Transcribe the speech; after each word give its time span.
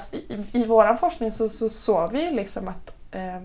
alltså, 0.00 0.16
i, 0.16 0.46
i 0.52 0.66
vår 0.66 0.94
forskning 0.94 1.32
så, 1.32 1.48
så 1.48 1.68
såg 1.68 2.12
vi 2.12 2.30
liksom 2.30 2.68
att 2.68 2.96
eh, 3.10 3.40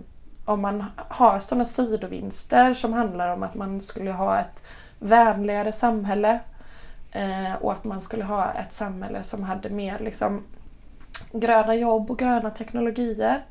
om 0.46 0.62
man 0.62 0.86
har 0.96 1.40
sådana 1.40 1.66
sidovinster 1.66 2.74
som 2.74 2.94
handlar 2.94 3.34
om 3.34 3.44
att 3.44 3.56
man 3.56 3.84
skulle 3.84 4.12
ha 4.12 4.40
ett 4.40 4.64
vänligare 5.00 5.72
samhälle 5.72 6.40
eh, 7.12 7.54
och 7.62 7.72
att 7.72 7.84
man 7.84 8.02
skulle 8.02 8.24
ha 8.24 8.54
ett 8.54 8.74
samhälle 8.74 9.24
som 9.24 9.44
hade 9.44 9.70
mer 9.70 10.00
liksom, 10.00 10.44
gröna 11.32 11.76
jobb 11.76 12.12
och 12.12 12.20
gröna 12.20 12.50
teknologier 12.50 13.42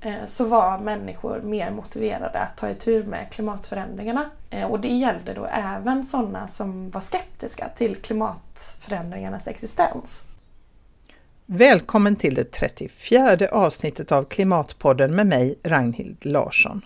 eh, 0.00 0.24
så 0.26 0.44
var 0.44 0.78
människor 0.78 1.40
mer 1.40 1.70
motiverade 1.70 2.38
att 2.38 2.56
ta 2.56 2.70
itu 2.70 3.04
med 3.04 3.30
klimatförändringarna. 3.30 4.24
Eh, 4.50 4.66
och 4.66 4.80
det 4.80 4.88
gällde 4.88 5.34
då 5.34 5.44
även 5.44 6.06
sådana 6.06 6.48
som 6.48 6.90
var 6.90 7.00
skeptiska 7.00 7.68
till 7.68 7.96
klimatförändringarnas 7.96 9.48
existens. 9.48 10.24
Välkommen 11.48 12.16
till 12.16 12.34
det 12.34 12.44
34 12.44 13.48
avsnittet 13.52 14.12
av 14.12 14.24
Klimatpodden 14.24 15.16
med 15.16 15.26
mig, 15.26 15.58
Ragnhild 15.64 16.16
Larsson. 16.26 16.80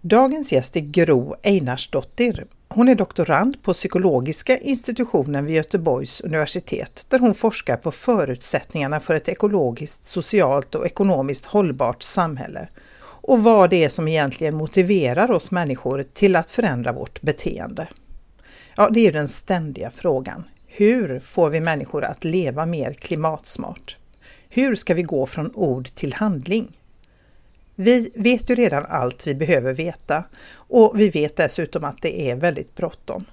Dagens 0.00 0.52
gäst 0.52 0.76
är 0.76 0.80
Gro 0.80 1.34
Einarsdottir. 1.42 2.46
Hon 2.68 2.88
är 2.88 2.94
doktorand 2.94 3.62
på 3.62 3.72
psykologiska 3.72 4.58
institutionen 4.58 5.44
vid 5.44 5.56
Göteborgs 5.56 6.20
universitet 6.20 7.06
där 7.08 7.18
hon 7.18 7.34
forskar 7.34 7.76
på 7.76 7.90
förutsättningarna 7.90 9.00
för 9.00 9.14
ett 9.14 9.28
ekologiskt, 9.28 10.04
socialt 10.04 10.74
och 10.74 10.86
ekonomiskt 10.86 11.44
hållbart 11.44 12.02
samhälle 12.02 12.68
och 13.00 13.42
vad 13.42 13.70
det 13.70 13.84
är 13.84 13.88
som 13.88 14.08
egentligen 14.08 14.56
motiverar 14.56 15.30
oss 15.30 15.50
människor 15.50 16.02
till 16.12 16.36
att 16.36 16.50
förändra 16.50 16.92
vårt 16.92 17.20
beteende. 17.22 17.88
Ja, 18.76 18.88
det 18.90 19.06
är 19.06 19.12
den 19.12 19.28
ständiga 19.28 19.90
frågan. 19.90 20.44
Hur 20.70 21.20
får 21.20 21.50
vi 21.50 21.60
människor 21.60 22.04
att 22.04 22.24
leva 22.24 22.66
mer 22.66 22.92
klimatsmart? 22.92 23.98
Hur 24.48 24.74
ska 24.74 24.94
vi 24.94 25.02
gå 25.02 25.26
från 25.26 25.54
ord 25.54 25.94
till 25.94 26.12
handling? 26.14 26.78
Vi 27.74 28.10
vet 28.14 28.50
ju 28.50 28.54
redan 28.54 28.86
allt 28.88 29.26
vi 29.26 29.34
behöver 29.34 29.72
veta 29.72 30.24
och 30.54 30.92
vi 30.96 31.10
vet 31.10 31.36
dessutom 31.36 31.84
att 31.84 32.02
det 32.02 32.30
är 32.30 32.36
väldigt 32.36 32.74
bråttom. 32.74 33.24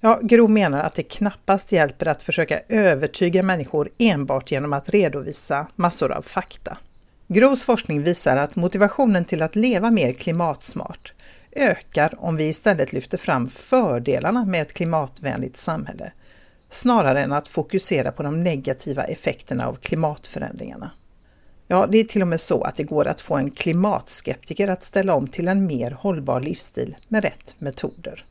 Ja, 0.00 0.20
Gro 0.22 0.48
menar 0.48 0.80
att 0.82 0.94
det 0.94 1.02
knappast 1.02 1.72
hjälper 1.72 2.08
att 2.08 2.22
försöka 2.22 2.60
övertyga 2.68 3.42
människor 3.42 3.90
enbart 3.98 4.50
genom 4.50 4.72
att 4.72 4.88
redovisa 4.88 5.68
massor 5.76 6.12
av 6.12 6.22
fakta. 6.22 6.78
Gros 7.28 7.64
forskning 7.64 8.02
visar 8.02 8.36
att 8.36 8.56
motivationen 8.56 9.24
till 9.24 9.42
att 9.42 9.56
leva 9.56 9.90
mer 9.90 10.12
klimatsmart 10.12 11.12
ökar 11.52 12.14
om 12.18 12.36
vi 12.36 12.44
istället 12.44 12.92
lyfter 12.92 13.18
fram 13.18 13.48
fördelarna 13.48 14.44
med 14.44 14.62
ett 14.62 14.72
klimatvänligt 14.72 15.56
samhälle 15.56 16.12
snarare 16.74 17.22
än 17.22 17.32
att 17.32 17.48
fokusera 17.48 18.12
på 18.12 18.22
de 18.22 18.44
negativa 18.44 19.04
effekterna 19.04 19.66
av 19.66 19.74
klimatförändringarna. 19.74 20.90
Ja, 21.68 21.86
det 21.86 21.98
är 21.98 22.04
till 22.04 22.22
och 22.22 22.28
med 22.28 22.40
så 22.40 22.62
att 22.62 22.76
det 22.76 22.84
går 22.84 23.08
att 23.08 23.20
få 23.20 23.36
en 23.36 23.50
klimatskeptiker 23.50 24.68
att 24.68 24.82
ställa 24.82 25.14
om 25.14 25.26
till 25.26 25.48
en 25.48 25.66
mer 25.66 25.90
hållbar 25.90 26.40
livsstil 26.40 26.96
med 27.08 27.22
rätt 27.22 27.56
metoder. 27.58 28.24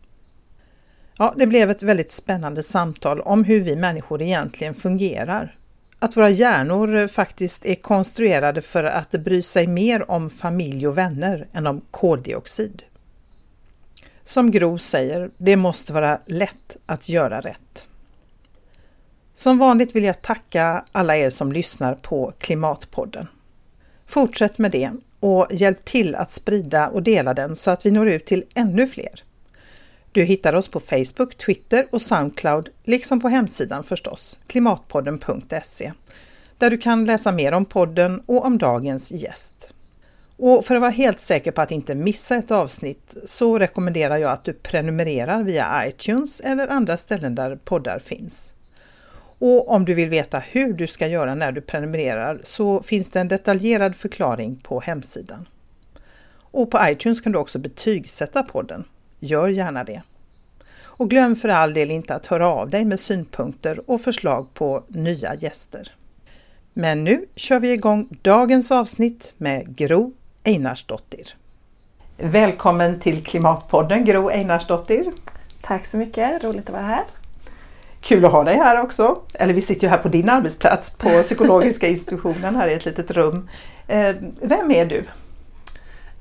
Ja, 1.17 1.33
det 1.37 1.47
blev 1.47 1.69
ett 1.69 1.83
väldigt 1.83 2.11
spännande 2.11 2.63
samtal 2.63 3.21
om 3.21 3.43
hur 3.43 3.59
vi 3.59 3.75
människor 3.75 4.21
egentligen 4.21 4.73
fungerar. 4.73 5.55
Att 5.99 6.17
våra 6.17 6.29
hjärnor 6.29 7.07
faktiskt 7.07 7.65
är 7.65 7.75
konstruerade 7.75 8.61
för 8.61 8.83
att 8.83 9.11
bry 9.11 9.41
sig 9.41 9.67
mer 9.67 10.11
om 10.11 10.29
familj 10.29 10.87
och 10.87 10.97
vänner 10.97 11.47
än 11.53 11.67
om 11.67 11.81
koldioxid. 11.91 12.83
Som 14.23 14.51
Gro 14.51 14.77
säger, 14.77 15.31
det 15.37 15.55
måste 15.55 15.93
vara 15.93 16.19
lätt 16.25 16.77
att 16.85 17.09
göra 17.09 17.41
rätt. 17.41 17.87
Som 19.33 19.57
vanligt 19.57 19.95
vill 19.95 20.03
jag 20.03 20.21
tacka 20.21 20.85
alla 20.91 21.17
er 21.17 21.29
som 21.29 21.51
lyssnar 21.51 21.95
på 21.95 22.33
Klimatpodden. 22.37 23.27
Fortsätt 24.05 24.57
med 24.57 24.71
det 24.71 24.91
och 25.19 25.47
hjälp 25.51 25.85
till 25.85 26.15
att 26.15 26.31
sprida 26.31 26.87
och 26.87 27.03
dela 27.03 27.33
den 27.33 27.55
så 27.55 27.71
att 27.71 27.85
vi 27.85 27.91
når 27.91 28.09
ut 28.09 28.25
till 28.25 28.45
ännu 28.55 28.87
fler. 28.87 29.23
Du 30.11 30.23
hittar 30.23 30.55
oss 30.55 30.67
på 30.67 30.79
Facebook, 30.79 31.37
Twitter 31.37 31.87
och 31.91 32.01
Soundcloud, 32.01 32.69
liksom 32.83 33.21
på 33.21 33.27
hemsidan 33.29 33.83
förstås, 33.83 34.39
klimatpodden.se, 34.47 35.93
där 36.57 36.69
du 36.69 36.77
kan 36.77 37.05
läsa 37.05 37.31
mer 37.31 37.51
om 37.51 37.65
podden 37.65 38.21
och 38.25 38.45
om 38.45 38.57
dagens 38.57 39.11
gäst. 39.11 39.73
Och 40.37 40.65
för 40.65 40.75
att 40.75 40.81
vara 40.81 40.91
helt 40.91 41.19
säker 41.19 41.51
på 41.51 41.61
att 41.61 41.71
inte 41.71 41.95
missa 41.95 42.35
ett 42.35 42.51
avsnitt 42.51 43.17
så 43.25 43.59
rekommenderar 43.59 44.17
jag 44.17 44.31
att 44.31 44.43
du 44.43 44.53
prenumererar 44.53 45.43
via 45.43 45.87
iTunes 45.87 46.39
eller 46.39 46.67
andra 46.67 46.97
ställen 46.97 47.35
där 47.35 47.55
poddar 47.55 47.99
finns. 47.99 48.53
Och 49.45 49.71
om 49.71 49.85
du 49.85 49.93
vill 49.93 50.09
veta 50.09 50.39
hur 50.39 50.73
du 50.73 50.87
ska 50.87 51.07
göra 51.07 51.35
när 51.35 51.51
du 51.51 51.61
prenumererar 51.61 52.39
så 52.43 52.81
finns 52.81 53.09
det 53.09 53.19
en 53.19 53.27
detaljerad 53.27 53.95
förklaring 53.95 54.55
på 54.55 54.79
hemsidan. 54.79 55.47
Och 56.51 56.71
på 56.71 56.79
iTunes 56.83 57.21
kan 57.21 57.31
du 57.31 57.37
också 57.37 57.59
betygsätta 57.59 58.43
podden. 58.43 58.83
Gör 59.19 59.47
gärna 59.47 59.83
det. 59.83 60.01
Och 60.83 61.09
glöm 61.09 61.35
för 61.35 61.49
all 61.49 61.73
del 61.73 61.91
inte 61.91 62.15
att 62.15 62.25
höra 62.25 62.47
av 62.47 62.69
dig 62.69 62.85
med 62.85 62.99
synpunkter 62.99 63.89
och 63.89 64.01
förslag 64.01 64.53
på 64.53 64.83
nya 64.87 65.35
gäster. 65.35 65.91
Men 66.73 67.03
nu 67.03 67.25
kör 67.35 67.59
vi 67.59 67.71
igång 67.71 68.07
dagens 68.21 68.71
avsnitt 68.71 69.33
med 69.37 69.75
Gro 69.75 70.13
Einarsdottir. 70.43 71.35
Välkommen 72.17 72.99
till 72.99 73.23
Klimatpodden 73.23 74.05
Gro 74.05 74.29
Einarsdottir. 74.29 75.11
Tack 75.61 75.85
så 75.85 75.97
mycket, 75.97 76.43
roligt 76.43 76.65
att 76.65 76.73
vara 76.73 76.83
här. 76.83 77.03
Kul 78.03 78.25
att 78.25 78.31
ha 78.31 78.43
dig 78.43 78.57
här 78.57 78.81
också. 78.81 79.21
Eller 79.33 79.53
vi 79.53 79.61
sitter 79.61 79.83
ju 79.83 79.89
här 79.89 79.97
på 79.97 80.07
din 80.07 80.29
arbetsplats 80.29 80.97
på 80.97 81.09
psykologiska 81.21 81.87
institutionen 81.87 82.55
här 82.55 82.67
i 82.67 82.73
ett 82.73 82.85
litet 82.85 83.11
rum. 83.11 83.49
Eh, 83.87 84.15
vem 84.41 84.71
är 84.71 84.85
du? 84.85 85.03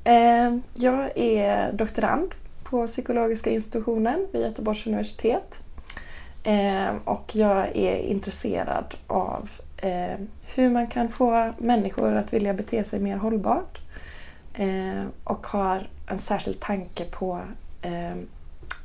Eh, 0.04 0.56
jag 0.74 1.18
är 1.18 1.72
doktorand 1.72 2.34
på 2.62 2.86
psykologiska 2.86 3.50
institutionen 3.50 4.26
vid 4.32 4.42
Göteborgs 4.42 4.86
universitet. 4.86 5.62
Eh, 6.44 6.94
och 7.04 7.30
jag 7.32 7.76
är 7.76 7.96
intresserad 7.96 8.94
av 9.06 9.50
hur 10.54 10.70
man 10.70 10.86
kan 10.86 11.08
få 11.08 11.52
människor 11.58 12.16
att 12.16 12.32
vilja 12.32 12.54
bete 12.54 12.84
sig 12.84 13.00
mer 13.00 13.16
hållbart. 13.16 13.78
Och 15.24 15.46
har 15.46 15.88
en 16.06 16.18
särskild 16.18 16.60
tanke 16.60 17.04
på 17.04 17.40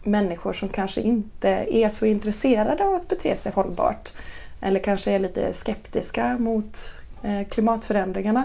människor 0.07 0.53
som 0.53 0.69
kanske 0.69 1.01
inte 1.01 1.49
är 1.49 1.89
så 1.89 2.05
intresserade 2.05 2.83
av 2.83 2.93
att 2.93 3.07
bete 3.07 3.35
sig 3.35 3.51
hållbart. 3.51 4.09
Eller 4.61 4.79
kanske 4.79 5.11
är 5.11 5.19
lite 5.19 5.53
skeptiska 5.53 6.37
mot 6.37 6.77
eh, 7.23 7.47
klimatförändringarna. 7.47 8.43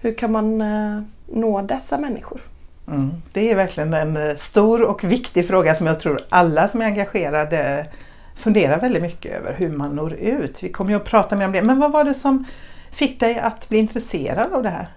Hur 0.00 0.14
kan 0.14 0.32
man 0.32 0.60
eh, 0.60 1.02
nå 1.26 1.62
dessa 1.62 1.98
människor? 1.98 2.40
Mm. 2.88 3.10
Det 3.32 3.50
är 3.50 3.56
verkligen 3.56 3.94
en 3.94 4.16
eh, 4.16 4.34
stor 4.34 4.82
och 4.82 5.04
viktig 5.04 5.48
fråga 5.48 5.74
som 5.74 5.86
jag 5.86 6.00
tror 6.00 6.20
alla 6.28 6.68
som 6.68 6.80
är 6.80 6.84
engagerade 6.86 7.86
funderar 8.34 8.80
väldigt 8.80 9.02
mycket 9.02 9.32
över 9.32 9.54
hur 9.54 9.70
man 9.70 9.96
når 9.96 10.14
ut. 10.14 10.62
Vi 10.62 10.68
kommer 10.68 10.90
ju 10.90 10.96
att 10.96 11.04
prata 11.04 11.36
mer 11.36 11.46
om 11.46 11.52
det. 11.52 11.62
Men 11.62 11.80
vad 11.80 11.92
var 11.92 12.04
det 12.04 12.14
som 12.14 12.44
fick 12.90 13.20
dig 13.20 13.38
att 13.38 13.68
bli 13.68 13.78
intresserad 13.78 14.52
av 14.52 14.62
det 14.62 14.68
här? 14.68 14.88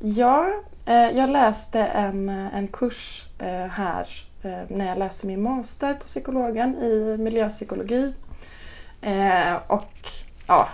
Ja, 0.00 0.48
jag 1.14 1.30
läste 1.30 1.80
en, 1.80 2.28
en 2.28 2.66
kurs 2.66 3.24
här 3.70 4.27
när 4.68 4.88
jag 4.88 4.98
läste 4.98 5.26
min 5.26 5.42
master 5.42 5.94
på 5.94 6.04
psykologen 6.04 6.76
i 6.76 7.16
miljöpsykologi. 7.18 8.12
Eh, 9.00 9.56
och 9.66 10.10
ja, 10.46 10.68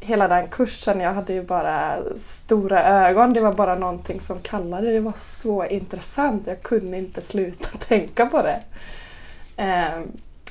hela 0.00 0.28
den 0.28 0.48
kursen, 0.48 1.00
jag 1.00 1.14
hade 1.14 1.32
ju 1.32 1.42
bara 1.42 1.98
stora 2.16 2.84
ögon. 2.84 3.32
Det 3.32 3.40
var 3.40 3.52
bara 3.52 3.74
någonting 3.74 4.20
som 4.20 4.38
kallade. 4.38 4.92
Det 4.92 5.00
var 5.00 5.12
så 5.16 5.64
intressant. 5.64 6.46
Jag 6.46 6.62
kunde 6.62 6.98
inte 6.98 7.20
sluta 7.20 7.78
tänka 7.88 8.26
på 8.26 8.42
det. 8.42 8.60
Eh, 9.56 10.00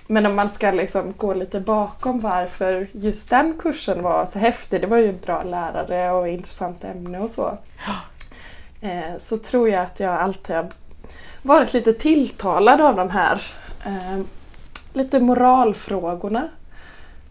men 0.07 0.25
om 0.25 0.35
man 0.35 0.49
ska 0.49 0.71
liksom 0.71 1.13
gå 1.17 1.33
lite 1.33 1.59
bakom 1.59 2.19
varför 2.19 2.87
just 2.91 3.29
den 3.29 3.59
kursen 3.59 4.03
var 4.03 4.25
så 4.25 4.39
häftig. 4.39 4.81
Det 4.81 4.87
var 4.87 4.97
ju 4.97 5.11
bra 5.11 5.43
lärare 5.43 6.11
och 6.11 6.27
intressant 6.27 6.83
ämne 6.83 7.19
och 7.19 7.29
så. 7.29 7.57
Så 9.19 9.37
tror 9.37 9.69
jag 9.69 9.81
att 9.81 9.99
jag 9.99 10.13
alltid 10.13 10.55
har 10.55 10.69
varit 11.43 11.73
lite 11.73 11.93
tilltalad 11.93 12.81
av 12.81 12.95
de 12.95 13.09
här 13.09 13.41
eh, 13.85 14.19
lite 14.93 15.19
moralfrågorna. 15.19 16.49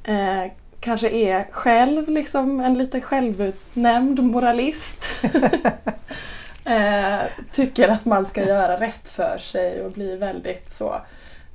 Eh, 0.05 0.53
kanske 0.81 1.09
är 1.11 1.47
själv 1.51 2.09
liksom 2.09 2.61
en 2.61 2.79
lite 2.79 3.01
självutnämnd 3.01 4.23
moralist. 4.23 5.05
eh, 6.65 7.21
tycker 7.53 7.89
att 7.89 8.05
man 8.05 8.27
ska 8.27 8.45
göra 8.47 8.81
rätt 8.81 9.09
för 9.09 9.39
sig 9.39 9.83
och 9.85 9.93
bli 9.93 10.17
väldigt 10.17 10.73
så 10.73 10.95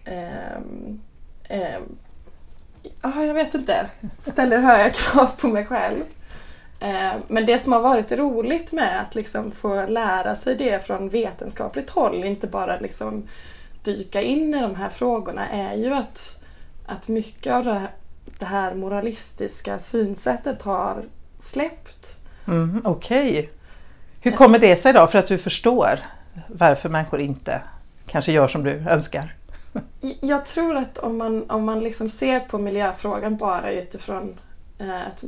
ehm, 0.06 1.01
ehm, 1.44 1.98
Ja, 3.01 3.24
jag 3.24 3.33
vet 3.33 3.54
inte. 3.54 3.89
Ställer 4.19 4.57
höga 4.57 4.89
krav 4.94 5.31
på 5.38 5.48
mig 5.48 5.65
själv. 5.65 6.04
Eh, 6.80 7.14
men 7.28 7.46
det 7.46 7.60
som 7.60 7.74
har 7.74 7.82
varit 7.82 8.12
roligt 8.12 8.72
med 8.72 9.02
att 9.02 9.16
liksom 9.16 9.52
få 9.52 9.86
lära 9.86 10.36
sig 10.36 10.56
det 10.56 10.86
från 10.86 11.10
vetenskapligt 11.10 11.90
håll, 11.90 12.24
inte 12.24 12.48
bara 12.48 12.80
liksom 12.80 13.24
dyka 13.84 14.22
in 14.22 14.54
i 14.54 14.62
de 14.62 14.76
här 14.76 14.90
frågorna, 14.90 15.50
är 15.50 15.76
ju 15.76 15.94
att, 15.94 16.44
att 16.86 17.08
mycket 17.08 17.54
av 17.54 17.82
det 18.40 18.46
här 18.46 18.76
moralistiska 18.76 19.80
synsättet 19.80 20.62
har 20.62 21.06
släppt. 21.40 22.08
Mm, 22.48 22.82
Okej. 22.86 23.30
Okay. 23.30 23.50
Hur 24.22 24.32
kommer 24.32 24.60
det 24.60 24.76
sig 24.76 24.94
då? 24.94 25.08
För 25.08 25.20
att 25.20 25.28
du 25.28 25.38
förstår 25.38 26.00
varför 26.48 26.90
människor 26.90 27.20
inte 27.20 27.62
kanske 28.08 28.32
gör 28.32 28.48
som 28.48 28.64
du 28.64 28.72
önskar? 28.72 29.34
Jag 30.22 30.46
tror 30.46 30.76
att 30.76 30.98
om 30.98 31.18
man, 31.18 31.50
om 31.50 31.66
man 31.66 31.80
liksom 31.80 32.10
ser 32.10 32.40
på 32.40 32.58
miljöfrågan 32.58 33.38
bara 33.38 33.72
utifrån 33.72 34.40
eh, 34.80 35.08
ett, 35.08 35.24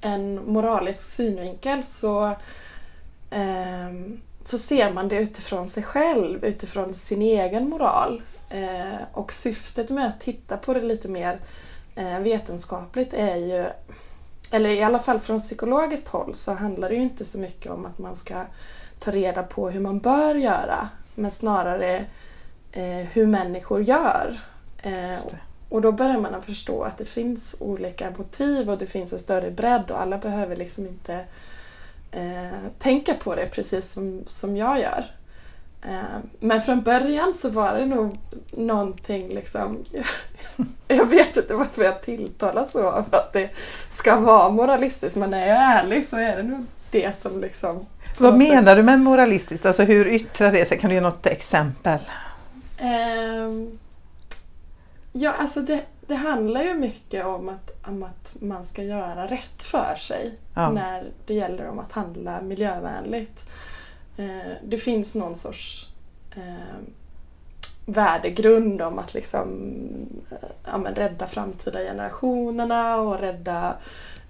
en 0.00 0.52
moralisk 0.52 1.00
synvinkel 1.00 1.82
så, 1.86 2.26
eh, 3.30 3.90
så 4.44 4.58
ser 4.58 4.92
man 4.92 5.08
det 5.08 5.16
utifrån 5.16 5.68
sig 5.68 5.82
själv, 5.82 6.44
utifrån 6.44 6.94
sin 6.94 7.22
egen 7.22 7.68
moral. 7.68 8.22
Eh, 8.50 9.02
och 9.12 9.32
syftet 9.32 9.90
med 9.90 10.06
att 10.06 10.20
titta 10.20 10.56
på 10.56 10.74
det 10.74 10.80
lite 10.80 11.08
mer 11.08 11.40
eh, 11.94 12.18
vetenskapligt 12.18 13.14
är 13.14 13.36
ju, 13.36 13.66
eller 14.50 14.70
i 14.70 14.82
alla 14.82 14.98
fall 14.98 15.18
från 15.18 15.38
psykologiskt 15.38 16.08
håll, 16.08 16.34
så 16.34 16.52
handlar 16.52 16.88
det 16.88 16.94
ju 16.94 17.02
inte 17.02 17.24
så 17.24 17.38
mycket 17.38 17.72
om 17.72 17.86
att 17.86 17.98
man 17.98 18.16
ska 18.16 18.44
ta 18.98 19.10
reda 19.10 19.42
på 19.42 19.70
hur 19.70 19.80
man 19.80 19.98
bör 19.98 20.34
göra, 20.34 20.88
men 21.14 21.30
snarare 21.30 22.04
eh, 22.72 23.06
hur 23.12 23.26
människor 23.26 23.82
gör. 23.82 24.40
Eh, 24.82 25.18
Eh, 25.70 25.76
och 25.76 25.82
då 25.82 25.92
börjar 25.92 26.20
man 26.20 26.34
att 26.34 26.44
förstå 26.44 26.82
att 26.82 26.98
det 26.98 27.04
finns 27.04 27.56
olika 27.60 28.10
motiv 28.10 28.70
och 28.70 28.78
det 28.78 28.86
finns 28.86 29.12
en 29.12 29.18
större 29.18 29.50
bredd 29.50 29.90
och 29.90 30.00
alla 30.00 30.18
behöver 30.18 30.56
liksom 30.56 30.86
inte 30.86 31.24
eh, 32.10 32.70
tänka 32.78 33.14
på 33.14 33.34
det 33.34 33.46
precis 33.46 33.92
som, 33.92 34.22
som 34.26 34.56
jag 34.56 34.80
gör. 34.80 35.04
Eh, 35.82 36.18
men 36.40 36.62
från 36.62 36.82
början 36.82 37.34
så 37.34 37.48
var 37.48 37.74
det 37.74 37.86
nog 37.86 38.18
någonting 38.50 39.28
liksom... 39.28 39.84
Jag 40.88 41.06
vet 41.06 41.36
inte 41.36 41.54
varför 41.54 41.84
jag 41.84 42.02
tilltalas 42.02 42.72
så 42.72 42.86
av 42.86 43.04
att 43.10 43.32
det 43.32 43.50
ska 43.90 44.16
vara 44.16 44.48
moralistiskt 44.48 45.16
men 45.16 45.30
när 45.30 45.48
jag 45.48 45.56
är 45.56 45.82
ärlig 45.82 46.08
så 46.08 46.16
är 46.16 46.36
det 46.36 46.42
nog 46.42 46.64
det 46.90 47.16
som 47.16 47.40
liksom... 47.40 47.86
Vad 48.18 48.38
menar 48.38 48.76
du 48.76 48.82
med 48.82 49.00
moralistiskt? 49.00 49.66
Alltså 49.66 49.82
hur 49.82 50.06
yttrar 50.08 50.52
det 50.52 50.64
sig? 50.64 50.78
Kan 50.78 50.90
du 50.90 50.94
ge 50.94 51.00
något 51.00 51.26
exempel? 51.26 51.98
Um, 52.80 53.78
ja, 55.16 55.32
alltså 55.32 55.60
det, 55.60 55.84
det 56.06 56.14
handlar 56.14 56.62
ju 56.62 56.74
mycket 56.74 57.26
om 57.26 57.48
att, 57.48 57.86
om 57.88 58.02
att 58.02 58.36
man 58.40 58.64
ska 58.64 58.82
göra 58.82 59.26
rätt 59.26 59.62
för 59.62 59.94
sig 59.96 60.38
ja. 60.54 60.70
när 60.70 61.10
det 61.26 61.34
gäller 61.34 61.68
om 61.68 61.78
att 61.78 61.92
handla 61.92 62.42
miljövänligt. 62.42 63.40
Uh, 64.18 64.52
det 64.64 64.78
finns 64.78 65.14
någon 65.14 65.36
sorts 65.36 65.90
uh, 66.36 66.78
värdegrund 67.86 68.82
om 68.82 68.98
att 68.98 69.14
liksom, 69.14 69.48
uh, 70.32 70.48
ja, 70.64 70.78
men 70.78 70.94
rädda 70.94 71.26
framtida 71.26 71.78
generationerna 71.78 72.96
och 72.96 73.20
rädda 73.20 73.76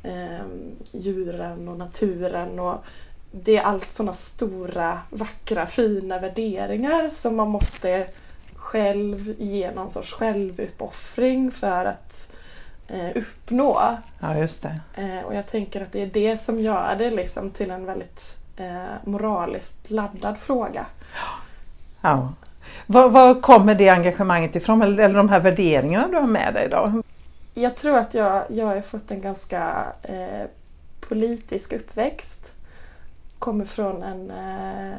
ehm, 0.02 0.76
djuren 0.92 1.68
och 1.68 1.78
naturen. 1.78 2.58
och 2.58 2.84
det 3.30 3.56
är 3.56 3.62
allt 3.62 3.92
sådana 3.92 4.14
stora, 4.14 5.00
vackra, 5.10 5.66
fina 5.66 6.18
värderingar 6.18 7.08
som 7.08 7.36
man 7.36 7.48
måste 7.48 8.06
själv 8.66 9.34
ge 9.38 9.70
någon 9.70 9.90
sorts 9.90 10.12
självuppoffring 10.12 11.50
för 11.50 11.84
att 11.84 12.32
eh, 12.88 13.08
uppnå. 13.14 13.96
Ja, 14.20 14.38
just 14.38 14.62
det. 14.62 14.80
Eh, 14.94 15.24
och 15.24 15.34
jag 15.34 15.46
tänker 15.46 15.80
att 15.80 15.92
det 15.92 16.02
är 16.02 16.06
det 16.06 16.36
som 16.36 16.60
gör 16.60 16.96
det 16.98 17.10
liksom 17.10 17.50
till 17.50 17.70
en 17.70 17.84
väldigt 17.84 18.36
eh, 18.56 18.84
moraliskt 19.04 19.90
laddad 19.90 20.38
fråga. 20.38 20.86
Ja. 22.00 22.32
Var, 22.86 23.08
var, 23.08 23.40
kommer 23.40 23.74
det 23.74 23.88
engagemanget 23.88 24.56
ifrån 24.56 24.82
eller, 24.82 25.04
eller 25.04 25.16
de 25.16 25.28
här 25.28 25.40
värderingarna 25.40 26.08
du 26.08 26.16
har 26.16 26.26
med 26.26 26.54
dig 26.54 26.68
då? 26.68 27.02
Jag 27.54 27.76
tror 27.76 27.98
att 27.98 28.14
jag, 28.14 28.44
jag 28.48 28.66
har 28.66 28.80
fått 28.80 29.10
en 29.10 29.20
ganska 29.20 29.86
eh, 30.02 30.46
politisk 31.00 31.72
uppväxt. 31.72 32.52
Kommer 33.38 33.64
från 33.64 34.02
en 34.02 34.30
eh, 34.30 34.92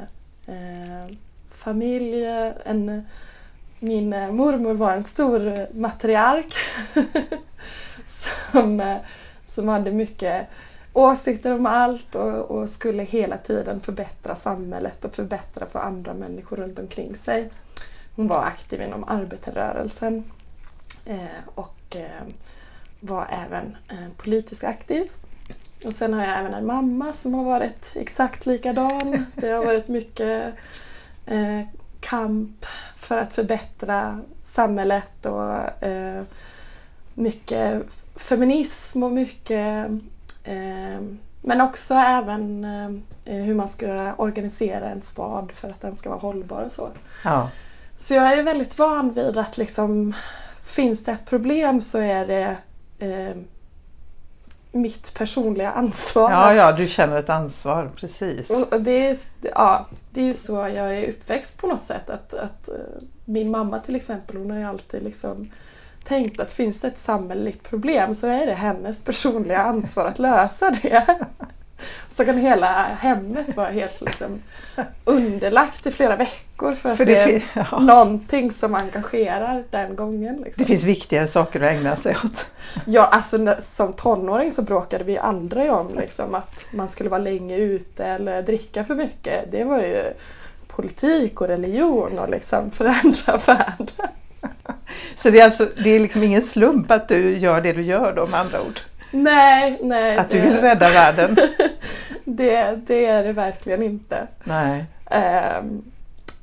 eh, 0.56 1.08
familj, 1.52 2.26
en 2.66 3.06
min 3.80 4.14
eh, 4.14 4.32
mormor 4.32 4.74
var 4.74 4.94
en 4.94 5.04
stor 5.04 5.48
eh, 5.48 5.66
matriark 5.74 6.54
som, 8.52 8.80
eh, 8.80 8.98
som 9.46 9.68
hade 9.68 9.92
mycket 9.92 10.48
åsikter 10.94 11.56
om 11.56 11.66
allt 11.66 12.16
och, 12.16 12.52
och, 12.52 12.70
skulle 12.70 13.04
hela 13.04 13.38
tiden 13.38 13.80
förbättra 13.80 14.36
samhället 14.36 15.06
och 15.06 15.16
förbättra 15.16 15.66
för 15.66 15.80
andra 15.80 16.14
människor 16.14 16.58
runt 16.58 16.80
omkring 16.80 17.16
sig. 17.16 17.50
Hon 18.16 18.28
var 18.28 18.44
aktiv 18.44 18.82
inom 18.82 19.04
arbetarrörelsen 19.04 20.24
eh, 21.06 21.18
och 21.56 21.96
eh, 21.96 22.28
var 23.00 23.28
även 23.46 23.78
eh, 23.90 24.12
politiskt 24.18 24.64
aktiv. 24.64 25.12
Och 25.86 25.94
sen 25.94 26.14
har 26.14 26.26
jag 26.26 26.40
även 26.40 26.54
en 26.54 26.66
mamma 26.66 27.14
som 27.14 27.34
har 27.34 27.44
varit 27.44 27.96
exakt 27.96 28.46
likadan. 28.46 29.26
Det 29.36 29.50
har 29.50 29.66
varit 29.66 29.88
mycket 29.88 30.54
kamp 32.00 32.66
för 32.98 33.18
att 33.18 33.34
förbättra 33.34 34.20
samhället 34.44 35.26
och 35.26 35.84
eh, 35.84 36.24
mycket 37.14 37.84
feminism 38.16 39.04
och 39.04 39.12
mycket 39.12 39.90
eh, 40.44 41.00
men 41.42 41.62
också 41.62 41.94
även 41.94 42.66
eh, 43.26 43.36
hur 43.36 43.56
man 43.56 43.68
ska 43.68 44.14
organisera 44.18 44.90
en 44.90 45.02
stad 45.02 45.52
för 45.52 45.70
att 45.70 45.82
den 45.82 45.96
ska 45.96 46.10
vara 46.10 46.20
hållbar 46.20 46.62
och 46.62 46.72
så. 46.72 46.90
Ja. 47.24 47.50
Så 47.96 48.14
jag 48.14 48.34
är 48.40 48.44
väldigt 48.44 48.78
van 48.78 49.14
vid 49.14 49.38
att 49.38 49.58
liksom 49.58 50.14
finns 50.64 51.04
det 51.04 51.12
ett 51.12 51.26
problem 51.26 51.82
så 51.82 51.98
är 51.98 52.28
det 52.28 52.58
eh, 53.00 53.38
mitt 54.82 55.14
personliga 55.14 55.72
ansvar. 55.72 56.32
Ja, 56.32 56.54
ja, 56.54 56.72
du 56.72 56.88
känner 56.88 57.20
ett 57.20 57.30
ansvar, 57.30 57.90
precis. 57.96 58.68
Och 58.72 58.82
det, 58.82 59.08
är, 59.08 59.18
ja, 59.42 59.88
det 60.14 60.22
är 60.22 60.26
ju 60.26 60.34
så 60.34 60.54
jag 60.54 60.98
är 60.98 61.10
uppväxt 61.10 61.62
på 61.62 61.68
något 61.68 61.84
sätt. 61.84 62.10
Att, 62.10 62.34
att 62.34 62.70
eh, 62.70 62.76
min 63.26 63.52
mamma 63.52 63.80
till 63.80 63.96
exempel, 63.96 64.38
hon 64.38 64.52
har 64.52 64.58
ju 64.58 64.64
alltid 64.64 65.04
liksom 65.04 65.50
tänkt 66.04 66.40
att 66.40 66.52
finns 66.52 66.82
det 66.82 66.88
ett 66.88 67.00
samhälleligt 67.00 67.64
problem 67.64 68.16
så 68.16 68.28
är 68.28 68.46
det 68.46 68.54
hennes 68.54 69.04
personliga 69.04 69.62
ansvar 69.62 70.06
att 70.06 70.20
lösa 70.20 70.72
det. 70.82 71.18
Så 72.10 72.26
kan 72.26 72.38
hela 72.38 72.84
hemmet 72.84 73.56
vara 73.56 73.70
helt 73.70 74.02
liksom 74.02 74.42
underlagt 75.06 75.88
i 75.88 75.92
flera 75.92 76.16
veckor 76.16 76.72
för 76.72 76.90
att 76.90 76.98
för 76.98 77.06
det, 77.06 77.14
det 77.14 77.36
är 77.36 77.44
ja. 77.72 77.80
någonting 77.80 78.52
som 78.52 78.76
engagerar 78.76 79.64
den 79.70 79.96
gången. 79.96 80.36
Liksom. 80.36 80.64
Det 80.64 80.68
finns 80.68 80.84
viktigare 80.84 81.28
saker 81.28 81.60
att 81.60 81.72
ägna 81.72 81.96
sig 81.96 82.16
åt. 82.26 82.50
Ja, 82.86 83.06
alltså 83.06 83.56
som 83.60 83.94
tonåring 83.94 84.52
så 84.52 84.62
bråkade 84.62 85.04
vi 85.04 85.18
aldrig 85.18 85.72
om 85.72 85.96
liksom, 85.96 86.36
att 86.36 86.66
man 86.72 86.90
skulle 86.90 87.10
vara 87.10 87.22
länge 87.22 87.58
ute 87.58 88.06
eller 88.06 88.42
dricka 88.42 88.86
för 88.86 88.96
mycket. 88.96 89.52
Det 89.52 89.64
var 89.64 89.80
ju 89.80 90.04
politik 90.68 91.42
och 91.42 91.48
religion 91.48 92.20
och 92.20 92.30
liksom 92.30 92.72
förändra 92.72 93.38
världen. 93.38 94.12
Så 95.16 95.30
det 95.30 95.40
är, 95.40 95.46
alltså, 95.46 95.68
det 95.78 95.90
är 95.90 96.00
liksom 96.00 96.24
ingen 96.24 96.42
slump 96.42 96.92
att 96.92 97.08
du 97.08 97.38
gör 97.38 97.62
det 97.62 97.74
du 97.74 97.82
gör 97.82 98.14
då 98.14 98.28
med 98.28 98.40
andra 98.40 98.62
ord? 98.62 98.80
Nej, 99.12 99.80
nej. 99.82 100.18
Att 100.18 100.30
du 100.30 100.42
vill 100.42 100.58
rädda 100.62 100.90
världen? 100.90 101.38
det, 102.26 102.80
det 102.88 103.06
är 103.06 103.24
det 103.24 103.34
verkligen 103.34 103.84
inte. 103.84 104.28
Nej. 104.44 104.86
Um, 105.60 105.84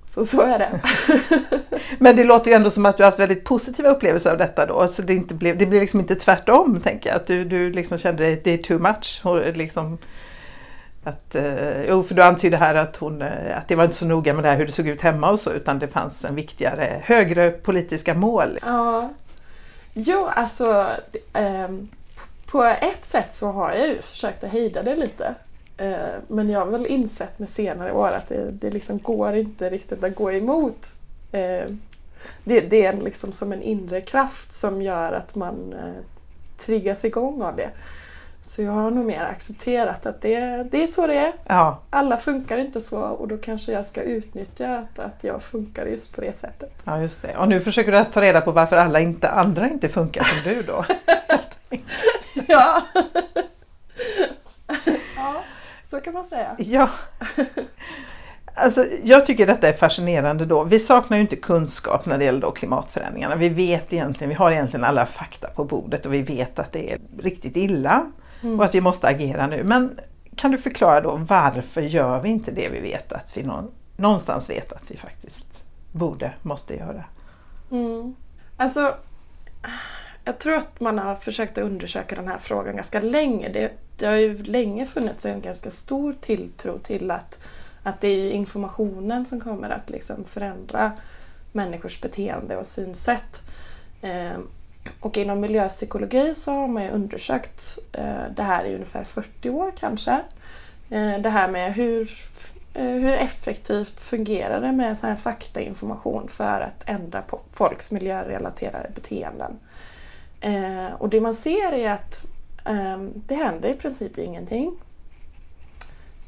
så 0.09 0.25
så 0.25 0.43
är 0.43 0.59
det. 0.59 0.81
Men 1.99 2.17
det 2.17 2.25
låter 2.25 2.51
ju 2.51 2.55
ändå 2.55 2.71
som 2.71 2.87
att 2.87 2.97
du 2.97 3.03
har 3.03 3.11
haft 3.11 3.21
väldigt 3.21 3.45
positiva 3.45 3.89
upplevelser 3.89 4.31
av 4.31 4.39
detta 4.39 4.67
då. 4.67 4.89
Så 4.89 5.03
det, 5.03 5.15
inte 5.15 5.35
blev, 5.35 5.59
det 5.59 5.67
blir 5.67 5.81
liksom 5.81 6.01
inte 6.01 6.15
tvärtom, 6.15 6.81
tänker 6.81 7.11
jag. 7.11 7.17
Att 7.17 7.27
du, 7.27 7.45
du 7.45 7.73
liksom 7.73 7.99
kände 7.99 8.33
att 8.33 8.45
det 8.45 8.51
är 8.51 8.59
too 8.59 8.79
much. 8.79 9.23
Liksom, 9.57 9.99
att, 11.05 11.35
eh, 11.35 11.85
jo, 11.89 12.03
för 12.03 12.15
du 12.15 12.23
antydde 12.23 12.57
här 12.57 12.75
att, 12.75 12.97
hon, 12.97 13.23
eh, 13.23 13.59
att 13.59 13.69
det 13.69 13.77
var 13.77 13.85
inte 13.85 13.97
så 13.97 14.07
noga 14.07 14.35
med 14.35 14.45
det 14.45 14.49
här 14.49 14.57
hur 14.57 14.67
det 14.67 14.73
såg 14.73 14.89
ut 14.89 15.03
hemma 15.03 15.31
och 15.31 15.41
så, 15.41 15.53
utan 15.53 15.79
det 15.79 15.89
fanns 15.89 16.25
en 16.25 16.35
viktigare, 16.35 17.01
högre 17.05 17.51
politiska 17.51 18.15
mål. 18.15 18.59
Ja. 18.63 19.11
Jo, 19.95 20.29
alltså 20.37 20.87
eh, 21.33 21.69
på 22.55 22.65
ett 22.65 23.05
sätt 23.05 23.35
så 23.35 23.53
har 23.53 23.73
jag 23.73 23.89
ju 23.89 24.03
försökt 24.03 24.45
att 24.45 24.51
hejda 24.51 24.83
det 24.83 24.97
lite. 24.97 25.35
Eh, 25.77 25.97
men 26.29 26.51
jag 26.51 26.61
har 26.61 26.67
väl 26.67 26.87
insett 26.87 27.39
med 27.39 27.49
senare 27.49 27.93
år 27.93 28.09
att 28.09 28.29
det, 28.29 28.51
det 28.51 28.71
liksom 28.71 28.99
går 28.99 29.35
inte 29.35 29.71
riktigt 29.71 30.05
att 30.05 30.15
gå 30.15 30.33
emot. 30.33 30.95
Eh, 31.33 31.71
det, 32.45 32.61
det, 32.61 32.87
är 32.87 32.93
liksom 32.93 33.33
som 33.33 33.53
en 33.53 33.63
inre 33.63 34.01
kraft 34.01 34.53
som 34.53 34.83
gör 34.83 35.13
att 35.13 35.35
man 35.35 35.73
eh, 35.73 36.03
triggas 36.65 37.05
igång 37.05 37.43
av 37.43 37.57
det. 37.57 37.71
Så 38.43 38.63
jag 38.63 38.73
har 38.73 38.91
nog 38.91 39.05
mer 39.05 39.25
accepterat 39.25 40.07
att 40.07 40.23
det, 40.23 40.69
det 40.71 40.83
är 40.83 40.87
så 40.87 41.07
det 41.07 41.19
är. 41.19 41.33
Ja. 41.47 41.81
Alla 41.91 42.17
funkar 42.17 42.59
inte 42.59 42.81
så 42.81 43.01
och 43.01 43.29
då 43.29 43.37
kanske 43.37 43.73
jag 43.73 43.87
ska 43.87 44.03
utnyttja 44.03 44.79
att, 44.79 44.99
att 44.99 45.25
jag 45.25 45.43
funkar 45.43 45.87
just 45.87 46.15
på 46.15 46.21
det 46.21 46.37
sättet. 46.37 46.73
Ja, 46.85 47.01
just 47.01 47.23
det. 47.23 47.37
Och 47.37 47.49
nu 47.49 47.61
försöker 47.61 47.93
du 47.93 47.99
alltså 47.99 48.13
ta 48.13 48.21
reda 48.21 48.41
på 48.41 48.51
varför 48.51 48.77
alla 48.77 49.01
inte, 49.01 49.29
andra 49.29 49.69
inte 49.69 49.89
funkar 49.89 50.25
som 50.25 50.53
du 50.53 50.63
då? 50.63 50.85
ja. 52.49 52.83
ja, 55.17 55.45
så 55.85 56.01
kan 56.01 56.13
man 56.13 56.25
säga. 56.25 56.55
Ja. 56.59 56.91
Alltså, 58.57 58.85
jag 59.03 59.25
tycker 59.25 59.47
detta 59.47 59.69
är 59.69 59.73
fascinerande 59.73 60.45
då. 60.45 60.65
Vi 60.65 60.79
saknar 60.79 61.17
ju 61.17 61.21
inte 61.21 61.37
kunskap 61.37 62.07
när 62.07 62.19
det 62.19 62.25
gäller 62.25 62.41
då 62.41 62.51
klimatförändringarna. 62.51 63.37
Vi 63.37 63.49
vet 63.49 63.93
egentligen, 63.93 64.29
vi 64.29 64.35
har 64.35 64.53
egentligen 64.53 64.85
alla 64.85 65.07
fakta 65.07 65.49
på 65.49 65.65
bordet 65.65 66.07
och 66.07 66.15
vi 66.15 66.23
vet 66.23 66.59
att 66.59 66.73
det 66.73 66.93
är 66.93 67.01
riktigt 67.19 67.57
illa. 67.57 68.07
mm. 68.43 68.59
och 68.59 68.65
att 68.65 68.75
vi 68.75 68.81
måste 68.81 69.09
agera 69.09 69.47
nu. 69.47 69.65
Men 69.65 69.99
kan 70.37 70.51
du 70.51 70.59
förklara 70.59 71.01
då 71.01 71.17
varför 71.17 71.81
gör 71.81 72.21
vi 72.21 72.29
inte 72.29 72.51
det 72.51 72.69
vi 72.69 72.81
vet 72.81 73.13
att 73.13 73.37
vi 73.37 73.47
någonstans 73.97 74.51
vet 74.51 74.73
att 74.73 74.91
vi 74.91 74.97
faktiskt 74.97 75.65
borde, 75.93 76.33
måste 76.43 76.75
göra? 76.75 77.05
Mm. 77.71 78.15
Alltså, 78.57 78.95
jag 80.25 80.39
tror 80.39 80.57
att 80.57 80.81
man 80.81 80.99
har 80.99 81.17
försökt 81.17 81.59
att 81.59 81.65
undersöka 81.65 82.15
den 82.15 82.29
här 82.29 82.39
frågan 82.39 82.77
ganska 82.77 83.01
länge. 83.01 83.49
Det, 83.49 83.73
det 83.99 84.07
har 84.07 84.15
ju 84.15 84.43
länge 84.43 84.87
funnits 84.87 85.27
en 85.27 85.41
ganska 85.41 85.71
stor 85.71 86.15
tilltro 86.21 86.79
till 86.79 87.11
att, 87.11 87.39
att 87.83 88.01
det 88.01 88.09
är 88.09 88.31
informationen 88.31 89.27
som 89.27 89.41
kommer 89.41 89.71
att 89.71 89.91
liksom 89.91 90.25
förändra 90.25 90.93
människors 91.53 92.01
beteende 92.01 92.57
och 92.57 92.67
synsätt. 92.67 93.43
Eh, 94.03 94.39
och 95.01 95.17
inom 95.17 95.41
miljöpsykologi 95.41 96.35
så 96.35 96.51
har 96.53 96.69
man 96.69 96.83
ju 96.83 96.91
undersökt 96.91 97.79
eh, 97.93 98.25
det 98.37 98.43
här 98.43 98.65
i 98.65 98.75
ungefär 98.75 99.05
40 99.05 99.51
år 99.51 99.73
kanske. 99.79 100.21
Eh, 100.91 101.19
det 101.19 101.31
här 101.31 101.49
med 101.49 101.75
hur, 101.75 102.13
eh, 102.75 102.85
hur 102.85 103.13
effektivt 103.13 104.01
fungerar 104.01 104.61
det 104.61 104.73
med 104.73 104.99
så 104.99 105.07
här 105.07 105.17
faktainformation 105.17 106.29
för 106.29 106.61
att 106.61 106.83
ändra 106.87 107.23
på 107.23 107.41
folks 107.53 107.93
miljörelaterade 107.93 108.91
beteenden. 108.95 109.59
Eh, 110.45 110.93
och 110.99 111.09
det 111.09 111.21
man 111.21 111.35
ser 111.35 111.73
är 111.73 111.91
att 111.91 112.25
ehm, 112.65 113.13
det 113.27 113.35
händer 113.35 113.69
i 113.69 113.75
princip 113.75 114.19
ingenting. 114.19 114.77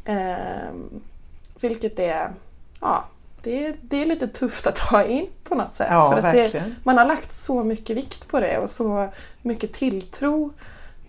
Ehm, 0.04 1.00
vilket 1.60 1.98
är, 1.98 2.30
ja, 2.80 3.04
det, 3.42 3.76
det 3.82 4.02
är 4.02 4.06
lite 4.06 4.28
tufft 4.28 4.66
att 4.66 4.76
ta 4.76 5.02
in 5.02 5.26
på 5.44 5.54
något 5.54 5.74
sätt. 5.74 5.88
Ja, 5.90 6.10
för 6.10 6.28
att 6.28 6.32
det, 6.32 6.74
man 6.84 6.98
har 6.98 7.04
lagt 7.04 7.32
så 7.32 7.64
mycket 7.64 7.96
vikt 7.96 8.28
på 8.28 8.40
det 8.40 8.58
och 8.58 8.70
så 8.70 9.08
mycket 9.42 9.72
tilltro 9.72 10.52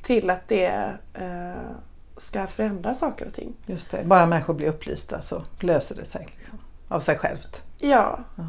till 0.03 0.29
att 0.29 0.47
det 0.47 0.91
eh, 1.13 1.71
ska 2.17 2.47
förändra 2.47 2.95
saker 2.95 3.25
och 3.25 3.33
ting. 3.33 3.53
Just 3.65 3.91
det, 3.91 4.03
bara 4.05 4.25
människor 4.25 4.53
blir 4.53 4.67
upplysta 4.67 5.21
så 5.21 5.43
löser 5.59 5.95
det 5.95 6.05
sig 6.05 6.27
liksom, 6.37 6.59
av 6.87 6.99
sig 6.99 7.17
självt. 7.17 7.63
Ja. 7.77 8.19
ja. 8.35 8.43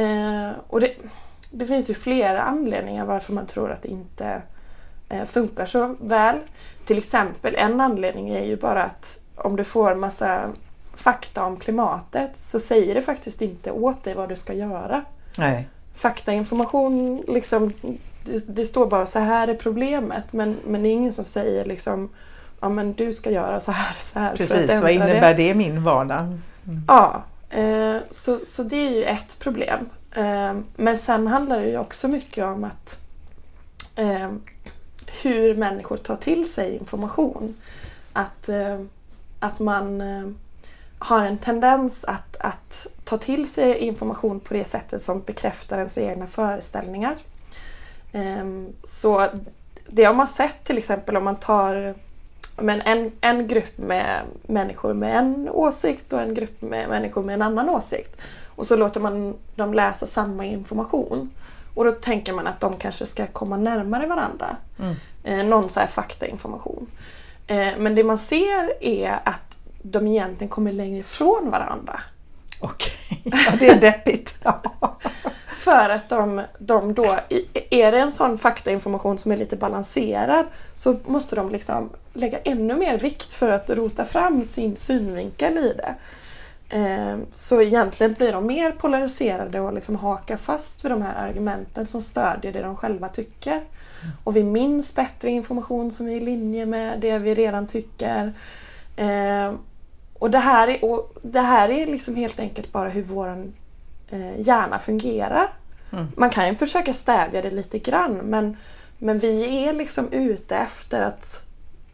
Eh, 0.00 0.52
och 0.68 0.80
det, 0.80 0.96
det 1.58 1.66
finns 1.66 1.90
ju 1.90 1.94
flera 1.94 2.42
anledningar 2.42 3.04
varför 3.04 3.32
man 3.32 3.46
tror 3.46 3.72
att 3.72 3.82
det 3.82 3.88
inte 3.88 4.42
eh, 5.08 5.24
funkar 5.24 5.66
så 5.66 5.96
väl. 6.00 6.38
Till 6.84 6.98
exempel 6.98 7.54
en 7.54 7.80
anledning 7.80 8.28
är 8.28 8.44
ju 8.44 8.56
bara 8.56 8.82
att 8.82 9.18
om 9.36 9.56
du 9.56 9.64
får 9.64 9.94
massa 9.94 10.40
fakta 10.94 11.44
om 11.44 11.56
klimatet 11.56 12.30
så 12.40 12.60
säger 12.60 12.94
det 12.94 13.02
faktiskt 13.02 13.42
inte 13.42 13.70
åt 13.70 14.04
dig 14.04 14.14
vad 14.14 14.28
du 14.28 14.36
ska 14.36 14.52
göra. 14.52 15.04
Nej. 15.38 15.68
Faktainformation, 15.94 17.24
liksom, 17.28 17.72
det, 18.24 18.54
det, 18.54 18.64
står 18.64 18.86
bara 18.86 19.06
så 19.06 19.18
här 19.18 19.48
är 19.48 19.54
problemet 19.54 20.32
men, 20.32 20.56
men 20.66 20.82
det 20.82 20.88
är 20.88 20.92
ingen 20.92 21.12
som 21.12 21.24
säger 21.24 21.64
liksom 21.64 22.08
ja 22.60 22.68
men 22.68 22.92
du 22.92 23.12
ska 23.12 23.30
göra 23.30 23.60
så 23.60 23.72
här 23.72 23.96
så 24.00 24.18
här. 24.18 24.36
Precis, 24.36 24.82
vad 24.82 24.90
innebär 24.90 25.34
det, 25.34 25.34
det 25.34 25.48
i 25.48 25.54
min 25.54 25.84
vardag? 25.84 26.18
Mm. 26.18 26.82
Ja, 26.88 27.22
eh, 27.50 27.96
så, 28.10 28.38
så 28.38 28.62
det 28.62 28.76
är 28.76 28.90
ju 28.90 29.04
ett 29.04 29.38
problem. 29.40 29.88
Eh, 30.16 30.56
men 30.76 30.98
sen 30.98 31.26
handlar 31.26 31.60
det 31.60 31.68
ju 31.68 31.78
också 31.78 32.08
mycket 32.08 32.44
om 32.44 32.64
att 32.64 33.00
eh, 33.96 34.32
hur 35.22 35.54
människor 35.54 35.96
tar 35.96 36.16
till 36.16 36.52
sig 36.52 36.76
information. 36.76 37.56
Att, 38.12 38.48
eh, 38.48 38.80
att 39.40 39.58
man 39.58 40.00
eh, 40.00 40.28
har 40.98 41.24
en 41.24 41.38
tendens 41.38 42.04
att, 42.04 42.36
att 42.40 42.86
ta 43.04 43.18
till 43.18 43.50
sig 43.52 43.78
information 43.78 44.40
på 44.40 44.54
det 44.54 44.64
sättet 44.64 45.02
som 45.02 45.22
bekräftar 45.22 45.78
ens 45.78 45.98
egna 45.98 46.26
föreställningar. 46.26 47.14
Ehm, 48.12 48.72
så 48.84 49.26
det 49.88 50.04
har 50.04 50.14
man 50.14 50.28
sett 50.28 50.64
till 50.64 50.78
exempel 50.78 51.16
om 51.16 51.24
man 51.24 51.36
tar 51.36 51.94
men 52.58 52.80
en, 52.80 53.12
en 53.20 53.48
grupp 53.48 53.78
med 53.78 54.22
människor 54.42 54.94
med 54.94 55.16
en 55.16 55.48
åsikt 55.48 56.12
och 56.12 56.20
en 56.20 56.34
grupp 56.34 56.62
med 56.62 56.88
människor 56.88 57.22
med 57.22 57.34
en 57.34 57.42
annan 57.42 57.68
åsikt. 57.68 58.16
Och 58.56 58.66
så 58.66 58.76
låter 58.76 59.00
man 59.00 59.34
dem 59.56 59.74
läsa 59.74 60.06
samma 60.06 60.44
information. 60.44 61.30
Och 61.74 61.84
då 61.84 61.92
tänker 61.92 62.32
man 62.32 62.46
att 62.46 62.60
de 62.60 62.76
kanske 62.76 63.06
ska 63.06 63.26
komma 63.26 63.56
närmare 63.56 64.06
varandra. 64.06 64.56
Mm. 64.78 64.94
Eh, 65.24 65.46
någon 65.46 65.70
så 65.70 65.80
här 65.80 65.86
faktainformation. 65.86 66.86
Eh, 67.46 67.68
men 67.78 67.94
det 67.94 68.04
man 68.04 68.18
ser 68.18 68.84
är 68.84 69.18
att 69.24 69.56
de 69.82 70.06
egentligen 70.06 70.48
kommer 70.48 70.72
längre 70.72 70.98
ifrån 70.98 71.50
varandra. 71.50 72.00
Okej, 72.60 73.22
okay. 73.24 73.42
ja, 73.46 73.52
det 73.58 73.68
är 73.68 73.80
deppigt. 73.80 74.38
För 75.46 75.90
att 75.90 76.08
de, 76.08 76.42
de 76.58 76.94
då, 76.94 77.18
är 77.70 77.92
det 77.92 77.98
en 77.98 78.12
sån 78.12 78.38
faktainformation 78.38 79.18
som 79.18 79.32
är 79.32 79.36
lite 79.36 79.56
balanserad 79.56 80.46
så 80.74 80.96
måste 81.06 81.36
de 81.36 81.50
liksom 81.50 81.90
lägga 82.12 82.38
ännu 82.38 82.74
mer 82.76 82.98
vikt 82.98 83.32
för 83.32 83.48
att 83.48 83.70
rota 83.70 84.04
fram 84.04 84.44
sin 84.44 84.76
synvinkel 84.76 85.58
i 85.58 85.72
det. 85.76 85.94
Ehm, 86.68 87.26
så 87.34 87.62
egentligen 87.62 88.12
blir 88.12 88.32
de 88.32 88.46
mer 88.46 88.70
polariserade 88.70 89.60
och 89.60 89.72
liksom 89.72 89.96
hakar 89.96 90.36
fast 90.36 90.84
vid 90.84 90.92
de 90.92 91.02
här 91.02 91.28
argumenten 91.28 91.86
som 91.86 92.02
stödjer 92.02 92.52
det 92.52 92.62
de 92.62 92.76
själva 92.76 93.08
tycker. 93.08 93.60
Och 94.24 94.36
vi 94.36 94.44
minns 94.44 94.94
bättre 94.94 95.30
information 95.30 95.90
som 95.90 96.08
är 96.08 96.16
i 96.16 96.20
linje 96.20 96.66
med 96.66 97.00
det 97.00 97.18
vi 97.18 97.34
redan 97.34 97.66
tycker. 97.66 98.32
Ehm, 98.96 99.58
och 100.18 100.30
det 100.30 100.38
här 100.38 100.68
är, 100.68 100.84
och 100.84 101.16
det 101.22 101.40
här 101.40 101.68
är 101.68 101.86
liksom 101.86 102.16
helt 102.16 102.40
enkelt 102.40 102.72
bara 102.72 102.88
hur 102.88 103.02
vår 103.02 103.52
eh, 104.10 104.40
hjärna 104.40 104.78
fungerar. 104.78 105.48
Mm. 105.92 106.06
Man 106.16 106.30
kan 106.30 106.48
ju 106.48 106.54
försöka 106.54 106.92
stävja 106.92 107.42
det 107.42 107.50
lite 107.50 107.78
grann 107.78 108.14
men, 108.14 108.56
men 108.98 109.18
vi 109.18 109.64
är 109.66 109.72
liksom 109.72 110.12
ute 110.12 110.56
efter 110.56 111.02
att 111.02 111.46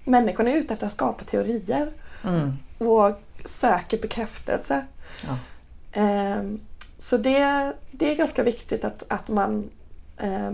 Människan 0.05 0.49
är 0.49 0.57
ute 0.57 0.73
efter 0.73 0.87
att 0.87 0.93
skapa 0.93 1.25
teorier 1.25 1.91
mm. 2.25 2.53
och 2.79 3.21
söker 3.45 3.99
bekräftelse. 3.99 4.85
Ja. 5.25 5.39
Eh, 6.03 6.43
så 6.99 7.17
det, 7.17 7.73
det 7.91 8.11
är 8.11 8.17
ganska 8.17 8.43
viktigt 8.43 8.85
att, 8.85 9.05
att 9.09 9.29
man 9.29 9.71
eh, 10.17 10.51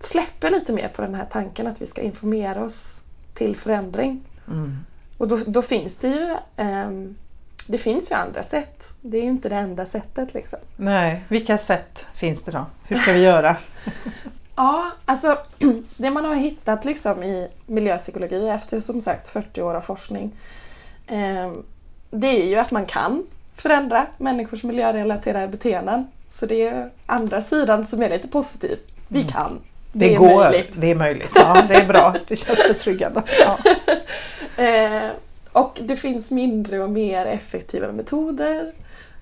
släpper 0.00 0.50
lite 0.50 0.72
mer 0.72 0.88
på 0.88 1.02
den 1.02 1.14
här 1.14 1.26
tanken 1.32 1.66
att 1.66 1.82
vi 1.82 1.86
ska 1.86 2.02
informera 2.02 2.64
oss 2.64 3.02
till 3.34 3.56
förändring. 3.56 4.20
Mm. 4.48 4.76
Och 5.18 5.28
då, 5.28 5.40
då, 5.46 5.62
finns 5.62 5.96
det 5.96 6.08
ju 6.08 6.36
um, 6.64 7.16
det 7.68 7.78
finns 7.78 8.10
ju 8.10 8.14
andra 8.14 8.42
sätt. 8.42 8.84
Det 9.00 9.18
är 9.18 9.22
ju 9.22 9.28
inte 9.28 9.48
det 9.48 9.56
enda 9.56 9.86
sättet. 9.86 10.34
Liksom. 10.34 10.58
Nej, 10.76 11.24
vilka 11.28 11.58
sätt 11.58 12.06
finns 12.14 12.42
det 12.42 12.50
då? 12.50 12.66
Hur 12.84 12.96
ska 12.96 13.12
vi 13.12 13.22
göra? 13.22 13.56
ja, 14.56 14.90
alltså 15.04 15.38
det 15.96 16.10
man 16.10 16.24
har 16.24 16.34
hittat 16.34 16.84
liksom 16.84 17.22
i 17.22 17.48
miljöpsykologi 17.66 18.48
efter 18.48 18.80
som 18.80 19.00
sagt 19.00 19.28
40 19.28 19.62
år 19.62 19.74
av 19.74 19.80
forskning 19.80 20.32
um, 21.10 21.64
det 22.10 22.42
är 22.42 22.46
ju 22.46 22.56
att 22.56 22.70
man 22.70 22.86
kan 22.86 23.26
förändra 23.56 24.06
människors 24.18 24.62
miljörelaterade 24.62 25.48
beteenden. 25.48 26.06
Så 26.28 26.46
det 26.46 26.62
är 26.62 26.90
andra 27.06 27.42
sidan 27.42 27.86
som 27.86 28.02
är 28.02 28.08
lite 28.08 28.28
positiv. 28.28 28.78
Vi 29.08 29.20
mm. 29.20 29.32
kan. 29.32 29.60
Det, 29.92 29.98
det 29.98 30.14
är 30.14 30.18
går, 30.18 30.36
möjligt. 30.36 30.70
Det 30.74 30.90
är 30.90 30.94
möjligt. 30.94 31.32
Ja, 31.34 31.64
det 31.68 31.74
är 31.74 31.86
bra. 31.86 32.14
Det 32.28 32.36
känns 32.36 32.68
betryggande. 32.68 33.22
Ja. 33.46 33.58
eh, 34.64 35.10
och 35.52 35.78
det 35.82 35.96
finns 35.96 36.30
mindre 36.30 36.80
och 36.80 36.90
mer 36.90 37.26
effektiva 37.26 37.92
metoder. 37.92 38.72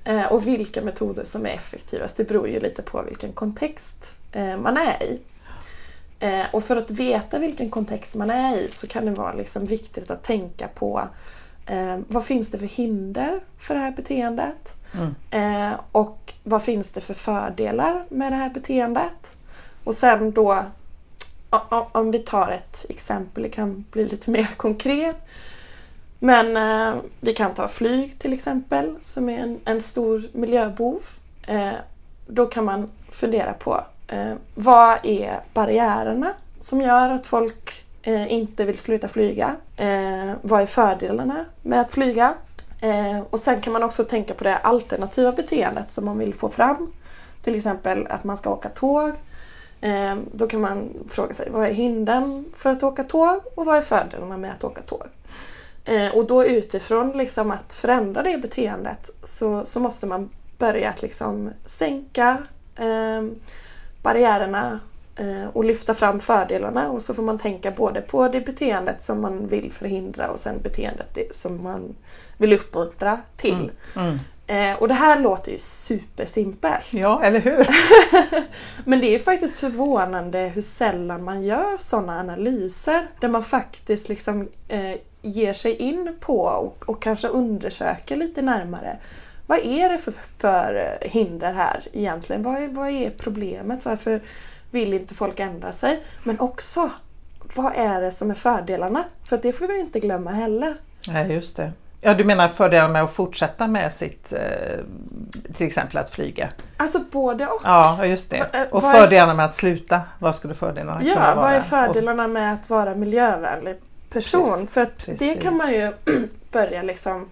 Eh, 0.04 0.24
och 0.24 0.46
vilka 0.46 0.82
metoder 0.82 1.24
som 1.24 1.46
är 1.46 1.50
effektivast 1.50 2.16
det 2.16 2.24
beror 2.24 2.48
ju 2.48 2.60
lite 2.60 2.82
på 2.82 3.02
vilken 3.02 3.32
kontext 3.32 4.16
eh, 4.32 4.56
man 4.56 4.76
är 4.76 5.02
i. 5.02 5.20
Eh, 6.20 6.44
och 6.52 6.64
för 6.64 6.76
att 6.76 6.90
veta 6.90 7.38
vilken 7.38 7.70
kontext 7.70 8.14
man 8.14 8.30
är 8.30 8.56
i 8.56 8.70
så 8.70 8.86
kan 8.86 9.04
det 9.04 9.10
vara 9.10 9.34
liksom 9.34 9.64
viktigt 9.64 10.10
att 10.10 10.22
tänka 10.22 10.68
på 10.68 11.08
eh, 11.66 11.98
vad 12.08 12.24
finns 12.24 12.50
det 12.50 12.58
för 12.58 12.66
hinder 12.66 13.40
för 13.58 13.74
det 13.74 13.80
här 13.80 13.92
beteendet? 13.92 14.76
Mm. 14.94 15.14
Eh, 15.30 15.80
och 15.92 16.34
vad 16.42 16.62
finns 16.62 16.92
det 16.92 17.00
för 17.00 17.14
fördelar 17.14 18.04
med 18.08 18.32
det 18.32 18.36
här 18.36 18.50
beteendet? 18.50 19.36
Och 19.84 19.94
sen 19.94 20.32
då, 20.32 20.64
om 21.92 22.10
vi 22.10 22.18
tar 22.18 22.50
ett 22.50 22.86
exempel, 22.88 23.42
det 23.42 23.48
kan 23.48 23.84
bli 23.90 24.08
lite 24.08 24.30
mer 24.36 24.48
konkret. 24.56 25.16
Men 26.18 26.56
eh, 26.56 27.02
vi 27.20 27.32
kan 27.32 27.54
ta 27.54 27.68
flyg 27.68 28.18
till 28.18 28.32
exempel, 28.32 28.96
som 29.02 29.28
är 29.28 29.38
en, 29.38 29.60
en 29.64 29.82
stor 29.82 30.22
miljöbov. 30.32 31.02
Eh, 31.46 31.72
då 32.26 32.46
kan 32.46 32.64
man 32.64 32.90
fundera 33.10 33.52
på 33.52 33.80
eh, 34.08 34.34
vad 34.54 34.98
är 35.02 35.40
barriärerna 35.54 36.32
som 36.60 36.80
gör 36.80 37.10
att 37.10 37.26
folk 37.26 37.85
eh, 38.06 38.32
inte 38.32 38.64
vill 38.64 38.78
sluta 38.78 39.08
flyga? 39.08 39.56
Eh, 39.76 40.32
vad 40.42 40.62
är 40.62 40.66
fördelarna 40.66 41.44
med 41.62 41.80
att 41.80 41.92
flyga? 41.92 42.34
Eh, 42.80 43.20
och 43.30 43.40
sen 43.40 43.60
kan 43.60 43.72
man 43.72 43.82
också 43.82 44.04
tänka 44.04 44.34
på 44.34 44.44
det 44.44 44.56
alternativa 44.56 45.32
beteendet 45.32 45.92
som 45.92 46.04
man 46.04 46.18
vill 46.18 46.34
få 46.34 46.48
fram. 46.48 46.92
Till 47.42 47.54
exempel 47.54 48.06
att 48.10 48.24
man 48.24 48.36
ska 48.36 48.50
åka 48.50 48.68
tåg 48.68 49.12
Eh, 49.80 50.16
då 50.32 50.46
kan 50.46 50.60
man 50.60 50.88
fråga 51.08 51.34
sig 51.34 51.50
vad 51.50 51.66
är 51.66 51.72
hindren 51.72 52.44
för 52.54 52.70
att 52.70 52.82
åka 52.82 53.04
tåg 53.04 53.40
och 53.54 53.66
vad 53.66 53.76
är 53.76 53.82
fördelarna 53.82 54.36
med 54.36 54.52
att 54.52 54.64
åka 54.64 54.82
tåg? 54.82 55.06
Eh, 55.84 56.08
och 56.08 56.26
då 56.26 56.44
utifrån 56.44 57.12
liksom 57.12 57.50
att 57.50 57.72
förändra 57.72 58.22
det 58.22 58.38
beteendet 58.38 59.10
så, 59.24 59.64
så 59.64 59.80
måste 59.80 60.06
man 60.06 60.30
börja 60.58 60.90
att 60.90 61.02
liksom 61.02 61.50
sänka 61.66 62.38
eh, 62.76 63.24
barriärerna 64.02 64.80
och 65.52 65.64
lyfta 65.64 65.94
fram 65.94 66.20
fördelarna 66.20 66.90
och 66.90 67.02
så 67.02 67.14
får 67.14 67.22
man 67.22 67.38
tänka 67.38 67.70
både 67.70 68.00
på 68.00 68.28
det 68.28 68.40
beteendet 68.40 69.02
som 69.02 69.20
man 69.20 69.46
vill 69.46 69.72
förhindra 69.72 70.30
och 70.30 70.40
sen 70.40 70.60
beteendet 70.62 71.18
som 71.30 71.62
man 71.62 71.94
vill 72.36 72.52
uppmuntra 72.52 73.20
till. 73.36 73.70
Mm. 73.94 74.08
Mm. 74.08 74.18
Eh, 74.46 74.78
och 74.78 74.88
det 74.88 74.94
här 74.94 75.20
låter 75.20 75.52
ju 75.52 75.58
supersimpelt. 75.58 76.92
Ja, 76.92 77.22
eller 77.22 77.40
hur? 77.40 77.68
Men 78.84 79.00
det 79.00 79.14
är 79.14 79.18
faktiskt 79.18 79.56
förvånande 79.56 80.38
hur 80.38 80.62
sällan 80.62 81.24
man 81.24 81.44
gör 81.44 81.76
sådana 81.78 82.20
analyser 82.20 83.06
där 83.20 83.28
man 83.28 83.42
faktiskt 83.42 84.08
liksom 84.08 84.48
eh, 84.68 84.94
ger 85.22 85.52
sig 85.52 85.76
in 85.76 86.16
på 86.20 86.40
och, 86.40 86.88
och, 86.88 87.02
kanske 87.02 87.28
undersöker 87.28 88.16
lite 88.16 88.42
närmare. 88.42 88.98
Vad 89.46 89.58
är 89.58 89.92
det 89.92 89.98
för, 89.98 90.14
för 90.38 90.98
hinder 91.02 91.52
här 91.52 91.84
egentligen? 91.92 92.42
Vad 92.42 92.62
är, 92.62 92.68
vad 92.68 92.88
är 92.88 93.10
problemet? 93.10 93.84
Varför 93.84 94.20
vill 94.70 94.94
inte 94.94 95.14
folk 95.14 95.40
ändra 95.40 95.72
sig? 95.72 96.02
Men 96.24 96.40
också, 96.40 96.90
vad 97.54 97.72
är 97.76 98.00
det 98.00 98.10
som 98.10 98.30
är 98.30 98.34
fördelarna? 98.34 99.04
För 99.24 99.36
det 99.36 99.52
får 99.52 99.66
vi 99.66 99.80
inte 99.80 100.00
glömma 100.00 100.30
heller. 100.30 100.76
Nej, 101.08 101.32
just 101.32 101.56
det. 101.56 101.72
Ja, 102.00 102.14
du 102.14 102.24
menar 102.24 102.48
fördelarna 102.48 102.92
med 102.92 103.02
att 103.02 103.12
fortsätta 103.12 103.68
med 103.68 103.92
sitt, 103.92 104.32
eh, 104.32 104.78
till 105.54 105.66
exempel 105.66 105.98
att 105.98 106.10
flyga? 106.10 106.48
Alltså 106.76 107.00
både 107.10 107.46
och. 107.46 107.60
Ja, 107.64 108.06
just 108.06 108.30
det. 108.30 108.36
Eh, 108.52 108.62
och 108.70 108.82
fördelarna 108.82 109.34
med 109.34 109.44
att 109.44 109.54
sluta, 109.54 110.00
vad 110.18 110.34
skulle 110.34 110.54
fördelarna 110.54 111.00
ja, 111.02 111.14
kunna 111.14 111.34
vara? 111.34 111.34
Ja, 111.34 111.42
vad 111.42 111.52
är 111.52 111.60
fördelarna 111.60 112.28
med 112.28 112.52
att 112.52 112.70
vara 112.70 112.94
miljövänlig 112.94 113.76
person? 114.10 114.44
Precis, 114.44 114.70
För 114.70 114.82
att 114.82 114.96
precis. 114.96 115.34
det 115.34 115.42
kan 115.42 115.56
man 115.56 115.72
ju 115.72 115.92
börja 116.52 116.82
liksom 116.82 117.30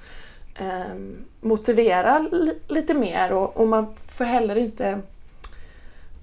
eh, 0.54 0.94
motivera 1.40 2.28
lite 2.68 2.94
mer 2.94 3.32
och, 3.32 3.56
och 3.56 3.68
man 3.68 3.94
får 4.16 4.24
heller 4.24 4.58
inte 4.58 5.00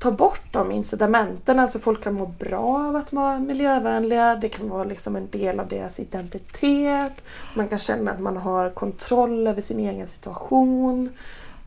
ta 0.01 0.11
bort 0.11 0.43
de 0.51 0.71
incitamenten. 0.71 1.59
Alltså 1.59 1.79
folk 1.79 2.03
kan 2.03 2.13
må 2.13 2.25
bra 2.25 2.87
av 2.87 2.95
att 2.95 3.13
vara 3.13 3.39
miljövänliga. 3.39 4.35
Det 4.35 4.49
kan 4.49 4.69
vara 4.69 4.83
liksom 4.83 5.15
en 5.15 5.29
del 5.29 5.59
av 5.59 5.67
deras 5.67 5.99
identitet. 5.99 7.23
Man 7.53 7.67
kan 7.67 7.79
känna 7.79 8.11
att 8.11 8.19
man 8.19 8.37
har 8.37 8.69
kontroll 8.69 9.47
över 9.47 9.61
sin 9.61 9.79
egen 9.79 10.07
situation. 10.07 11.09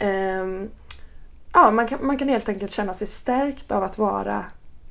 Um, 0.00 0.70
ja, 1.52 1.70
man, 1.70 1.86
kan, 1.86 2.06
man 2.06 2.18
kan 2.18 2.28
helt 2.28 2.48
enkelt 2.48 2.72
känna 2.72 2.94
sig 2.94 3.06
stärkt 3.06 3.72
av 3.72 3.82
att 3.82 3.98
vara 3.98 4.44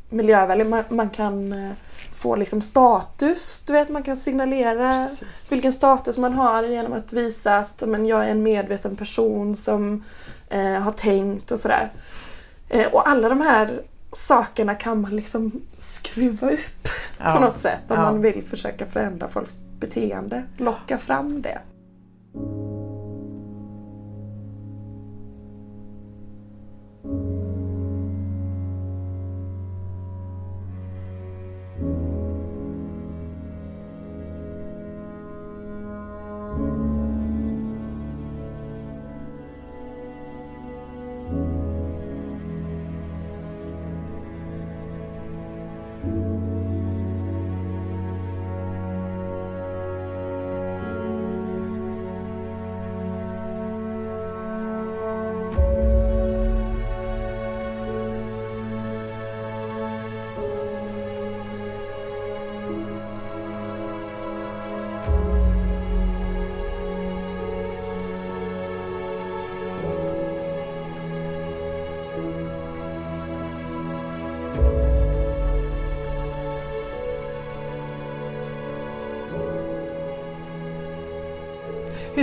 miljövänlig. 0.09 0.67
Man, 0.67 0.83
man 0.89 1.09
kan 1.09 1.53
uh, 1.53 1.71
få 2.15 2.35
liksom 2.35 2.61
status. 2.61 3.63
Du 3.67 3.73
vet, 3.73 3.89
man 3.89 4.03
kan 4.03 4.17
signalera 4.17 5.03
Precis. 5.03 5.51
vilken 5.51 5.73
status 5.73 6.17
man 6.17 6.33
har 6.33 6.63
genom 6.63 6.93
att 6.93 7.13
visa 7.13 7.57
att 7.57 7.83
men, 7.87 8.05
jag 8.05 8.25
är 8.25 8.29
en 8.29 8.43
medveten 8.43 8.95
person 8.95 9.55
som 9.55 10.03
uh, 10.53 10.79
har 10.79 10.91
tänkt 10.91 11.51
och 11.51 11.59
sådär. 11.59 11.91
Eh, 12.69 12.93
och 12.93 13.09
alla 13.09 13.29
de 13.29 13.41
här 13.41 13.79
sakerna 14.11 14.75
kan 14.75 15.01
man 15.01 15.15
liksom 15.15 15.51
skruva 15.77 16.51
upp 16.51 16.87
ja. 17.19 17.33
på 17.33 17.39
något 17.39 17.57
sätt 17.57 17.81
om 17.87 17.97
ja. 17.97 18.01
man 18.01 18.21
vill 18.21 18.43
försöka 18.43 18.85
förändra 18.85 19.27
folks 19.27 19.57
beteende. 19.79 20.43
Locka 20.57 20.97
fram 20.97 21.41
det. 21.41 21.59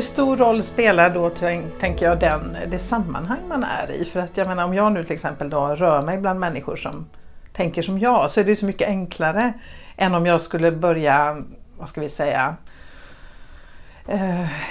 Hur 0.00 0.04
stor 0.04 0.36
roll 0.36 0.62
spelar 0.62 1.10
då, 1.10 1.30
tänker 1.78 2.06
jag, 2.06 2.20
den, 2.20 2.56
det 2.70 2.78
sammanhang 2.78 3.48
man 3.48 3.64
är 3.64 3.90
i? 3.90 4.04
För 4.04 4.20
att 4.20 4.36
jag 4.36 4.46
menar, 4.46 4.64
om 4.64 4.74
jag 4.74 4.92
nu 4.92 5.04
till 5.04 5.14
exempel 5.14 5.50
då 5.50 5.66
rör 5.66 6.02
mig 6.02 6.18
bland 6.18 6.40
människor 6.40 6.76
som 6.76 7.06
tänker 7.52 7.82
som 7.82 7.98
jag 7.98 8.30
så 8.30 8.40
är 8.40 8.44
det 8.44 8.56
så 8.56 8.66
mycket 8.66 8.88
enklare 8.88 9.52
än 9.96 10.14
om 10.14 10.26
jag 10.26 10.40
skulle 10.40 10.72
börja, 10.72 11.42
vad 11.78 11.88
ska 11.88 12.00
vi 12.00 12.08
säga, 12.08 12.56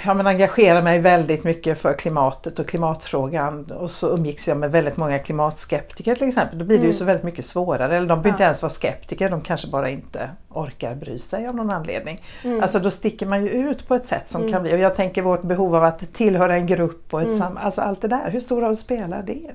ja, 0.04 0.14
men 0.14 0.26
engagerar 0.26 0.82
mig 0.82 0.98
väldigt 0.98 1.44
mycket 1.44 1.78
för 1.78 1.94
klimatet 1.94 2.58
och 2.58 2.68
klimatfrågan 2.68 3.70
och 3.70 3.90
så 3.90 4.14
umgicks 4.14 4.48
jag 4.48 4.56
med 4.56 4.72
väldigt 4.72 4.96
många 4.96 5.18
klimatskeptiker 5.18 6.14
till 6.14 6.28
exempel. 6.28 6.58
Då 6.58 6.64
blir 6.64 6.76
det 6.76 6.82
mm. 6.82 6.92
ju 6.92 6.98
så 6.98 7.04
väldigt 7.04 7.24
mycket 7.24 7.44
svårare. 7.44 7.96
Eller 7.96 8.06
de 8.06 8.22
behöver 8.22 8.28
ja. 8.28 8.34
inte 8.34 8.44
ens 8.44 8.62
vara 8.62 8.70
skeptiker, 8.70 9.28
de 9.28 9.40
kanske 9.40 9.68
bara 9.68 9.90
inte 9.90 10.30
orkar 10.48 10.94
bry 10.94 11.18
sig 11.18 11.46
av 11.46 11.54
någon 11.54 11.70
anledning. 11.70 12.24
Mm. 12.44 12.62
Alltså 12.62 12.78
då 12.78 12.90
sticker 12.90 13.26
man 13.26 13.44
ju 13.44 13.50
ut 13.50 13.88
på 13.88 13.94
ett 13.94 14.06
sätt 14.06 14.28
som 14.28 14.40
mm. 14.40 14.52
kan 14.52 14.62
bli, 14.62 14.74
och 14.74 14.78
jag 14.78 14.94
tänker 14.94 15.22
vårt 15.22 15.42
behov 15.42 15.76
av 15.76 15.84
att 15.84 16.14
tillhöra 16.14 16.54
en 16.54 16.66
grupp 16.66 17.14
och 17.14 17.20
ett 17.20 17.26
mm. 17.26 17.38
sam, 17.38 17.56
alltså 17.56 17.80
allt 17.80 18.00
det 18.00 18.08
där. 18.08 18.30
Hur 18.30 18.40
stor 18.40 18.60
roll 18.60 18.76
spelar 18.76 19.22
det? 19.22 19.50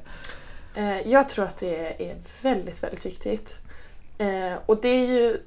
Eh, 0.76 1.12
jag 1.12 1.30
tror 1.30 1.46
att 1.46 1.60
det 1.60 2.10
är 2.10 2.16
väldigt, 2.42 2.84
väldigt 2.84 3.06
viktigt. 3.06 3.58
Eh, 4.18 4.54
och 4.66 4.82
det 4.82 4.90
är 4.90 5.08
ju 5.08 5.38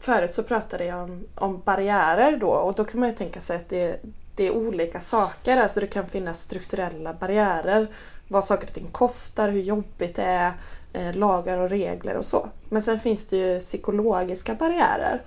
förut 0.00 0.34
så 0.34 0.42
pratade 0.42 0.84
jag 0.84 1.02
om, 1.02 1.24
om 1.34 1.62
barriärer 1.64 2.36
då 2.36 2.48
och 2.48 2.74
då 2.74 2.84
kan 2.84 3.00
man 3.00 3.08
ju 3.08 3.14
tänka 3.14 3.40
sig 3.40 3.56
att 3.56 3.68
det, 3.68 4.00
det 4.36 4.46
är 4.46 4.50
olika 4.50 5.00
saker. 5.00 5.56
Alltså 5.56 5.80
det 5.80 5.86
kan 5.86 6.06
finnas 6.06 6.40
strukturella 6.40 7.12
barriärer. 7.14 7.86
Vad 8.28 8.44
saker 8.44 8.66
och 8.66 8.74
ting 8.74 8.88
kostar, 8.92 9.48
hur 9.48 9.62
jobbigt 9.62 10.16
det 10.16 10.22
är, 10.22 10.52
eh, 10.92 11.16
lagar 11.16 11.58
och 11.58 11.70
regler 11.70 12.16
och 12.16 12.24
så. 12.24 12.48
Men 12.68 12.82
sen 12.82 13.00
finns 13.00 13.26
det 13.26 13.36
ju 13.36 13.60
psykologiska 13.60 14.54
barriärer. 14.54 15.22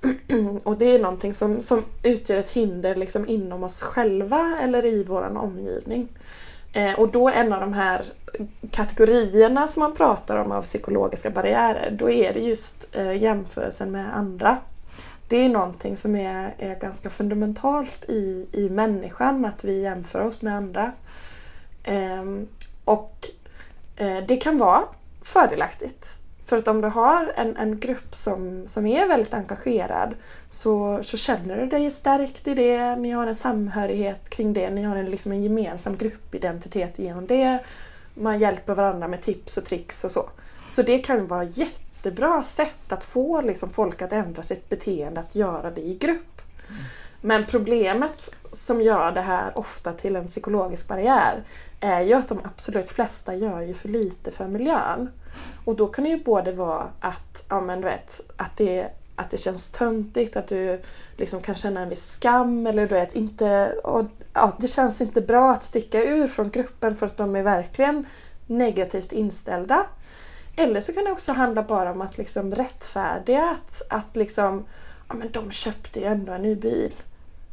och 0.64 0.78
det 0.78 0.84
är 0.84 0.98
någonting 0.98 1.34
som, 1.34 1.62
som 1.62 1.84
utgör 2.02 2.38
ett 2.38 2.50
hinder 2.50 2.94
liksom 2.94 3.28
inom 3.28 3.64
oss 3.64 3.82
själva 3.82 4.58
eller 4.62 4.86
i 4.86 5.04
vår 5.04 5.36
omgivning. 5.36 6.08
Eh, 6.78 6.94
och 6.94 7.08
då 7.08 7.28
en 7.28 7.52
av 7.52 7.60
de 7.60 7.72
här 7.72 8.04
kategorierna 8.70 9.68
som 9.68 9.80
man 9.80 9.94
pratar 9.94 10.36
om 10.36 10.52
av 10.52 10.62
psykologiska 10.62 11.30
barriärer, 11.30 11.90
då 11.90 12.10
är 12.10 12.34
det 12.34 12.40
just 12.40 12.96
eh, 12.96 13.22
jämförelsen 13.22 13.90
med 13.90 14.16
andra. 14.16 14.58
Det 15.28 15.36
är 15.36 15.48
någonting 15.48 15.96
som 15.96 16.16
är, 16.16 16.54
är 16.58 16.80
ganska 16.80 17.10
fundamentalt 17.10 18.04
i, 18.08 18.48
i 18.52 18.70
människan, 18.70 19.44
att 19.44 19.64
vi 19.64 19.82
jämför 19.82 20.20
oss 20.20 20.42
med 20.42 20.54
andra. 20.54 20.92
Eh, 21.84 22.24
och 22.84 23.26
eh, 23.96 24.24
det 24.28 24.36
kan 24.36 24.58
vara 24.58 24.82
fördelaktigt. 25.22 26.17
För 26.48 26.56
att 26.56 26.68
om 26.68 26.80
du 26.80 26.88
har 26.88 27.32
en, 27.36 27.56
en 27.56 27.80
grupp 27.80 28.14
som, 28.14 28.66
som 28.66 28.86
är 28.86 29.08
väldigt 29.08 29.34
engagerad 29.34 30.14
så, 30.50 31.00
så 31.02 31.16
känner 31.16 31.56
du 31.56 31.66
dig 31.66 31.90
stärkt 31.90 32.48
i 32.48 32.54
det, 32.54 32.96
ni 32.96 33.10
har 33.10 33.26
en 33.26 33.34
samhörighet 33.34 34.30
kring 34.30 34.52
det, 34.52 34.70
ni 34.70 34.82
har 34.82 34.96
en, 34.96 35.10
liksom 35.10 35.32
en 35.32 35.42
gemensam 35.42 35.96
gruppidentitet 35.96 36.98
genom 36.98 37.26
det. 37.26 37.58
Man 38.14 38.38
hjälper 38.38 38.74
varandra 38.74 39.08
med 39.08 39.22
tips 39.22 39.56
och 39.56 39.64
tricks 39.64 40.04
och 40.04 40.12
så. 40.12 40.28
Så 40.68 40.82
det 40.82 40.98
kan 40.98 41.26
vara 41.26 41.44
jättebra 41.44 42.42
sätt 42.42 42.92
att 42.92 43.04
få 43.04 43.40
liksom 43.40 43.70
folk 43.70 44.02
att 44.02 44.12
ändra 44.12 44.42
sitt 44.42 44.68
beteende, 44.68 45.20
att 45.20 45.34
göra 45.34 45.70
det 45.70 45.80
i 45.80 45.98
grupp. 45.98 46.42
Men 47.20 47.46
problemet 47.46 48.34
som 48.52 48.82
gör 48.82 49.12
det 49.12 49.20
här 49.20 49.58
ofta 49.58 49.92
till 49.92 50.16
en 50.16 50.26
psykologisk 50.26 50.88
barriär 50.88 51.44
är 51.80 52.00
ju 52.00 52.14
att 52.14 52.28
de 52.28 52.40
absolut 52.44 52.90
flesta 52.90 53.34
gör 53.34 53.60
ju 53.60 53.74
för 53.74 53.88
lite 53.88 54.30
för 54.30 54.48
miljön. 54.48 55.10
Och 55.64 55.76
då 55.76 55.86
kan 55.86 56.04
det 56.04 56.10
ju 56.10 56.24
både 56.24 56.52
vara 56.52 56.88
att, 57.00 57.44
ja, 57.48 57.60
men 57.60 57.80
du 57.80 57.84
vet, 57.84 58.20
att, 58.36 58.56
det, 58.56 58.88
att 59.16 59.30
det 59.30 59.38
känns 59.38 59.70
töntigt, 59.70 60.36
att 60.36 60.48
du 60.48 60.80
liksom 61.16 61.40
kan 61.40 61.54
känna 61.54 61.80
en 61.80 61.88
viss 61.88 62.10
skam 62.10 62.66
eller 62.66 62.88
du 62.88 62.94
vet, 62.94 63.14
inte, 63.14 63.72
och, 63.84 64.04
ja, 64.34 64.56
det 64.60 64.68
känns 64.68 65.00
inte 65.00 65.20
bra 65.20 65.50
att 65.50 65.64
sticka 65.64 66.04
ur 66.04 66.28
från 66.28 66.50
gruppen 66.50 66.96
för 66.96 67.06
att 67.06 67.16
de 67.16 67.36
är 67.36 67.42
verkligen 67.42 68.06
negativt 68.46 69.12
inställda. 69.12 69.86
Eller 70.56 70.80
så 70.80 70.92
kan 70.92 71.04
det 71.04 71.12
också 71.12 71.32
handla 71.32 71.62
bara 71.62 71.90
om 71.90 72.00
att 72.00 72.18
liksom 72.18 72.54
rättfärdiga 72.54 73.50
att, 73.50 73.82
att 73.90 74.16
liksom, 74.16 74.64
ja 75.08 75.14
men 75.14 75.30
de 75.32 75.50
köpte 75.50 76.00
ju 76.00 76.06
ändå 76.06 76.32
en 76.32 76.42
ny 76.42 76.54
bil 76.54 76.92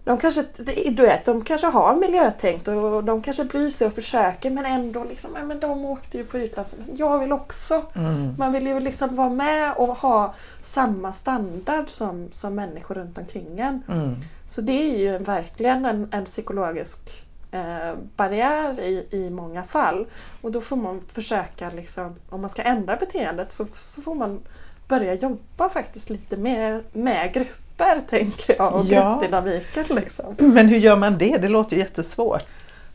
de 0.06 0.18
kanske, 0.18 0.46
du 0.92 1.02
vet, 1.02 1.26
de 1.26 1.44
kanske 1.44 1.68
har 1.68 1.96
miljötänkt 1.96 2.68
och 2.68 3.04
de 3.04 3.22
kanske 3.22 3.44
bryr 3.44 3.70
sig 3.70 3.88
och 3.88 3.94
försöker 3.94 4.52
men 4.52 4.66
ändå 4.66 5.04
liksom, 5.04 5.32
men 5.32 5.60
de 5.60 5.86
åkte 5.86 6.18
ju 6.18 6.24
på 6.24 6.38
utlandssemester. 6.38 6.96
Jag 6.98 7.20
vill 7.20 7.32
också. 7.32 7.82
Mm. 7.96 8.36
Man 8.38 8.52
vill 8.52 8.68
ju 8.68 8.80
liksom 8.80 9.16
vara 9.16 9.30
med 9.30 9.74
och 9.78 9.88
ha 9.88 10.34
samma 10.64 11.14
standard 11.14 11.90
som, 11.90 12.30
som 12.32 12.56
människor 12.56 12.96
runt 12.96 13.18
omkring 13.18 13.60
en. 13.60 13.84
Mm. 13.90 14.16
Så 14.46 14.62
det 14.62 14.72
är 14.72 14.98
ju 14.98 15.18
verkligen 15.18 15.86
en, 15.86 16.10
en 16.12 16.26
psykologisk 16.26 17.26
eh, 17.52 17.94
barriär 18.16 18.80
i, 18.80 19.08
i 19.12 19.30
många 19.30 19.64
fall. 19.64 20.06
Och 20.42 20.52
då 20.52 20.62
får 20.62 20.76
man 20.76 21.02
försöka, 21.14 21.70
liksom, 21.70 22.16
om 22.30 22.42
man 22.42 22.50
ska 22.50 22.62
ändra 22.62 22.96
beteendet 22.96 23.54
så, 23.54 23.66
så 23.74 24.02
får 24.02 24.16
man 24.16 24.40
börja 24.88 25.14
jobba 25.14 25.70
faktiskt 25.70 26.10
lite 26.10 26.38
med, 26.38 26.84
med 26.94 27.34
grupper 27.34 27.65
tänker 28.10 28.56
jag 28.58 28.74
och 28.74 28.86
Ja. 28.86 29.10
gruppdynamiken. 29.10 29.86
Liksom. 29.96 30.36
Men 30.38 30.68
hur 30.68 30.78
gör 30.78 30.96
man 30.96 31.18
det? 31.18 31.38
Det 31.38 31.48
låter 31.48 31.76
ju 31.76 31.82
jättesvårt. 31.82 32.48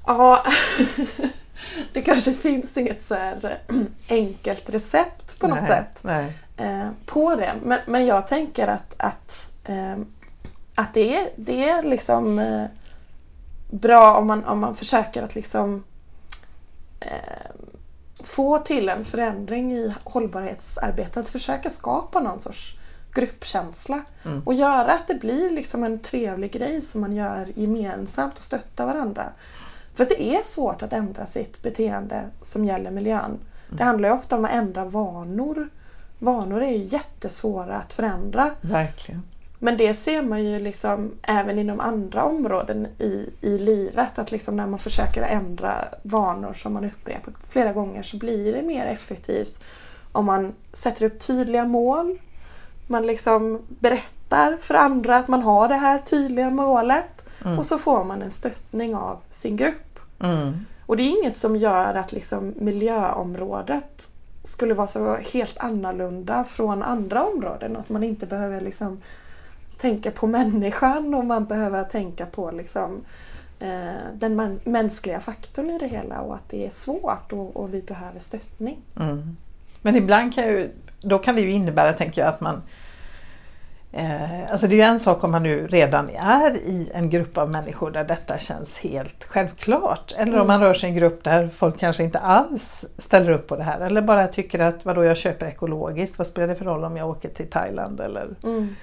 Ja, 0.07 0.45
det 1.93 2.03
kanske 2.03 2.33
finns 2.33 2.77
inget 2.77 3.05
så 3.05 3.15
eh, 3.15 3.53
enkelt 4.09 4.71
recept 4.71 5.39
på 5.39 5.49
något 5.49 5.59
nej, 5.59 5.69
sätt 5.69 5.99
Nej. 6.03 6.33
eh, 6.57 6.89
på 7.07 7.37
det. 7.37 7.53
Men, 7.65 7.79
men 7.87 8.07
jag 8.07 8.29
tänker 8.29 8.69
att, 8.69 8.95
att, 8.97 9.53
eh, 9.65 9.97
att 10.75 10.95
det, 10.95 11.17
är, 11.17 11.29
det 11.37 11.69
är 11.69 11.83
liksom 11.83 12.41
bra 13.71 14.17
om 14.17 14.27
man, 14.27 14.45
om 14.45 14.61
man 14.61 14.77
försöker 14.77 15.23
att 15.23 15.35
liksom 15.35 15.85
få 18.25 18.59
till 18.59 18.89
en 18.89 19.05
förändring 19.05 19.73
i 19.73 19.95
hållbarhetsarbetet. 20.05 21.17
Att 21.17 21.29
försöka 21.29 21.71
skapa 21.71 22.21
någon 22.21 22.41
sorts 22.41 22.80
gruppkänsla 23.15 24.03
Mm. 24.25 24.43
och 24.47 24.55
göra 24.55 24.93
att 24.93 25.09
det 25.09 25.15
blir 25.15 25.51
liksom 25.51 25.85
en 25.85 25.99
trevlig 25.99 26.53
grej 26.53 26.81
som 26.81 27.01
man 27.01 27.13
gör 27.13 27.49
gemensamt 27.55 28.39
och 28.39 28.45
stöttar 28.45 28.87
varandra. 28.87 29.29
För 29.95 30.05
det 30.05 30.23
är 30.23 30.43
svårt 30.45 30.83
att 30.83 30.93
ändra 30.93 31.27
sitt 31.27 31.63
beteende 31.63 32.25
som 32.43 32.65
gäller 32.65 32.91
miljön. 32.91 33.39
Det 33.71 33.85
handlar 33.85 34.09
ju 34.09 34.15
ofta 34.15 34.37
om 34.37 34.45
att 34.45 34.51
ändra 34.51 34.85
vanor. 34.85 35.69
Vanor 36.19 36.63
är 36.63 36.71
ju 36.71 36.85
jättesvåra 36.85 37.77
att 37.77 37.93
förändra. 37.93 38.51
Verkligen. 38.61 39.23
Men 39.59 39.77
det 39.77 39.95
ser 39.95 40.23
man 40.23 40.45
ju 40.45 40.61
liksom 40.61 41.13
även 41.23 41.59
inom 41.59 41.81
andra 41.81 42.25
områden 42.25 42.87
i, 42.99 43.31
i 43.41 43.59
livet. 43.59 44.19
Att 44.19 44.31
liksom 44.33 44.57
när 44.57 44.67
man 44.67 44.79
försöker 44.79 45.23
ändra 45.23 45.85
vanor 46.03 46.53
som 46.53 46.73
man 46.73 46.85
upprepar 46.85 47.33
flera 47.49 47.73
gånger 47.73 48.03
så 48.03 48.17
blir 48.17 48.53
det 48.53 48.63
mer 48.63 48.87
effektivt 48.87 49.61
om 50.13 50.25
man 50.25 50.55
sätter 50.73 51.07
upp 51.07 51.19
tydliga 51.21 51.65
mål. 51.65 52.19
Man 52.91 53.07
liksom 53.07 53.59
berättar 53.69 54.57
för 54.61 54.75
andra 54.75 55.17
att 55.17 55.29
man 55.29 55.43
har 55.43 55.69
det 55.69 55.75
här 55.75 55.99
tydliga 55.99 56.51
målet. 56.51 57.29
Mm. 57.45 57.59
Och 57.59 57.67
så 57.67 57.79
får 57.79 58.05
man 58.05 58.23
en 58.23 58.31
stöttning 58.31 58.95
av 58.95 59.19
sin 59.31 59.57
grupp. 59.57 59.99
Mm. 60.23 60.65
Och 60.87 60.97
det 60.97 61.03
är 61.03 61.21
inget 61.21 61.37
som 61.37 61.57
gör 61.57 61.95
att 61.95 62.13
liksom 62.13 62.55
miljöområdet 62.57 64.09
skulle 64.43 64.75
vara 64.75 64.89
så 64.89 65.17
helt 65.33 65.59
annorlunda 65.59 66.45
från 66.45 66.83
andra 66.83 67.25
områden. 67.25 67.77
Att 67.77 67.89
man 67.89 68.05
inte 68.05 68.27
behöver 68.27 68.61
liksom 68.61 69.01
tänka 69.81 70.11
på 70.11 70.27
människan 70.27 71.15
och 71.15 71.25
man 71.25 71.45
behöver 71.45 71.85
tänka 71.85 72.27
på 72.27 72.51
liksom, 72.51 73.01
eh, 73.61 73.91
den 74.15 74.61
mänskliga 74.65 75.21
faktorn 75.21 75.71
i 75.71 75.79
det 75.79 75.89
hela 75.89 76.21
och 76.21 76.35
att 76.35 76.49
det 76.49 76.67
är 76.67 76.71
svårt 76.71 77.33
och, 77.33 77.57
och 77.57 77.75
vi 77.75 77.83
behöver 77.83 78.21
stöttning. 78.21 78.79
Mm. 79.01 79.37
Men 79.83 79.97
ibland 79.97 80.35
kan 80.35 80.45
ju, 80.45 80.71
då 81.01 81.19
kan 81.19 81.35
det 81.35 81.41
ju 81.41 81.53
innebära, 81.53 81.93
tänker 81.93 82.23
jag, 82.23 82.29
att 82.29 82.41
man 82.41 82.63
alltså 84.51 84.67
det 84.67 84.81
är 84.81 84.89
en 84.89 84.99
sak 85.01 85.25
om 85.25 85.31
man 85.31 85.43
nu 85.43 85.67
redan 85.67 86.09
är 86.17 86.57
i 86.57 86.91
en 86.95 87.11
grupp 87.11 87.39
av 87.39 87.51
människor 87.51 87.91
där 87.91 88.05
detta 88.05 88.39
känns 88.39 88.79
helt 88.81 89.25
självklart. 89.25 90.13
Eller 90.17 90.33
om 90.33 90.35
Mm. 90.35 90.47
man 90.47 90.61
rör 90.61 90.75
sig 90.75 90.89
i 90.89 90.93
en 90.93 90.99
grupp 90.99 91.25
där 91.25 91.49
folk 91.55 91.79
kanske 91.79 92.03
inte 92.03 92.19
alls 92.19 92.87
ställer 92.99 93.31
upp 93.33 93.47
på 93.49 93.57
det 93.57 93.63
här. 93.63 93.81
Eller 93.81 94.03
bara 94.03 94.27
tycker 94.27 94.59
att 94.61 94.85
vadå 94.85 95.05
jag 95.05 95.17
köper 95.17 95.47
ekologiskt, 95.47 96.19
vad 96.19 96.27
spelar 96.27 96.49
det 96.49 96.55
för 96.55 96.65
roll 96.65 96.85
om 96.85 96.97
jag 96.97 97.09
åker 97.11 97.29
till 97.29 97.51
Thailand 97.51 98.01
eller 98.01 98.29
Mm. 98.45 98.77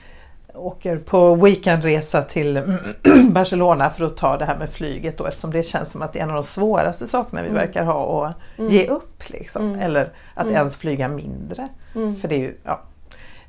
åker 0.53 0.97
på 0.97 1.35
weekendresa 1.35 2.21
till 2.23 2.61
Barcelona 3.31 3.89
för 3.89 4.05
att 4.05 4.17
ta 4.17 4.37
det 4.37 4.45
här 4.45 4.57
med 4.57 4.69
flyget 4.69 5.17
då 5.17 5.25
eftersom 5.25 5.51
det 5.51 5.63
känns 5.63 5.91
som 5.91 6.01
att 6.01 6.13
det 6.13 6.19
är 6.19 6.23
en 6.23 6.29
av 6.29 6.35
de 6.35 6.43
svåraste 6.43 7.07
sakerna 7.07 7.41
vi 7.41 7.47
Mm. 7.49 7.59
verkar 7.61 7.83
ha 7.83 8.25
att 8.27 8.35
Mm. 8.59 8.71
ge 8.71 8.87
upp. 8.87 9.23
Liksom. 9.29 9.61
Mm. 9.69 9.79
Eller 9.79 10.09
att 10.33 10.43
Mm. 10.45 10.55
ens 10.55 10.77
flyga 10.77 11.07
mindre. 11.07 11.67
För 11.93 12.27
det 12.27 12.35
är 12.35 12.39
ju, 12.39 12.57
ja. 12.63 12.81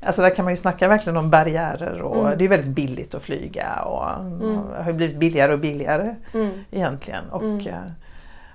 Alltså 0.03 0.23
där 0.23 0.35
kan 0.35 0.45
man 0.45 0.53
ju 0.53 0.57
snacka 0.57 0.89
verkligen 0.89 1.17
om 1.17 1.31
barriärer 1.31 2.03
och 2.03 2.27
Mm. 2.27 2.39
det 2.39 2.45
är 2.45 2.49
väldigt 2.49 2.71
billigt 2.75 3.15
att 3.15 3.23
flyga 3.23 3.75
och 3.83 4.21
Mm. 4.21 4.59
har 4.77 4.87
ju 4.87 4.93
blivit 4.93 5.17
billigare 5.17 5.53
och 5.53 5.59
billigare 5.59 6.15
Mm. 6.35 6.51
egentligen. 6.71 7.25
Och, 7.31 7.43
Mm. 7.43 7.67
eh, 7.67 7.75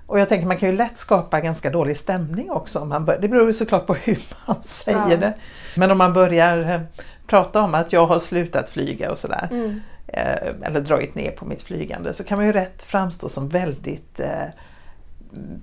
och 0.07 0.19
jag 0.19 0.29
tänker 0.29 0.47
man 0.47 0.57
kan 0.57 0.69
ju 0.69 0.75
lätt 0.75 0.97
skapa 0.97 1.39
ganska 1.41 1.69
dålig 1.69 1.97
stämning 1.97 2.51
också. 2.51 2.79
Om 2.79 2.89
man 2.89 3.05
bör, 3.05 3.17
det 3.21 3.27
beror 3.27 3.47
ju 3.47 3.53
såklart 3.53 3.85
på 3.85 3.93
hur 3.93 4.19
man 4.47 4.55
säger 4.63 5.09
Ja. 5.11 5.17
det. 5.17 5.33
Men 5.75 5.91
om 5.91 5.97
man 5.97 6.13
börjar 6.13 6.57
eh, 6.73 6.81
prata 7.27 7.61
om 7.61 7.75
att 7.75 7.93
jag 7.93 8.05
har 8.07 8.19
slutat 8.19 8.69
flyga 8.69 9.11
och 9.11 9.17
sådär 9.17 9.47
Mm. 9.51 9.81
eh, 10.07 10.67
eller 10.67 10.81
dragit 10.81 11.15
ner 11.15 11.31
på 11.31 11.45
mitt 11.45 11.61
flygande 11.61 12.13
så 12.13 12.23
kan 12.23 12.37
man 12.37 12.45
ju 12.47 12.51
rätt 12.53 12.81
framstå 12.83 13.29
som 13.29 13.49
väldigt 13.49 14.19
eh, 14.19 14.45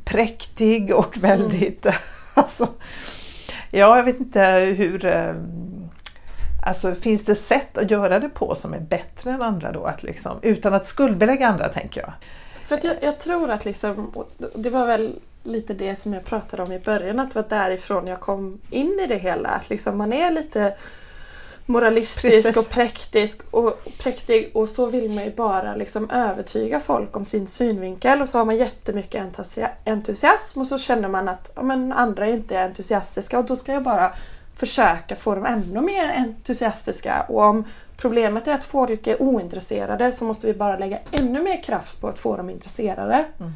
präktig 0.05 0.95
och 0.95 1.17
väldigt... 1.17 1.87
alltså, 2.35 2.69
ja, 3.71 3.97
jag 3.97 4.05
vet 4.05 4.21
inte 4.21 4.45
hur... 4.77 5.05
Eh, 5.05 5.35
alltså 6.67 6.95
finns 6.95 7.25
det 7.25 7.35
sätt 7.35 7.79
att 7.79 7.91
göra 7.91 8.19
det 8.21 8.29
på 8.29 8.55
som 8.55 8.75
är 8.75 8.81
bättre 8.81 9.31
än 9.31 9.43
andra 9.43 9.73
då? 9.73 9.85
Att 9.85 10.03
liksom, 10.03 10.39
utan 10.43 10.75
att 10.75 10.87
skuldbelägga 10.87 11.49
andra 11.49 11.69
tänker 11.69 12.01
jag. 12.01 12.13
För 12.67 12.75
att 12.75 12.85
jag, 12.85 12.97
jag 13.03 13.19
tror 13.19 13.51
att 13.51 13.65
liksom, 13.65 14.13
det 14.55 14.71
var 14.71 14.87
väl 14.87 15.19
lite 15.43 15.75
det 15.75 15.97
som 15.97 16.15
jag 16.15 16.25
pratade 16.25 16.63
om 16.63 16.73
i 16.73 16.79
början, 16.79 17.21
att 17.21 17.35
det 17.35 17.43
var 17.43 17.49
därifrån 17.49 18.07
jag 18.07 18.21
kom 18.21 18.61
in 18.71 19.01
i 19.05 19.07
det 19.07 19.17
hela. 19.17 19.49
Att 19.49 19.71
liksom 19.71 19.99
man 19.99 20.13
är 20.13 20.31
lite 20.31 20.75
moralistisk 21.67 22.45
Precis. 22.45 22.67
och 22.67 22.73
präktig 22.75 23.31
och, 23.51 23.85
präktig 23.99 24.51
och 24.55 24.69
så 24.69 24.87
vill 24.87 25.11
man 25.11 25.25
ju 25.25 25.31
bara 25.31 25.75
liksom 25.75 26.11
övertyga 26.11 26.81
folk 26.81 27.17
om 27.17 27.25
sin 27.25 27.47
synvinkel 27.47 28.23
och 28.23 28.29
så 28.29 28.39
har 28.39 28.45
man 28.45 28.57
jättemycket 28.57 29.23
entusia- 29.23 29.71
entusiasm 29.85 30.61
och 30.61 30.67
så 30.67 30.79
känner 30.79 31.09
man 31.09 31.29
att 31.29 31.53
ja, 31.55 31.63
men 31.63 31.93
andra 31.93 32.27
är 32.27 32.33
inte 32.33 32.61
entusiastiska 32.61 33.39
och 33.39 33.45
då 33.45 33.57
ska 33.57 33.73
jag 33.73 33.83
bara 33.83 34.13
försöka 34.57 35.17
få 35.17 35.35
dem 35.35 35.47
ännu 35.47 35.81
mer 35.81 36.13
entusiastiska 36.17 37.25
och 37.29 37.43
om 37.43 37.65
problemet 37.97 38.49
är 38.49 38.53
att 38.53 38.65
folk 38.65 39.07
är 39.07 39.23
ointresserade 39.23 40.13
så 40.13 40.25
måste 40.25 40.47
vi 40.47 40.55
bara 40.55 40.79
lägga 40.79 40.99
ännu 41.11 41.43
mer 41.43 41.63
kraft 41.63 42.01
på 42.01 42.09
att 42.09 42.19
få 42.19 42.37
dem 42.37 42.51
intresserade. 42.51 43.25
Mm. 43.39 43.53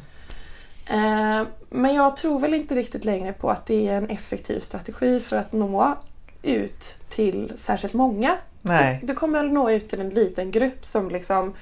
Eh, 0.87 1.47
men 1.69 1.95
jag 1.95 2.17
tror 2.17 2.39
väl 2.39 2.53
inte 2.53 2.75
riktigt 2.75 3.05
längre 3.05 3.33
på 3.33 3.49
att 3.49 3.65
det 3.65 3.87
är 3.87 3.97
en 3.97 4.09
effektiv 4.09 4.59
strategi 4.59 5.19
för 5.19 5.37
att 5.37 5.51
nå 5.51 5.95
ut 6.45 6.95
till 7.09 7.51
särskilt 7.55 7.93
många. 7.93 8.37
Nej. 8.61 8.99
Du 9.03 9.13
kommer 9.13 9.45
att 9.45 9.51
nå 9.51 9.71
ut 9.71 9.89
till 9.89 10.01
en 10.01 10.09
liten 10.09 10.51
grupp 10.51 10.85
som 10.85 11.09
liksom 11.09 11.53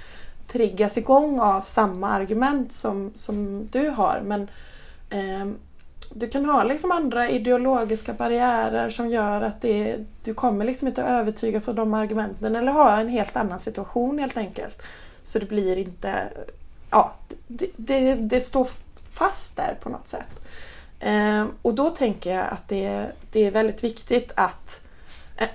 triggas 0.48 0.98
igång 0.98 1.40
av 1.40 1.62
samma 1.62 2.10
argument 2.10 2.74
som, 2.74 3.12
som 3.16 3.68
du 3.72 3.90
har. 3.90 4.22
Men 4.26 4.48
ehm, 5.10 5.56
du 6.14 6.28
kan 6.28 6.46
ha 6.46 6.64
liksom 6.64 6.92
andra 6.92 7.30
ideologiska 7.30 8.14
barriärer 8.14 8.90
som 8.90 9.10
gör 9.10 9.42
att 9.42 9.62
det, 9.62 9.98
du 10.24 10.34
kommer 10.34 10.66
liksom 10.66 10.88
inte 10.88 11.04
övertygas 11.04 11.70
av 11.70 11.76
de 11.76 11.94
argumenten 11.94 12.56
eller 12.56 12.72
ha 12.72 13.00
en 13.00 13.10
helt 13.10 13.36
annan 13.36 13.60
situation 13.60 14.20
helt 14.20 14.38
enkelt. 14.38 14.82
Så 15.24 15.40
det 15.40 15.46
blir 15.46 15.78
inte... 15.78 16.30
Ja, 16.90 17.14
det, 17.48 17.70
det, 17.78 18.16
det 18.16 18.40
står 18.40 18.68
fast 19.12 19.56
där 19.56 19.78
på 19.84 19.90
något 19.90 20.08
sätt. 20.08 20.43
Ehm, 21.04 21.52
och 21.62 21.74
då 21.74 21.90
tänker 21.90 22.36
jag 22.36 22.48
att 22.48 22.68
det, 22.68 23.12
det 23.32 23.46
är 23.46 23.52
väldigt 23.52 23.84
viktigt 23.84 24.32
att 24.36 24.82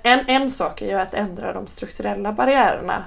en, 0.03 0.21
en 0.27 0.51
sak 0.51 0.83
är 0.83 0.87
ju 0.87 0.93
att 1.01 1.15
ändra 1.15 1.53
de 1.53 1.67
strukturella 1.67 2.33
barriärerna 2.33 3.05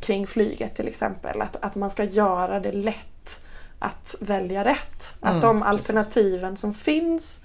kring 0.00 0.26
flyget 0.26 0.76
till 0.76 0.88
exempel. 0.88 1.40
Att, 1.42 1.56
att 1.64 1.74
man 1.74 1.90
ska 1.90 2.04
göra 2.04 2.60
det 2.60 2.72
lätt 2.72 3.44
att 3.78 4.14
välja 4.20 4.64
rätt. 4.64 5.14
Att 5.20 5.30
Mm, 5.30 5.40
de 5.40 5.60
precis. 5.60 5.68
alternativen 5.70 6.56
som 6.56 6.74
finns 6.74 7.44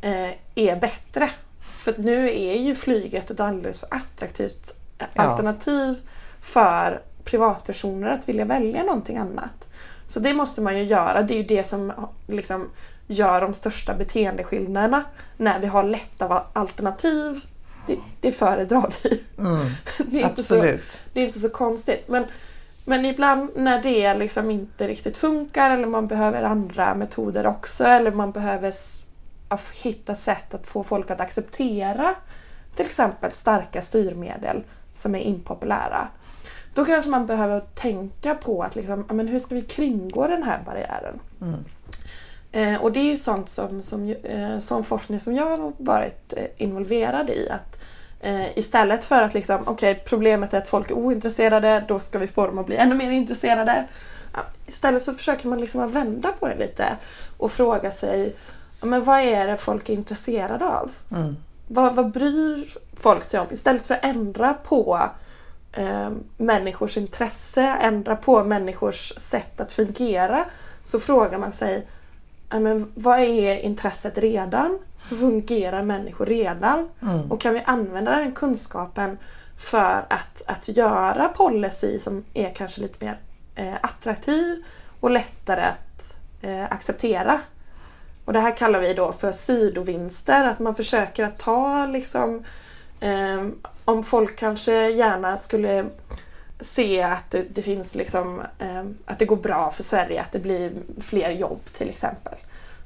eh, 0.00 0.30
är 0.54 0.76
bättre. 0.76 1.30
För 1.78 1.94
nu 1.98 2.30
är 2.30 2.54
ju 2.54 2.74
flyget 2.74 3.30
ett 3.30 3.40
alldeles 3.40 3.80
för 3.80 3.88
attraktivt 3.94 4.78
eh, 4.98 5.06
Ja. 5.14 5.22
alternativ 5.22 5.96
för 6.40 7.02
privatpersoner 7.24 8.08
att 8.08 8.28
vilja 8.28 8.44
välja 8.44 8.82
någonting 8.82 9.16
annat. 9.16 9.68
Så 10.06 10.20
det 10.20 10.32
måste 10.34 10.60
man 10.62 10.78
ju 10.78 10.84
göra. 10.84 11.22
Det 11.22 11.34
är 11.34 11.38
ju 11.38 11.42
det 11.42 11.64
som 11.64 11.92
liksom 12.26 12.70
gör 13.06 13.40
de 13.40 13.54
största 13.54 13.94
beteendeskillnaderna. 13.94 15.04
När 15.36 15.60
vi 15.60 15.66
har 15.66 15.82
lätta 15.82 16.44
alternativ, 16.52 17.40
det, 17.86 17.98
det 18.20 18.32
föredrar 18.32 18.94
vi. 19.02 19.22
Mm, 19.38 19.66
Det 20.10 20.22
är, 20.22 20.28
inte 20.28 20.42
så, 20.42 20.54
absolut. 20.54 21.04
det 21.12 21.20
är 21.20 21.26
inte 21.26 21.38
så 21.38 21.50
konstigt. 21.50 22.08
Men, 22.08 22.24
men 22.84 23.04
ibland 23.04 23.50
när 23.56 23.82
det 23.82 24.14
liksom 24.14 24.50
inte 24.50 24.88
riktigt 24.88 25.16
funkar 25.16 25.70
eller 25.70 25.86
man 25.86 26.06
behöver 26.06 26.42
andra 26.42 26.94
metoder 26.94 27.46
också 27.46 27.84
eller 27.84 28.10
man 28.10 28.32
behöver 28.32 28.72
hitta 29.74 30.14
sätt 30.14 30.54
att 30.54 30.66
få 30.66 30.82
folk 30.82 31.10
att 31.10 31.20
acceptera 31.20 32.14
till 32.76 32.86
exempel 32.86 33.32
starka 33.32 33.82
styrmedel 33.82 34.64
som 34.94 35.14
är 35.14 35.20
impopulära. 35.20 36.08
Då 36.74 36.84
kanske 36.84 37.10
man 37.10 37.26
behöver 37.26 37.60
tänka 37.60 38.34
på 38.34 38.62
att 38.62 38.76
liksom, 38.76 39.04
men 39.10 39.28
hur 39.28 39.38
ska 39.38 39.54
vi 39.54 39.62
kringgå 39.62 40.26
den 40.26 40.42
här 40.42 40.62
barriären? 40.66 41.20
Mm. 41.40 41.64
Eh, 42.54 42.82
och 42.82 42.92
det 42.92 43.00
är 43.00 43.10
ju 43.10 43.16
sånt 43.16 43.50
som, 43.50 43.82
som, 43.82 44.14
eh, 44.22 44.58
som 44.58 44.84
forskning 44.84 45.20
som 45.20 45.34
jag 45.34 45.56
har 45.56 45.72
varit 45.78 46.32
eh, 46.36 46.44
involverad 46.56 47.30
i. 47.30 47.48
Att 47.50 47.80
eh, 48.20 48.58
Istället 48.58 49.04
för 49.04 49.22
att 49.22 49.34
liksom, 49.34 49.68
okay, 49.68 49.94
problemet 49.94 50.54
är 50.54 50.58
att 50.58 50.68
folk 50.68 50.90
är 50.90 50.94
ointresserade, 50.94 51.84
då 51.88 52.00
ska 52.00 52.18
vi 52.18 52.26
få 52.26 52.46
dem 52.46 52.58
att 52.58 52.66
bli 52.66 52.76
ännu 52.76 52.94
mer 52.94 53.10
intresserade. 53.10 53.84
Ja, 54.32 54.40
istället 54.66 55.02
så 55.02 55.14
försöker 55.14 55.48
man 55.48 55.60
liksom 55.60 55.92
vända 55.92 56.32
på 56.32 56.48
det 56.48 56.56
lite 56.56 56.96
och 57.36 57.52
fråga 57.52 57.90
sig 57.90 58.36
ja, 58.80 58.86
men 58.86 59.04
vad 59.04 59.20
är 59.20 59.46
det 59.46 59.56
folk 59.56 59.88
är 59.88 59.94
intresserade 59.94 60.64
av? 60.64 60.90
Mm. 61.10 61.36
Vad, 61.68 61.94
vad 61.94 62.10
bryr 62.10 62.78
folk 62.96 63.24
sig 63.24 63.40
om? 63.40 63.46
Istället 63.50 63.86
för 63.86 63.94
att 63.94 64.04
ändra 64.04 64.54
på 64.54 65.08
eh, 65.72 66.10
människors 66.36 66.96
intresse, 66.96 67.62
ändra 67.62 68.16
på 68.16 68.44
människors 68.44 69.12
sätt 69.16 69.60
att 69.60 69.72
fungera 69.72 70.44
så 70.82 71.00
frågar 71.00 71.38
man 71.38 71.52
sig 71.52 71.86
men 72.48 72.92
vad 72.94 73.18
är 73.18 73.58
intresset 73.58 74.18
redan? 74.18 74.78
Hur 75.08 75.16
fungerar 75.16 75.82
människor 75.82 76.26
redan? 76.26 76.88
Mm. 77.02 77.32
Och 77.32 77.40
kan 77.40 77.54
vi 77.54 77.62
använda 77.66 78.10
den 78.10 78.32
kunskapen 78.32 79.18
för 79.58 80.06
att, 80.10 80.42
att 80.46 80.68
göra 80.68 81.28
policy 81.28 81.98
som 81.98 82.24
är 82.34 82.50
kanske 82.54 82.80
lite 82.80 83.04
mer 83.04 83.18
eh, 83.54 83.74
attraktiv 83.82 84.64
och 85.00 85.10
lättare 85.10 85.60
att 85.60 86.16
eh, 86.42 86.64
acceptera? 86.64 87.40
Och 88.24 88.32
det 88.32 88.40
här 88.40 88.56
kallar 88.56 88.80
vi 88.80 88.94
då 88.94 89.12
för 89.12 89.32
sidovinster, 89.32 90.48
att 90.48 90.58
man 90.58 90.74
försöker 90.74 91.24
att 91.24 91.38
ta 91.38 91.86
liksom 91.86 92.44
eh, 93.00 93.46
om 93.84 94.04
folk 94.04 94.36
kanske 94.36 94.88
gärna 94.90 95.36
skulle 95.36 95.84
se 96.60 97.02
att 97.02 97.30
det, 97.30 97.54
det 97.54 97.62
finns 97.62 97.94
liksom 97.94 98.40
eh, 98.58 98.84
att 99.04 99.18
det 99.18 99.24
går 99.24 99.36
bra 99.36 99.70
för 99.70 99.82
Sverige, 99.82 100.22
att 100.22 100.32
det 100.32 100.38
blir 100.38 100.72
fler 101.00 101.30
jobb 101.30 101.60
till 101.76 101.88
exempel. 101.88 102.34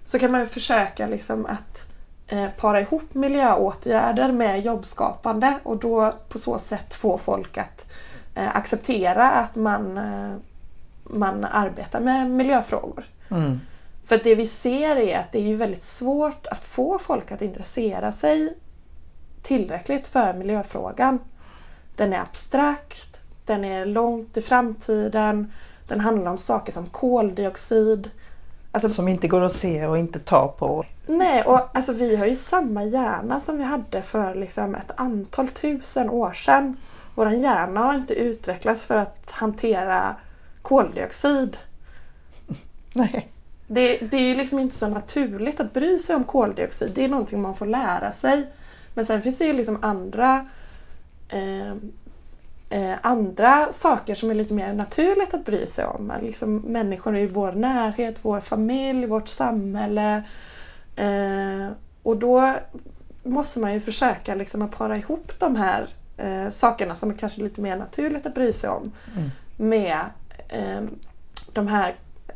Så 0.05 0.19
kan 0.19 0.33
man 0.33 0.47
försöka 0.47 1.07
liksom 1.07 1.47
att 1.47 1.89
eh, 2.27 2.49
para 2.57 2.81
ihop 2.81 3.15
miljöåtgärder 3.15 4.33
med 4.33 4.61
jobbskapande 4.61 5.59
och 5.63 5.77
då 5.77 6.15
på 6.29 6.39
så 6.39 6.59
sätt 6.59 6.95
få 6.95 7.19
folk 7.19 7.59
att 7.59 7.87
eh, 8.35 8.57
acceptera 8.57 9.31
att 9.31 9.55
man, 9.55 9.99
eh, 9.99 10.37
man 11.05 11.45
arbetar 11.45 12.01
med 12.01 12.31
miljöfrågor. 12.31 13.05
Mm. 13.31 13.61
För 14.05 14.21
det 14.25 14.35
vi 14.35 14.47
ser 14.47 14.97
är 14.97 15.19
att 15.19 15.33
det 15.33 15.39
är 15.39 15.49
ju 15.49 15.57
väldigt 15.57 15.83
svårt 15.83 16.47
att 16.47 16.65
få 16.65 16.99
folk 16.99 17.33
att 17.33 17.43
intressera 17.43 18.13
sig 18.13 18.55
tillräckligt 19.43 20.07
för 20.07 20.33
miljöfrågan. 20.33 21.19
Den 21.97 22.13
är 22.13 22.21
abstrakt, 22.21 23.08
den 23.49 23.65
är 23.65 23.87
långt 23.87 24.37
i 24.37 24.43
framtiden, 24.43 25.53
den 25.89 26.01
handlar 26.01 26.31
om 26.31 26.39
saker 26.39 26.73
som 26.73 26.87
koldioxid. 26.87 28.11
Alltså, 28.73 28.89
Som 28.89 29.09
inte 29.09 29.29
går 29.29 29.41
att 29.43 29.53
se 29.53 29.87
och 29.87 29.99
inte 29.99 30.19
ta 30.19 30.49
på. 30.49 30.85
nej, 31.07 31.43
och 31.43 31.77
alltså 31.77 31.93
vi 31.93 32.17
har 32.17 32.27
ju 32.27 32.35
samma 32.35 32.85
hjärna 32.85 33.41
som 33.41 33.59
vi 33.59 33.65
hade 33.65 34.03
för 34.03 34.35
liksom 34.35 34.75
ett 34.75 34.91
antal 34.97 35.49
tusen 35.49 36.11
år 36.11 36.33
sedan. 36.33 36.77
Vår 37.15 37.31
hjärna 37.31 37.81
har 37.81 37.95
inte 37.95 38.15
utvecklats 38.15 38.85
för 38.87 38.97
att 38.97 39.31
hantera 39.31 40.15
koldioxid. 40.63 41.57
Nej. 42.95 43.29
Det, 43.67 43.99
det 43.99 44.17
är 44.17 44.29
ju 44.29 44.35
liksom 44.35 44.59
inte 44.59 44.77
så 44.77 44.89
naturligt 44.89 45.61
att 45.61 45.73
bry 45.73 45.99
sig 45.99 46.17
om 46.17 46.25
koldioxid. 46.25 46.93
Det 46.95 47.05
är 47.05 47.09
någonting 47.09 47.43
man 47.43 47.55
får 47.55 47.67
lära 47.67 48.13
sig. 48.13 48.47
Men 48.95 49.05
sen 49.07 49.23
finns 49.23 49.39
det 49.39 49.45
ju 49.47 49.53
liksom 49.53 49.79
andra 49.83 50.47
eh, 51.29 51.75
eh, 52.71 52.95
andra 53.03 53.73
saker 53.73 54.15
som 54.15 54.31
är 54.31 54.35
lite 54.35 54.55
mer 54.55 54.73
naturligt 54.73 55.35
att 55.35 55.45
bry 55.45 55.67
sig 55.67 55.85
om. 55.85 56.13
Liksom 56.23 56.57
människor 56.57 57.17
i 57.19 57.27
vår 57.27 57.53
närhet, 57.53 58.17
vår 58.23 58.41
familj, 58.41 59.07
vårt 59.07 59.29
samhälle. 59.29 60.23
Eh, 60.97 61.69
och 62.03 62.17
då 62.17 62.55
måste 63.23 63.59
man 63.61 63.75
ju 63.75 63.81
försöka 63.81 64.35
liksom 64.35 64.63
att 64.63 64.71
para 64.71 64.97
ihop 64.97 65.33
de 65.39 65.57
här 65.57 65.89
eh, 66.17 66.51
sakerna 66.51 66.95
som 66.95 67.11
är 67.11 67.15
kanske 67.15 67.43
lite 67.43 67.61
mer 67.61 67.77
naturligt 67.77 68.27
att 68.27 68.35
bry 68.35 68.53
sig 68.53 68.71
om 68.71 68.93
Mm. 69.17 69.31
med 69.57 69.99
eh, 70.49 70.81
de 71.53 71.69
här 71.69 71.95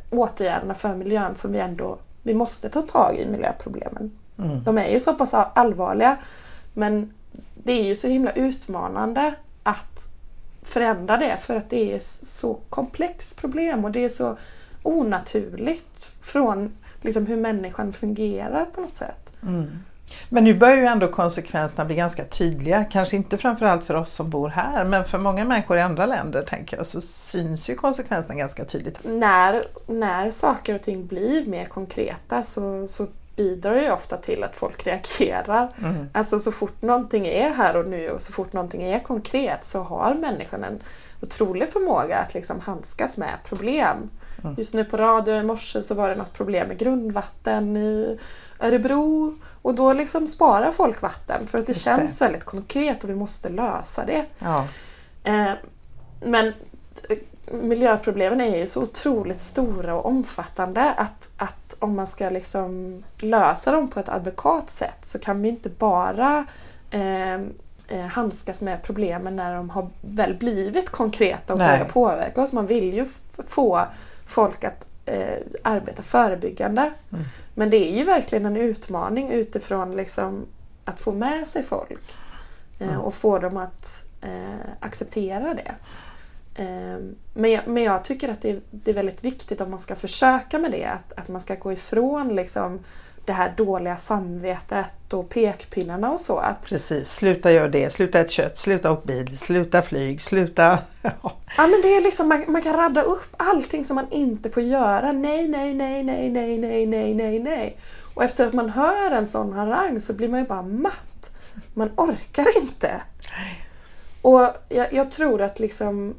åtgärderna 0.09 0.73
för 0.73 0.95
miljön 0.95 1.35
som 1.35 1.51
vi 1.51 1.59
ändå 1.59 1.97
vi 2.23 2.33
måste 2.33 2.69
ta 2.69 2.81
tag 2.81 3.17
i 3.17 3.27
miljöproblemen. 3.27 4.11
Mm. 4.37 4.63
De 4.63 4.77
är 4.77 4.87
ju 4.89 4.99
så 4.99 5.13
pass 5.13 5.33
allvarliga 5.33 6.17
men 6.73 7.13
det 7.63 7.71
är 7.73 7.83
ju 7.83 7.95
så 7.95 8.07
himla 8.07 8.31
utmanande 8.31 9.33
att 9.63 10.07
förändra 10.73 11.17
det 11.17 11.37
för 11.41 11.55
att 11.55 11.69
det 11.69 11.95
är 11.95 11.99
så 12.25 12.59
komplext 12.69 13.35
problem 13.35 13.85
och 13.85 13.91
det 13.91 14.05
är 14.05 14.09
så 14.09 14.37
onaturligt 14.83 16.11
från 16.21 16.73
liksom 17.01 17.25
hur 17.25 17.37
människan 17.37 17.93
fungerar 17.93 18.65
på 18.65 18.81
något 18.81 18.95
sätt. 18.95 19.29
Mm. 19.43 19.79
Men 20.29 20.43
nu 20.43 20.53
börjar 20.53 20.77
ju 20.77 20.85
ändå 20.85 21.07
konsekvenserna 21.07 21.85
bli 21.85 21.95
ganska 21.95 22.23
tydliga. 22.23 22.83
Kanske 22.83 23.15
inte 23.15 23.37
framförallt 23.37 23.83
för 23.83 23.95
oss 23.95 24.13
som 24.13 24.29
bor 24.29 24.49
här 24.49 24.85
men 24.85 25.05
för 25.05 25.17
många 25.17 25.45
människor 25.45 25.77
i 25.77 25.81
andra 25.81 26.05
länder 26.05 26.41
tänker 26.41 26.77
jag 26.77 26.85
så 26.85 27.01
syns 27.01 27.69
ju 27.69 27.75
konsekvenserna 27.75 28.35
ganska 28.35 28.65
tydligt. 28.65 28.99
När, 29.03 29.61
när 29.87 30.31
saker 30.31 30.75
och 30.75 30.81
ting 30.81 31.07
blir 31.07 31.45
mer 31.45 31.65
konkreta 31.65 32.43
så, 32.43 32.87
så 32.87 33.07
bidrar 33.35 33.75
det 33.75 33.83
ju 33.83 33.91
ofta 33.91 34.17
till 34.17 34.43
att 34.43 34.55
folk 34.55 34.87
reagerar. 34.87 35.69
Mm. 35.81 36.09
Alltså 36.13 36.39
så 36.39 36.51
fort 36.51 36.81
någonting 36.81 37.27
är 37.27 37.49
här 37.49 37.77
och 37.77 37.87
nu 37.87 38.09
och 38.09 38.21
så 38.21 38.33
fort 38.33 38.53
någonting 38.53 38.83
är 38.83 38.99
konkret 38.99 39.63
så 39.63 39.83
har 39.83 40.13
människan 40.13 40.63
en 40.63 40.83
otrolig 41.21 41.69
förmåga 41.69 42.17
att 42.17 42.33
liksom 42.33 42.59
handskas 42.59 43.17
med 43.17 43.37
problem. 43.45 44.09
Mm. 44.43 44.55
Just 44.57 44.73
nu 44.73 44.85
på 44.85 44.97
radio 44.97 45.35
i 45.35 45.43
morse 45.43 45.83
så 45.83 45.95
var 45.95 46.09
det 46.09 46.15
något 46.15 46.33
problem 46.33 46.67
med 46.67 46.77
grundvatten 46.77 47.77
i 47.77 48.19
Örebro 48.59 49.35
och 49.61 49.75
då 49.75 49.93
liksom 49.93 50.27
sparar 50.27 50.71
folk 50.71 51.01
vatten 51.01 51.47
för 51.47 51.57
att 51.57 51.65
det 51.65 51.73
Just 51.73 51.85
känns 51.85 52.21
väldigt 52.21 52.43
konkret 52.43 53.03
och 53.03 53.09
vi 53.09 53.15
måste 53.15 53.49
lösa 53.49 54.05
det. 54.05 54.25
Ja. 54.39 54.67
Eh, 55.23 55.51
men 56.21 56.47
eh, 57.09 57.17
miljöproblemen 57.51 58.41
är 58.41 58.57
ju 58.57 58.67
så 58.67 58.83
otroligt 58.83 59.41
stora 59.41 59.95
och 59.95 60.05
omfattande 60.05 60.93
att, 60.93 61.29
att 61.37 61.62
om 61.83 61.95
man 61.95 62.07
ska 62.07 62.29
liksom 62.29 63.03
lösa 63.17 63.71
dem 63.71 63.87
på 63.87 63.99
ett 63.99 64.09
advokat 64.09 64.69
sätt 64.69 64.99
så 65.03 65.19
kan 65.19 65.41
vi 65.41 65.49
inte 65.49 65.69
bara 65.69 66.45
eh, 66.91 67.33
eh, 67.87 68.05
handskas 68.11 68.61
med 68.61 68.83
problemen 68.83 69.35
när 69.35 69.55
de 69.55 69.69
har 69.69 69.89
väl 70.01 70.33
blivit 70.35 70.89
konkreta 70.89 71.53
och 71.53 71.59
börjar 71.59 71.85
påverka 71.85 72.41
oss. 72.41 72.53
Man 72.53 72.67
vill 72.67 72.93
ju 72.93 73.05
få 73.47 73.85
folk 74.25 74.63
att 74.63 74.85
eh, 75.05 75.37
arbeta 75.61 76.03
förebyggande. 76.03 76.91
Mm. 77.11 77.25
Men 77.55 77.69
det 77.69 77.77
är 77.91 77.97
ju 77.97 78.03
verkligen 78.03 78.45
en 78.45 78.57
utmaning 78.57 79.31
utifrån 79.31 79.95
liksom 79.95 80.45
att 80.85 81.01
få 81.01 81.11
med 81.11 81.47
sig 81.47 81.63
folk 81.63 82.15
eh, 82.79 82.87
Mm. 82.87 83.01
och 83.01 83.13
få 83.13 83.39
dem 83.39 83.57
att 83.57 83.97
eh, 84.21 84.69
acceptera 84.79 85.53
det. 85.53 85.75
Eh, 86.55 86.99
men, 87.33 87.51
jag, 87.51 87.67
men 87.67 87.83
jag 87.83 88.03
tycker 88.03 88.29
att 88.29 88.41
det 88.41 88.49
är, 88.49 88.61
det 88.71 88.91
är 88.91 88.95
väldigt 88.95 89.23
viktigt 89.23 89.61
om 89.61 89.71
man 89.71 89.79
ska 89.79 89.95
försöka 89.95 90.59
med 90.59 90.71
det 90.71 90.85
att, 90.85 91.13
att 91.19 91.27
man 91.27 91.41
ska 91.41 91.55
gå 91.55 91.73
ifrån 91.73 92.35
liksom, 92.35 92.79
det 93.25 93.33
här 93.33 93.53
dåliga 93.57 93.97
samvetet 93.97 95.13
och 95.13 95.29
pekpinnarna 95.29 96.11
och 96.11 96.21
så. 96.21 96.37
Att, 96.37 96.65
Precis, 96.65 97.09
sluta 97.09 97.51
göra 97.51 97.67
det, 97.67 97.89
sluta 97.89 98.19
äta 98.19 98.29
kött, 98.29 98.57
sluta 98.57 98.91
åka 98.91 99.05
bil, 99.05 99.37
sluta 99.37 99.81
flyg, 99.81 100.21
sluta... 100.21 100.79
ja, 101.57 101.67
men 101.67 101.81
det 101.81 101.95
är 101.95 102.01
liksom, 102.01 102.27
man, 102.27 102.45
man 102.47 102.61
kan 102.61 102.73
radda 102.73 103.01
upp 103.01 103.35
allting 103.37 103.85
som 103.85 103.95
man 103.95 104.11
inte 104.11 104.49
får 104.49 104.63
göra. 104.63 105.11
Nej, 105.11 105.47
nej, 105.47 105.73
nej, 105.73 106.03
nej, 106.03 106.29
nej, 106.29 106.57
nej, 106.57 106.85
nej, 106.85 107.13
nej, 107.13 107.39
nej. 107.39 107.77
Och 108.13 108.23
efter 108.23 108.47
att 108.47 108.53
man 108.53 108.69
hör 108.69 109.11
en 109.11 109.27
sån 109.27 109.53
harang 109.53 110.01
så 110.01 110.13
blir 110.13 110.29
man 110.29 110.39
ju 110.39 110.45
bara 110.45 110.61
matt. 110.61 111.31
Man 111.73 111.91
orkar 111.95 112.61
inte. 112.61 113.01
Och 114.21 114.49
jag, 114.69 114.93
jag 114.93 115.11
tror 115.11 115.41
att 115.41 115.59
liksom 115.59 116.15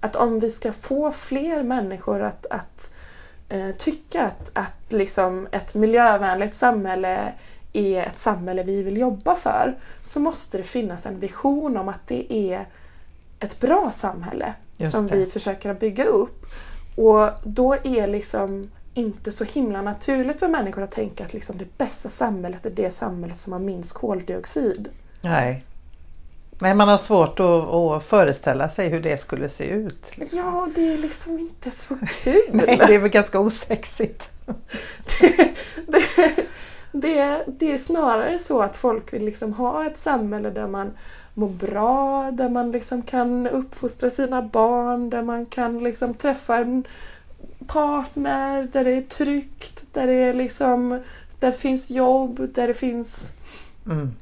att 0.00 0.16
om 0.16 0.40
vi 0.40 0.50
ska 0.50 0.72
få 0.72 1.12
fler 1.12 1.62
människor 1.62 2.22
att, 2.22 2.46
att 2.46 2.90
eh, 3.48 3.70
tycka 3.70 4.26
att, 4.26 4.50
att 4.52 4.92
liksom 4.92 5.48
ett 5.52 5.74
miljövänligt 5.74 6.54
samhälle 6.54 7.32
är 7.72 8.02
ett 8.02 8.18
samhälle 8.18 8.62
vi 8.62 8.82
vill 8.82 8.96
jobba 8.96 9.34
för 9.34 9.78
så 10.02 10.20
måste 10.20 10.58
det 10.58 10.64
finnas 10.64 11.06
en 11.06 11.20
vision 11.20 11.76
om 11.76 11.88
att 11.88 12.06
det 12.06 12.32
är 12.32 12.66
ett 13.40 13.60
bra 13.60 13.90
samhälle 13.92 14.54
som 14.90 15.06
vi 15.06 15.26
försöker 15.26 15.74
bygga 15.74 16.04
upp. 16.04 16.46
Och 16.96 17.28
då 17.44 17.74
är 17.84 18.06
liksom 18.06 18.70
inte 18.94 19.32
så 19.32 19.44
himla 19.44 19.82
naturligt 19.82 20.38
för 20.38 20.48
människor 20.48 20.82
att 20.82 20.90
tänka 20.90 21.24
att 21.24 21.32
liksom 21.32 21.58
det 21.58 21.78
bästa 21.78 22.08
samhället 22.08 22.66
är 22.66 22.70
det 22.70 22.90
samhället 22.90 23.38
som 23.38 23.52
har 23.52 23.60
minst 23.60 23.92
koldioxid. 23.92 24.88
Nej. 25.20 25.64
Nej, 26.62 26.74
man 26.74 26.88
har 26.88 26.96
svårt 26.96 27.40
att, 27.40 27.46
att 27.46 28.04
föreställa 28.04 28.68
sig 28.68 28.88
hur 28.88 29.00
det 29.00 29.16
skulle 29.16 29.48
se 29.48 29.64
ut. 29.64 30.12
Liksom. 30.16 30.38
Ja, 30.38 30.68
det 30.74 30.94
är 30.94 30.98
liksom 30.98 31.38
inte 31.38 31.70
så 31.70 31.94
kul. 32.22 32.42
Nej, 32.52 32.80
det 32.86 32.94
är 32.94 32.98
väl 32.98 33.10
ganska 33.10 33.40
osexigt. 33.40 34.30
det, 35.86 36.06
det, 36.92 37.44
det 37.46 37.72
är 37.72 37.78
snarare 37.78 38.38
så 38.38 38.62
att 38.62 38.76
folk 38.76 39.12
vill 39.12 39.24
liksom 39.24 39.52
ha 39.52 39.86
ett 39.86 39.98
samhälle 39.98 40.50
där 40.50 40.66
man 40.66 40.90
må 41.34 41.48
bra, 41.48 42.30
där 42.32 42.48
man 42.48 42.72
liksom 42.72 43.02
kan 43.02 43.46
uppfostra 43.46 44.10
sina 44.10 44.42
barn, 44.42 45.10
där 45.10 45.22
man 45.22 45.46
kan 45.46 45.78
liksom 45.78 46.14
träffa 46.14 46.58
en 46.58 46.84
partner, 47.66 48.68
där 48.72 48.84
det 48.84 48.92
är 48.92 49.02
tryggt, 49.02 49.82
där 49.92 50.06
det 50.06 50.14
är 50.14 50.34
liksom 50.34 50.90
där 51.40 51.50
det 51.50 51.58
finns 51.58 51.90
jobb, 51.90 52.48
där 52.54 52.66
det 52.66 52.74
finns... 52.74 53.32
Mm. 53.86 54.12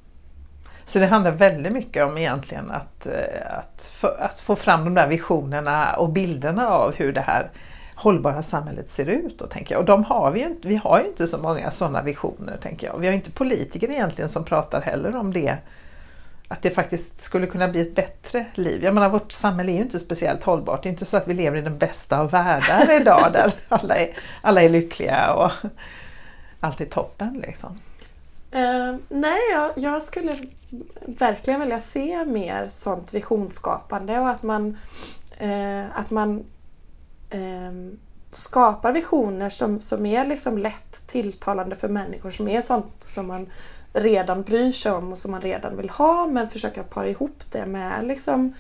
Så 0.84 0.98
det 0.98 1.06
handlar 1.06 1.30
väldigt 1.30 1.72
mycket 1.72 2.04
om 2.04 2.18
egentligen 2.18 2.70
att, 2.70 3.06
eh, 3.06 3.58
att, 3.58 4.04
att 4.18 4.40
få 4.40 4.56
fram 4.56 4.84
de 4.84 4.94
där 4.94 5.06
visionerna 5.06 5.92
och 5.92 6.08
bilderna 6.08 6.68
av 6.68 6.94
hur 6.94 7.12
det 7.12 7.20
här 7.20 7.50
hållbara 7.94 8.42
samhället 8.42 8.90
ser 8.90 9.06
ut. 9.06 9.38
Då, 9.38 9.46
tänker 9.46 9.74
jag. 9.74 9.80
Och 9.80 9.86
de 9.86 10.04
har 10.04 10.30
vi, 10.30 10.40
inte, 10.40 10.68
vi 10.68 10.76
har 10.76 11.00
ju 11.00 11.06
inte 11.06 11.28
så 11.28 11.38
många 11.38 11.70
sådana 11.70 12.02
visioner. 12.02 12.56
tänker 12.56 12.86
jag. 12.86 12.98
Vi 12.98 13.06
har 13.06 13.14
inte 13.14 13.30
politiker 13.30 13.90
egentligen 13.90 14.28
som 14.28 14.44
pratar 14.44 14.80
heller 14.80 15.16
om 15.16 15.32
det. 15.32 15.56
Att 16.48 16.62
det 16.62 16.70
faktiskt 16.70 17.22
skulle 17.22 17.46
kunna 17.46 17.68
bli 17.68 17.80
ett 17.80 17.94
bättre 17.94 18.46
liv. 18.54 18.84
Jag 18.84 18.94
menar 18.94 19.08
vårt 19.08 19.32
samhälle 19.32 19.72
är 19.72 19.76
ju 19.76 19.82
inte 19.82 19.98
speciellt 19.98 20.44
hållbart. 20.44 20.82
Det 20.82 20.88
är 20.88 20.90
inte 20.90 21.04
så 21.04 21.16
att 21.16 21.28
vi 21.28 21.34
lever 21.34 21.58
i 21.58 21.60
den 21.60 21.78
bästa 21.78 22.20
av 22.20 22.30
världar 22.30 23.00
idag 23.00 23.30
där 23.32 23.52
alla 23.68 23.96
är, 23.96 24.08
alla 24.42 24.62
är 24.62 24.68
lyckliga 24.68 25.32
och 25.32 25.50
allt 26.60 26.80
är 26.80 26.84
toppen. 26.84 27.42
Liksom. 27.46 27.78
Uh, 28.54 28.96
nej, 29.08 29.38
jag, 29.52 29.72
jag, 29.76 30.02
skulle 30.02 30.36
verkligen 31.06 31.60
vilja 31.60 31.80
se 31.80 32.24
mer 32.24 32.68
sånt 32.68 33.14
visionsskapande 33.14 34.18
och 34.18 34.28
att 34.28 34.42
man, 34.42 34.76
uh, 35.42 35.98
att 35.98 36.10
man 36.10 36.44
uh, 37.34 37.92
skapar 38.32 38.92
visioner 38.92 39.50
som, 39.50 39.80
som 39.80 40.06
är 40.06 40.26
liksom 40.26 40.58
lätt 40.58 41.06
tilltalande 41.06 41.76
för 41.76 41.88
människor, 41.88 42.30
som 42.30 42.48
är 42.48 42.62
sånt 42.62 43.04
som 43.04 43.26
man 43.26 43.46
redan 43.92 44.42
bryr 44.42 44.72
sig 44.72 44.92
om 44.92 45.12
och 45.12 45.18
som 45.18 45.30
man 45.30 45.40
redan 45.40 45.76
vill 45.76 45.90
ha 45.90 46.26
men 46.26 46.48
försöka 46.48 46.82
para 46.82 47.08
ihop 47.08 47.42
det 47.52 47.66
med 47.66 48.06
liksom 48.06 48.54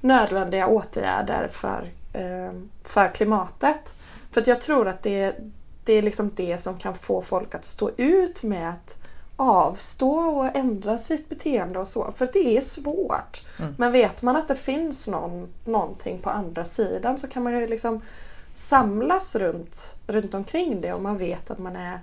nödvändiga 0.00 0.66
åtgärder 0.66 1.48
för, 1.48 1.90
ehm, 2.12 2.70
för 2.84 3.08
klimatet. 3.08 3.94
För 4.32 4.40
att 4.40 4.46
jag 4.46 4.60
tror 4.60 4.88
att 4.88 5.02
det, 5.02 5.36
det 5.84 5.92
är 5.92 6.02
liksom 6.02 6.30
det 6.36 6.62
som 6.62 6.78
kan 6.78 6.94
få 6.94 7.22
folk 7.22 7.54
att 7.54 7.64
stå 7.64 7.90
ut 7.96 8.42
med 8.42 8.70
att 8.70 8.98
avstå 9.36 10.10
och 10.10 10.56
ändra 10.56 10.98
sitt 10.98 11.28
beteende 11.28 11.78
och 11.78 11.88
så. 11.88 12.12
För 12.16 12.28
det 12.32 12.56
är 12.56 12.60
svårt. 12.60 13.46
Mm. 13.58 13.74
Men 13.78 13.92
vet 13.92 14.22
man 14.22 14.36
att 14.36 14.48
det 14.48 14.56
finns 14.56 15.08
någon, 15.08 15.48
någonting 15.64 16.18
på 16.18 16.30
andra 16.30 16.64
sidan 16.64 17.18
så 17.18 17.28
kan 17.28 17.42
man 17.42 17.60
ju 17.60 17.66
liksom 17.66 18.00
samlas 18.54 19.36
runt, 19.36 19.94
runt 20.06 20.34
omkring 20.34 20.80
det 20.80 20.92
och 20.92 21.02
man 21.02 21.18
vet 21.18 21.50
att 21.50 21.58
man 21.58 21.76
är 21.76 22.00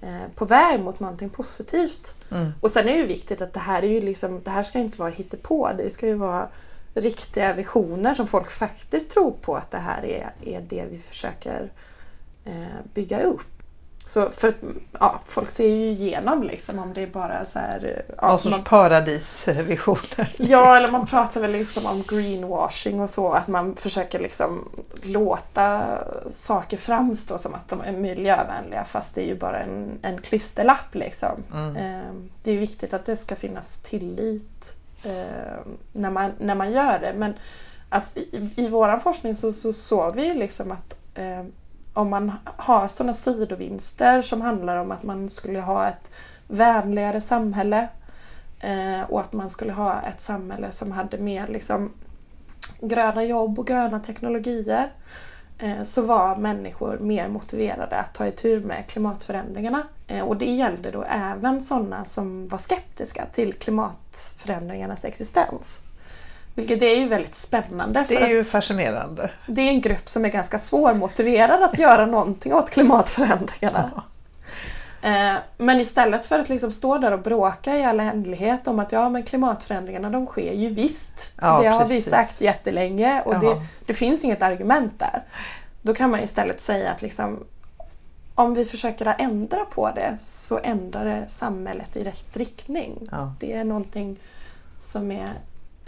eh, 0.00 0.28
på 0.34 0.44
väg 0.44 0.80
mot 0.80 1.00
någonting 1.00 1.30
positivt. 1.30 2.14
Mm. 2.30 2.52
Och 2.60 2.70
sen 2.70 2.88
är 2.88 2.92
det 2.92 2.98
ju 2.98 3.06
viktigt 3.06 3.42
att 3.42 3.52
det 3.52 3.60
här, 3.60 3.82
är 3.82 3.88
ju 3.88 4.00
liksom, 4.00 4.40
det 4.44 4.50
här 4.50 4.62
ska 4.62 4.78
inte 4.78 4.98
vara 4.98 5.10
hittepå. 5.10 5.70
Det 5.76 5.90
ska 5.90 6.06
ju 6.06 6.14
vara 6.14 6.48
riktiga 6.94 7.52
visioner 7.52 8.14
som 8.14 8.26
folk 8.26 8.50
faktiskt 8.50 9.10
tror 9.10 9.32
på 9.40 9.56
att 9.56 9.70
det 9.70 9.78
här 9.78 10.04
är, 10.04 10.32
är 10.44 10.60
det 10.60 10.84
vi 10.90 10.98
försöker 10.98 11.72
eh, 12.44 12.80
bygga 12.94 13.22
upp. 13.22 13.59
Så 14.10 14.30
för 14.30 14.54
ja, 15.00 15.20
folk 15.26 15.50
ser 15.50 15.68
ju 15.68 15.90
igenom 15.90 16.42
liksom 16.42 16.78
om 16.78 16.94
det 16.94 17.02
är 17.02 17.06
bara 17.06 17.44
så 17.44 17.58
här... 17.58 18.02
Ja, 18.16 18.28
Någon 18.28 18.38
sorts 18.38 18.56
man, 18.56 18.64
paradisvisioner. 18.64 20.34
Ja, 20.38 20.76
eller 20.76 20.92
man 20.92 21.06
pratar 21.06 21.40
väl 21.40 21.52
liksom 21.52 21.86
om 21.86 22.02
greenwashing 22.08 23.00
och 23.00 23.10
så. 23.10 23.32
Att 23.32 23.48
man 23.48 23.76
försöker 23.76 24.18
liksom 24.18 24.68
låta 25.02 25.98
saker 26.34 26.76
framstå 26.76 27.38
som 27.38 27.54
att 27.54 27.68
de 27.68 27.80
är 27.80 27.92
miljövänliga 27.92 28.84
fast 28.84 29.14
det 29.14 29.22
är 29.22 29.26
ju 29.26 29.38
bara 29.38 29.60
en, 29.60 29.98
en 30.02 30.20
klisterlapp 30.20 30.94
liksom. 30.94 31.42
Mm. 31.52 31.76
Eh, 31.76 32.14
det 32.42 32.52
är 32.52 32.58
viktigt 32.58 32.94
att 32.94 33.06
det 33.06 33.16
ska 33.16 33.36
finnas 33.36 33.82
tillit 33.82 34.76
eh, 35.04 35.60
när, 35.92 36.10
man, 36.10 36.30
när 36.38 36.54
man 36.54 36.72
gör 36.72 36.98
det. 36.98 37.12
Men 37.16 37.34
alltså, 37.88 38.18
i, 38.18 38.50
i 38.56 38.68
vår 38.68 38.98
forskning 38.98 39.36
så, 39.36 39.52
så 39.52 39.72
såg 39.72 40.14
vi 40.14 40.34
liksom 40.34 40.72
att 40.72 40.98
eh, 41.14 41.44
om 41.94 42.10
man 42.10 42.32
har 42.44 42.88
sådana 42.88 43.14
sidovinster 43.14 44.22
som 44.22 44.40
handlar 44.40 44.76
om 44.76 44.90
att 44.90 45.02
man 45.02 45.30
skulle 45.30 45.60
ha 45.60 45.88
ett 45.88 46.10
vänligare 46.48 47.20
samhälle 47.20 47.88
eh, 48.60 49.00
och 49.08 49.20
att 49.20 49.32
man 49.32 49.50
skulle 49.50 49.72
ha 49.72 50.02
ett 50.02 50.20
samhälle 50.20 50.72
som 50.72 50.92
hade 50.92 51.18
mer 51.18 51.46
liksom, 51.46 51.92
gröna 52.80 53.24
jobb 53.24 53.58
och 53.58 53.66
gröna 53.66 54.00
teknologier 54.00 54.88
eh, 55.58 55.82
så 55.82 56.02
var 56.02 56.36
människor 56.36 56.98
mer 56.98 57.28
motiverade 57.28 57.96
att 57.96 58.14
ta 58.14 58.26
itu 58.26 58.60
med 58.60 58.86
klimatförändringarna. 58.86 59.82
Eh, 60.06 60.20
och 60.24 60.36
det 60.36 60.50
gällde 60.50 60.90
då 60.90 61.02
även 61.02 61.62
sådana 61.62 62.04
som 62.04 62.46
var 62.46 62.58
skeptiska 62.58 63.26
till 63.32 63.52
klimatförändringarnas 63.52 65.04
existens. 65.04 65.82
Vilket 66.60 66.82
är 66.82 66.96
ju 66.96 67.08
väldigt 67.08 67.34
spännande. 67.34 68.04
det 68.08 68.22
är 68.22 68.28
ju 68.28 68.44
fascinerande. 68.44 69.30
Det 69.46 69.60
är 69.60 69.68
en 69.68 69.80
grupp 69.80 70.08
som 70.08 70.24
är 70.24 70.28
ganska 70.28 70.58
svårmotiverad 70.58 71.62
att 71.62 71.78
göra 71.78 72.06
någonting 72.06 72.54
åt 72.54 72.70
klimatförändringarna. 72.70 73.90
Ja. 73.94 74.02
Eh, 75.02 75.36
men 75.56 75.80
istället 75.80 76.26
för 76.26 76.38
att 76.38 76.48
liksom 76.48 76.72
stå 76.72 76.98
där 76.98 77.12
och 77.12 77.22
bråka 77.22 77.76
i 77.76 77.84
all 77.84 78.00
hemlighet 78.00 78.68
om 78.68 78.78
att 78.78 78.92
ja, 78.92 79.08
men 79.08 79.22
klimatförändringarna 79.22 80.10
de 80.10 80.26
sker 80.26 80.52
ju 80.52 80.68
visst. 80.68 81.32
Ja, 81.40 81.62
det 81.62 81.68
har 81.68 81.80
precis. 81.80 82.06
vi 82.06 82.10
sagt 82.10 82.40
jättelänge 82.40 83.22
och 83.22 83.40
det, 83.40 83.66
det, 83.86 83.94
finns 83.94 84.24
inget 84.24 84.42
argument 84.42 84.98
där. 84.98 85.22
Då 85.82 85.94
kan 85.94 86.10
man 86.10 86.20
istället 86.20 86.60
säga 86.60 86.90
att 86.90 87.02
liksom, 87.02 87.44
om 88.34 88.54
vi 88.54 88.64
försöker 88.64 89.14
ändra 89.18 89.64
på 89.64 89.90
det 89.94 90.16
så 90.20 90.58
ändrar 90.62 91.04
det 91.04 91.24
samhället 91.28 91.96
i 91.96 92.04
rätt 92.04 92.36
riktning. 92.36 93.08
Ja. 93.10 93.34
Det 93.40 93.52
är 93.52 93.64
någonting 93.64 94.16
som 94.80 95.10
är 95.10 95.30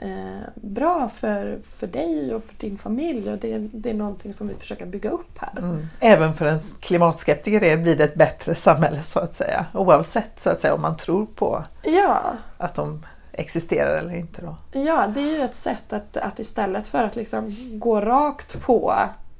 eh, 0.02 0.48
bra 0.54 1.08
för, 1.08 1.58
för 1.76 1.86
dig 1.86 2.34
och 2.34 2.44
för 2.44 2.54
din 2.58 2.78
familj 2.78 3.30
och 3.30 3.38
det, 3.38 3.58
det 3.58 3.90
är 3.90 3.94
någonting 3.94 4.32
som 4.32 4.48
vi 4.48 4.54
försöker 4.54 4.86
bygga 4.86 5.10
upp 5.10 5.38
här. 5.38 5.58
Mm. 5.58 5.88
Även 6.00 6.34
för 6.34 6.46
en 6.46 6.58
klimatskeptiker 6.80 7.76
blir 7.76 7.96
det 7.96 8.04
ett 8.04 8.14
bättre 8.14 8.54
samhälle 8.54 9.02
så 9.02 9.20
att 9.20 9.34
säga 9.34 9.66
oavsett 9.74 10.40
så 10.40 10.50
att 10.50 10.60
säga, 10.60 10.74
om 10.74 10.82
man 10.82 10.96
tror 10.96 11.26
på 11.26 11.64
ja. 11.82 12.20
att 12.58 12.74
de 12.74 13.02
existerar 13.32 13.98
eller 13.98 14.14
inte. 14.14 14.42
Då. 14.42 14.56
Ja, 14.80 15.06
det 15.06 15.20
är 15.20 15.38
ju 15.38 15.42
ett 15.42 15.54
sätt 15.54 15.92
att, 15.92 16.16
att 16.16 16.38
istället 16.38 16.88
för 16.88 17.04
att 17.04 17.16
liksom 17.16 17.56
gå 17.78 18.00
rakt 18.00 18.62
på 18.62 18.94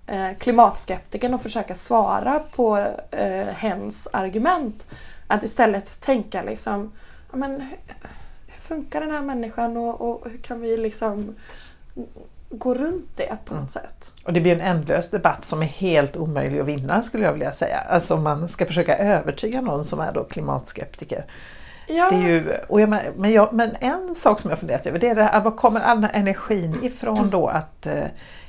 eh, 0.07 0.39
klimatskeptikern 0.39 1.35
och 1.35 1.43
försöka 1.43 1.75
svara 1.75 2.41
på 2.55 2.87
eh, 3.11 3.47
hens 3.47 4.09
argument 4.13 4.87
att 5.27 5.43
istället 5.43 6.01
tänka 6.01 6.43
liksom 6.43 6.93
men, 7.33 7.69
funkar 8.75 9.01
den 9.01 9.11
här 9.11 9.23
människan 9.23 9.77
och, 9.77 10.01
och 10.01 10.31
hur 10.31 10.39
kan 10.39 10.61
vi 10.61 10.77
liksom 10.77 11.35
gå 12.51 12.75
runt 12.75 13.09
det 13.17 13.37
på 13.45 13.55
något 13.55 13.61
mm. 13.61 13.69
sätt. 13.69 14.13
Och 14.25 14.33
det 14.33 14.41
blir 14.41 14.53
en 14.53 14.61
ändlös 14.61 15.11
debatt 15.11 15.45
som 15.45 15.63
är 15.63 15.67
helt 15.67 16.17
omöjlig 16.17 16.61
att 16.61 16.67
vinna 16.67 17.03
skulle 17.03 17.25
jag 17.25 17.33
vilja 17.33 17.53
säga. 17.53 17.79
Alltså 17.79 18.15
om 18.15 18.23
man 18.23 18.49
ska 18.49 18.67
försöka 18.67 18.97
övertyga 18.97 19.61
någon 19.61 19.85
som 19.85 20.01
är 20.01 20.13
då 20.13 20.25
klimatskeptiker. 20.25 21.25
Ja. 21.89 22.09
Det 22.11 22.17
är 22.17 22.29
ju, 22.29 22.59
och 22.69 22.81
jag, 22.81 22.89
men, 23.17 23.33
jag, 23.33 23.53
men 23.53 23.71
en 23.81 24.15
sak 24.15 24.41
som 24.41 24.51
jag 24.51 24.59
funderat 24.59 24.87
över 24.87 24.99
det 24.99 25.09
är 25.09 25.15
det 25.15 25.23
här, 25.23 25.41
var 25.41 25.51
kommer 25.51 25.81
all 25.81 26.01
den 26.01 26.11
här 26.11 26.21
energin 26.21 26.79
ifrån 26.83 27.31
då 27.31 27.47
att 27.47 27.87
eh, 27.87 28.05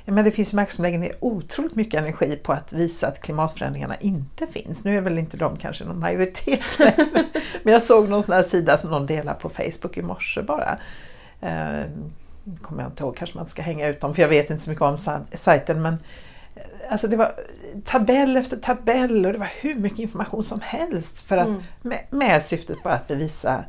men 0.06 0.26
det 0.26 0.32
finns 0.32 0.54
märken 0.54 0.72
som 0.72 0.84
lägger 0.84 1.00
ner 1.00 1.16
otroligt 1.20 1.76
mycket 1.76 2.02
energi 2.02 2.36
på 2.36 2.54
att 2.54 2.74
visa 2.74 3.08
att 3.08 3.22
klimatförändringarna 3.22 3.96
inte 3.96 4.48
finns. 4.48 4.86
Nu 4.86 4.98
är 4.98 5.02
väl 5.02 5.20
inte 5.20 5.38
de 5.38 5.58
kanske 5.58 5.84
någon 5.84 6.00
majoritet 6.00 6.60
längre. 6.80 7.26
Men 7.63 7.74
jag 7.74 7.82
såg 7.82 8.10
någon 8.10 8.22
sån 8.22 8.36
här 8.36 8.44
sida 8.44 8.78
som 8.78 8.89
någon 8.89 9.06
delade 9.06 9.39
på 9.39 9.50
Facebook 9.50 9.98
i 9.98 10.02
morse 10.02 10.42
bara. 10.42 10.78
Eh, 11.42 11.84
kommer 12.62 12.84
jag 12.84 12.92
inte 12.92 13.04
ihåg, 13.04 13.18
kanske 13.18 13.36
man 13.36 13.44
inte 13.44 13.52
ska 13.52 13.62
hänga 13.62 13.88
ut 13.88 14.00
dem 14.00 14.16
för 14.16 14.22
jag 14.22 14.30
vet 14.30 14.50
inte 14.50 14.63
så 14.63 14.70
mycket 14.70 14.82
om 14.82 14.98
sajten 15.34 15.82
men 15.82 15.94
eh, 16.56 16.62
Alltså 16.89 17.08
det 17.08 17.16
var 17.16 17.32
tabell 17.84 18.38
efter 18.38 18.58
tabell 18.58 19.26
och 19.26 19.34
det 19.34 19.39
var 19.39 19.52
hur 19.62 19.76
mycket 19.76 20.00
information 20.00 20.43
som 20.43 20.60
helst 20.64 21.22
för 21.22 21.38
att, 21.38 21.47
mm. 21.47 21.62
med, 21.82 21.99
med 22.10 22.43
syftet 22.43 22.84
bara 22.84 22.93
att 22.93 23.08
bevisa 23.08 23.66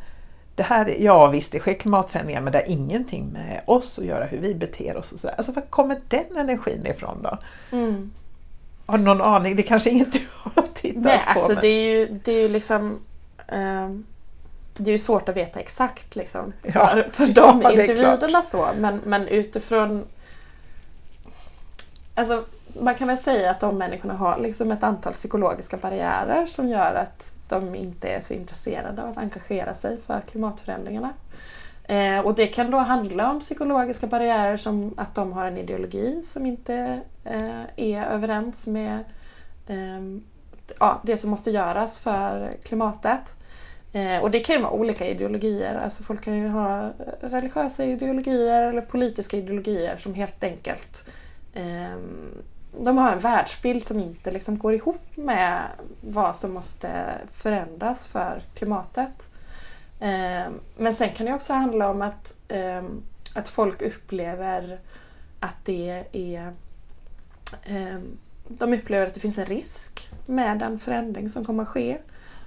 det 0.55 0.63
här, 0.63 0.97
ja 0.99 1.27
visst 1.27 1.53
det 1.53 1.59
sker 1.59 1.75
klimatförändringar 1.75 2.41
men 2.41 2.53
det 2.53 2.59
har 2.59 2.71
ingenting 2.71 3.27
med 3.33 3.63
oss 3.67 3.99
att 3.99 4.05
göra, 4.05 4.25
hur 4.25 4.39
vi 4.39 4.55
beter 4.55 4.97
oss 4.97 5.13
och 5.13 5.21
sådär. 5.21 5.35
Alltså 5.37 5.53
var 5.53 5.63
kommer 5.63 5.99
den 6.09 6.37
energin 6.37 6.87
ifrån 6.87 7.23
då? 7.23 7.39
Mm. 7.77 8.13
Har 8.87 8.99
du 8.99 9.05
någon 9.05 9.21
aning? 9.21 9.57
Det 9.57 9.63
är 9.63 9.67
kanske 9.67 9.91
inget 9.91 10.13
du 10.13 10.21
har 10.43 10.63
tittat 10.63 11.05
Nej, 11.05 11.21
på? 11.25 11.31
Alltså 11.31 11.53
men... 11.53 11.61
det 11.61 11.69
är 11.69 11.99
ju, 11.99 12.21
det 12.25 12.33
är 12.33 12.41
ju 12.41 12.49
liksom 12.49 12.99
eh, 13.49 13.89
Det 14.77 14.91
är 14.91 14.93
ju 14.93 14.99
svårt 14.99 15.29
att 15.29 15.37
veta 15.37 15.61
exakt 15.61 16.17
liksom, 16.17 16.53
för, 16.63 16.73
ja, 16.75 17.05
för 17.13 17.27
de 17.35 17.63
ja, 17.63 17.71
individerna 17.71 18.43
så 18.43 18.69
men, 18.79 19.01
men 19.05 19.29
utifrån 19.29 20.05
Alltså 22.15 22.45
man 22.81 22.95
kan 22.95 23.09
väl 23.09 23.19
säga 23.19 23.51
att 23.51 23.61
de 23.61 23.79
människorna 23.79 24.15
har 24.15 24.39
liksom 24.39 24.73
ett 24.73 24.83
antal 24.83 25.13
psykologiska 25.13 25.77
barriärer 25.77 26.47
som 26.47 26.69
gör 26.69 26.95
att 26.95 27.34
de 27.49 27.75
inte 27.75 28.09
är 28.09 28.21
så 28.21 28.35
intresserade 28.35 29.03
av 29.03 29.09
att 29.09 29.19
engagera 29.19 29.75
sig 29.75 30.01
för 30.01 30.21
klimatförändringarna. 30.21 31.13
Eh, 31.85 32.19
och 32.19 32.35
det 32.35 32.47
kan 32.47 32.71
då 32.71 32.79
handla 32.79 33.31
om 33.31 33.41
psykologiska 33.41 34.07
barriärer 34.07 34.57
som 34.57 34.95
att 34.97 35.15
de 35.15 35.33
har 35.33 35.45
en 35.45 35.59
ideologi 35.59 36.23
som 36.25 36.47
inte 36.47 37.01
eh, 37.25 37.63
är 37.77 38.05
överens 38.05 38.67
med 38.67 38.99
eh, 39.67 40.01
ja, 40.79 41.01
det 41.05 41.17
som 41.17 41.31
måste 41.31 41.51
göras 41.51 42.01
för 42.01 42.53
klimatet. 42.63 43.37
Eh, 43.93 44.23
och 44.23 44.31
det 44.31 44.41
kan 44.41 44.57
ju 44.57 44.63
vara 44.63 44.73
olika 44.73 45.07
ideologier. 45.07 45.75
Alltså 45.75 46.03
folk 46.03 46.25
kan 46.25 46.39
ju 46.39 46.49
ha 46.49 46.93
religiösa 47.21 47.85
ideologier 47.85 48.63
eller 48.63 48.81
politiska 48.81 49.37
ideologier 49.37 49.97
som 49.97 50.15
helt 50.15 50.45
enkelt 50.45 51.09
eh, 51.53 51.97
de 52.81 52.99
har 52.99 53.13
en 53.13 53.19
världsbild 53.19 53.87
som 53.87 54.01
inte 54.01 54.31
liksom 54.31 54.59
går 54.59 54.75
ihop 54.75 55.17
med 55.17 55.63
vad 56.01 56.37
som 56.37 56.53
måste 56.55 57.05
förändras 57.33 58.07
för 58.07 58.43
klimatet. 58.55 59.31
Eh, 60.01 60.53
men 60.77 60.95
sen 60.95 61.09
kan 61.09 61.27
det 61.27 61.35
också 61.35 61.53
handla 61.53 61.91
om 61.91 62.03
att, 62.03 62.35
eh, 62.49 62.83
att 63.35 63.49
folk 63.49 63.83
upplever 63.83 64.81
att 65.41 65.65
det 65.65 66.05
är 66.13 66.53
eh, 67.65 67.99
de 68.49 68.73
upplever 68.73 69.07
att 69.07 69.15
det 69.15 69.21
finns 69.21 69.39
en 69.39 69.47
risk 69.47 70.11
med 70.27 70.59
den 70.59 70.79
förändring 70.79 71.31
som 71.31 71.45
kommer 71.45 71.63
att 71.63 71.69
ske. 71.69 71.99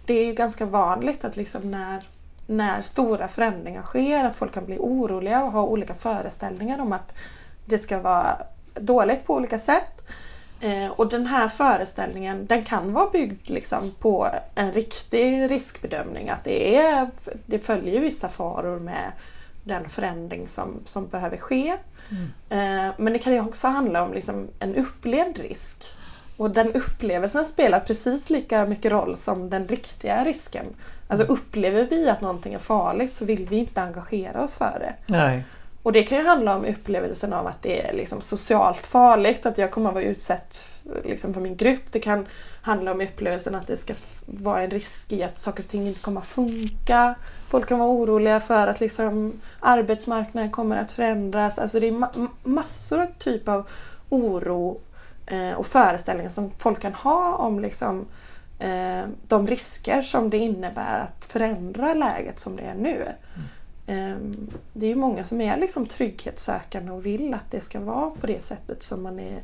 Det 0.05 0.13
är 0.13 0.25
ju 0.25 0.33
ganska 0.33 0.65
vanligt 0.65 1.25
att 1.25 1.37
liksom 1.37 1.71
när, 1.71 2.07
när 2.47 2.81
stora 2.81 3.27
förändringar 3.27 3.83
sker 3.83 4.23
att 4.23 4.35
folk 4.35 4.53
kan 4.53 4.65
bli 4.65 4.77
oroliga 4.79 5.43
och 5.43 5.51
ha 5.51 5.63
olika 5.63 5.93
föreställningar 5.93 6.81
om 6.81 6.93
att 6.93 7.13
det 7.65 7.77
ska 7.77 8.01
vara 8.01 8.37
dåligt 8.73 9.25
på 9.25 9.35
olika 9.35 9.59
sätt. 9.59 9.96
Eh, 10.59 10.87
och 10.87 11.09
den 11.09 11.25
här 11.25 11.47
föreställningen 11.47 12.45
den 12.45 12.63
kan 12.63 12.93
vara 12.93 13.09
byggd 13.09 13.49
liksom 13.49 13.91
på 13.99 14.29
en 14.55 14.71
riktig 14.71 15.51
riskbedömning. 15.51 16.29
Att 16.29 16.43
det, 16.43 16.77
är, 16.77 17.07
det 17.45 17.59
följer 17.59 18.01
vissa 18.01 18.29
faror 18.29 18.79
med 18.79 19.11
den 19.63 19.89
förändring 19.89 20.47
som, 20.47 20.79
som 20.85 21.07
behöver 21.07 21.37
ske. 21.37 21.75
Mm. 22.09 22.31
Eh, 22.49 22.93
men 22.97 23.13
det 23.13 23.19
kan 23.19 23.33
ju 23.33 23.41
också 23.41 23.67
handla 23.67 24.03
om 24.03 24.13
liksom 24.13 24.47
en 24.59 24.75
upplevd 24.75 25.37
risk. 25.37 25.83
Och 26.37 26.51
den 26.51 26.73
upplevelsen 26.73 27.45
spelar 27.45 27.79
precis 27.79 28.29
lika 28.29 28.65
mycket 28.65 28.91
roll 28.91 29.17
som 29.17 29.49
den 29.49 29.67
riktiga 29.67 30.23
risken. 30.23 30.65
Alltså 31.07 31.25
mm. 31.25 31.33
upplever 31.33 31.87
vi 31.89 32.09
att 32.09 32.21
någonting 32.21 32.53
är 32.53 32.59
farligt 32.59 33.13
så 33.13 33.25
vill 33.25 33.47
vi 33.49 33.55
inte 33.55 33.81
engagera 33.81 34.43
oss 34.43 34.57
för 34.57 34.79
det. 34.79 34.93
Nej. 35.05 35.43
Och 35.87 35.93
det 35.93 36.03
kan 36.03 36.17
ju 36.17 36.23
handla 36.23 36.55
om 36.55 36.65
upplevelsen 36.65 37.33
av 37.33 37.47
att 37.47 37.61
det 37.61 37.87
är 37.87 37.93
liksom 37.93 38.21
socialt 38.21 38.87
farligt, 38.87 39.45
att 39.45 39.57
jag 39.57 39.71
kommer 39.71 39.89
att 39.89 39.95
vara 39.95 40.03
utsatt 40.03 40.81
liksom 41.03 41.33
för 41.33 41.41
min 41.41 41.55
grupp. 41.55 41.81
Det 41.91 41.99
kan 41.99 42.25
handla 42.61 42.91
om 42.91 43.01
upplevelsen 43.01 43.55
att 43.55 43.67
det 43.67 43.77
ska 43.77 43.93
vara 44.25 44.63
en 44.63 44.69
risk 44.69 45.11
i 45.11 45.23
att 45.23 45.39
saker 45.39 45.63
och 45.63 45.69
ting 45.69 45.87
inte 45.87 46.01
kommer 46.01 46.21
att 46.21 46.27
funka. 46.27 47.15
Folk 47.49 47.67
kan 47.67 47.79
vara 47.79 47.89
oroliga 47.89 48.39
för 48.39 48.67
att 48.67 48.79
liksom 48.79 49.41
arbetsmarknaden 49.59 50.51
kommer 50.51 50.77
att 50.77 50.91
förändras. 50.91 51.59
Alltså 51.59 51.79
det 51.79 51.87
är 51.87 51.91
ma 51.91 52.09
massor 52.43 53.01
av 53.01 53.07
typ 53.17 53.47
av 53.47 53.67
oro 54.09 54.81
eh, 55.25 55.51
och 55.51 55.67
föreställningar 55.67 56.29
som 56.29 56.51
folk 56.51 56.81
kan 56.81 56.93
ha 56.93 57.35
om 57.35 57.59
liksom, 57.59 58.05
eh, 58.59 59.03
de 59.27 59.47
risker 59.47 60.01
som 60.01 60.29
det 60.29 60.37
innebär 60.37 60.99
att 60.99 61.25
förändra 61.25 61.93
läget 61.93 62.39
som 62.39 62.55
det 62.55 62.63
är 62.63 62.75
nu. 62.75 62.95
Mm. 62.95 63.47
Ehm, 63.87 64.49
det 64.73 64.85
är 64.85 64.89
ju 64.89 64.95
många 64.95 65.23
som 65.23 65.41
är 65.41 65.57
liksom 65.57 65.85
trygghetssökande 65.85 66.91
och 66.91 67.05
vill 67.05 67.33
att 67.33 67.51
det 67.51 67.61
ska 67.61 67.79
vara 67.79 68.09
på 68.09 68.27
det 68.27 68.43
sättet 68.43 68.83
som 68.83 69.03
man 69.03 69.19
är, 69.19 69.41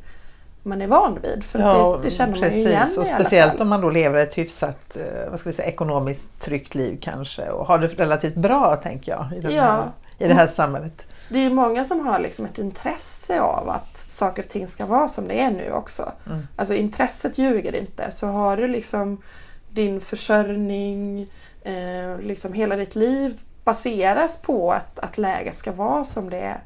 man 0.63 0.81
är 0.81 0.87
van 0.87 1.19
vid. 1.21 1.43
För 1.43 1.59
ja, 1.59 1.97
det, 1.97 2.07
det 2.07 2.11
känner 2.11 2.33
precis. 2.33 2.65
man 2.65 2.71
ju 2.71 2.77
igen 2.77 2.87
och 2.99 3.07
Speciellt 3.07 3.61
om 3.61 3.69
man 3.69 3.81
då 3.81 3.89
lever 3.89 4.19
ett 4.19 4.37
hyfsat 4.37 4.97
eh, 4.97 5.29
vad 5.29 5.39
ska 5.39 5.49
vi 5.49 5.53
säga, 5.53 5.67
ekonomiskt 5.67 6.41
tryggt 6.41 6.75
liv 6.75 6.97
kanske 7.01 7.49
och 7.49 7.67
har 7.67 7.79
det 7.79 7.87
relativt 7.87 8.35
bra 8.35 8.75
tänker 8.75 9.11
jag 9.11 9.37
i, 9.37 9.39
den 9.39 9.55
ja. 9.55 9.61
här, 9.61 9.91
i 10.17 10.27
det 10.27 10.33
här 10.33 10.47
samhället. 10.47 11.07
Det 11.29 11.37
är 11.37 11.43
ju 11.43 11.49
många 11.49 11.85
som 11.85 12.07
har 12.07 12.19
liksom 12.19 12.45
ett 12.45 12.59
intresse 12.59 13.41
av 13.41 13.69
att 13.69 13.97
saker 13.97 14.43
och 14.43 14.49
ting 14.49 14.67
ska 14.67 14.85
vara 14.85 15.09
som 15.09 15.27
det 15.27 15.41
är 15.41 15.51
nu 15.51 15.71
också. 15.71 16.11
Mm. 16.25 16.47
Alltså 16.55 16.73
intresset 16.73 17.37
ljuger 17.37 17.75
inte. 17.75 18.11
Så 18.11 18.27
har 18.27 18.57
du 18.57 18.67
liksom 18.67 19.21
din 19.69 20.01
försörjning, 20.01 21.21
eh, 21.61 22.19
liksom 22.19 22.53
hela 22.53 22.75
ditt 22.75 22.95
liv 22.95 23.39
baseras 23.63 24.41
på 24.41 24.71
att, 24.71 24.99
att 24.99 25.17
läget 25.17 25.57
ska 25.57 25.71
vara 25.71 26.05
som 26.05 26.29
det 26.29 26.57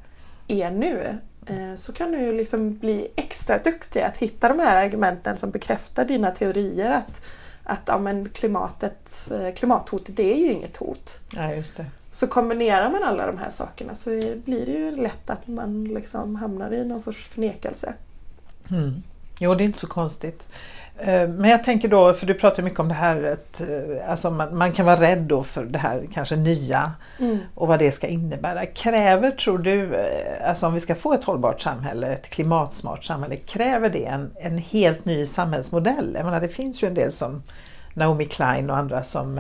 är 0.48 0.72
nu 0.72 1.18
eh, 1.46 1.76
så 1.76 1.94
kan 1.94 2.12
du 2.12 2.34
liksom 2.34 2.78
bli 2.78 3.08
extra 3.16 3.58
duktig 3.58 4.02
att 4.02 4.18
hitta 4.18 4.48
de 4.48 4.60
här 4.60 4.86
argumenten 4.86 5.38
som 5.38 5.52
bekräftar 5.52 6.06
dina 6.06 6.32
teorier 6.32 6.92
att, 6.92 7.22
att 7.64 7.82
ja, 7.86 7.98
men 7.98 8.30
klimatet, 8.30 9.32
eh, 9.32 9.56
klimathotet 9.56 10.20
är 10.20 10.36
ju 10.36 10.52
inget 10.52 10.78
hot. 10.78 11.20
Ja, 11.36 11.54
just 11.54 11.78
det. 11.78 11.86
Så 12.12 12.28
kombinerar 12.28 12.92
man 12.92 13.04
alla 13.04 13.28
de 13.28 13.38
här 13.38 13.50
sakerna 13.50 13.96
så 13.96 14.10
blir 14.46 14.66
det 14.66 14.72
ju 14.72 14.96
lätt 14.96 15.30
att 15.30 15.48
man 15.48 15.84
liksom 15.84 16.36
hamnar 16.36 16.74
i 16.74 16.86
någon 16.86 17.02
sorts 17.02 17.28
förnekelse. 17.28 17.94
Mm. 18.72 19.04
Jo, 19.40 19.56
det 19.56 19.64
är 19.64 19.66
inte 19.66 19.80
så 19.80 19.88
konstigt. 19.88 20.48
Eh, 21.00 21.28
men 21.28 21.50
jag 21.50 21.64
tänker 21.64 21.88
då, 21.88 22.14
för 22.14 22.26
du 22.26 22.34
pratar 22.34 22.64
mycket 22.64 22.80
om 22.80 22.88
det 22.88 22.94
här 22.94 23.24
att 23.24 23.62
eh, 23.62 24.10
alltså 24.10 24.32
man, 24.32 24.58
man 24.58 24.72
kan 24.72 24.86
vara 24.86 25.02
rädd 25.02 25.22
då 25.22 25.44
för 25.44 25.64
det 25.64 25.78
här 25.78 26.08
kanske 26.14 26.36
nya 26.36 26.92
mm. 27.20 27.40
och 27.56 27.68
vad 27.68 27.80
det 27.80 27.92
ska 27.92 28.08
innebära. 28.08 28.66
Kräver, 28.66 29.32
tror 29.32 29.58
du, 29.58 29.96
eh, 29.96 30.50
alltså 30.50 30.68
om 30.68 30.74
vi 30.74 30.80
ska 30.80 30.96
få 30.96 31.14
ett 31.14 31.24
hållbart 31.24 31.62
samhälle, 31.62 32.14
ett 32.14 32.30
klimatsmart 32.30 33.04
samhälle, 33.04 33.36
kräver 33.36 33.90
det 33.90 34.06
en, 34.06 34.32
en 34.36 34.58
helt 34.58 35.06
ny 35.06 35.26
samhällsmodell? 35.26 36.14
Jag 36.16 36.26
menar, 36.26 36.42
det 36.42 36.50
finns 36.50 36.84
ju 36.84 36.88
en 36.88 36.94
del 36.94 37.12
som 37.12 37.44
Naomi 37.94 38.26
Klein 38.26 38.70
och 38.70 38.78
andra 38.78 39.04
som 39.04 39.38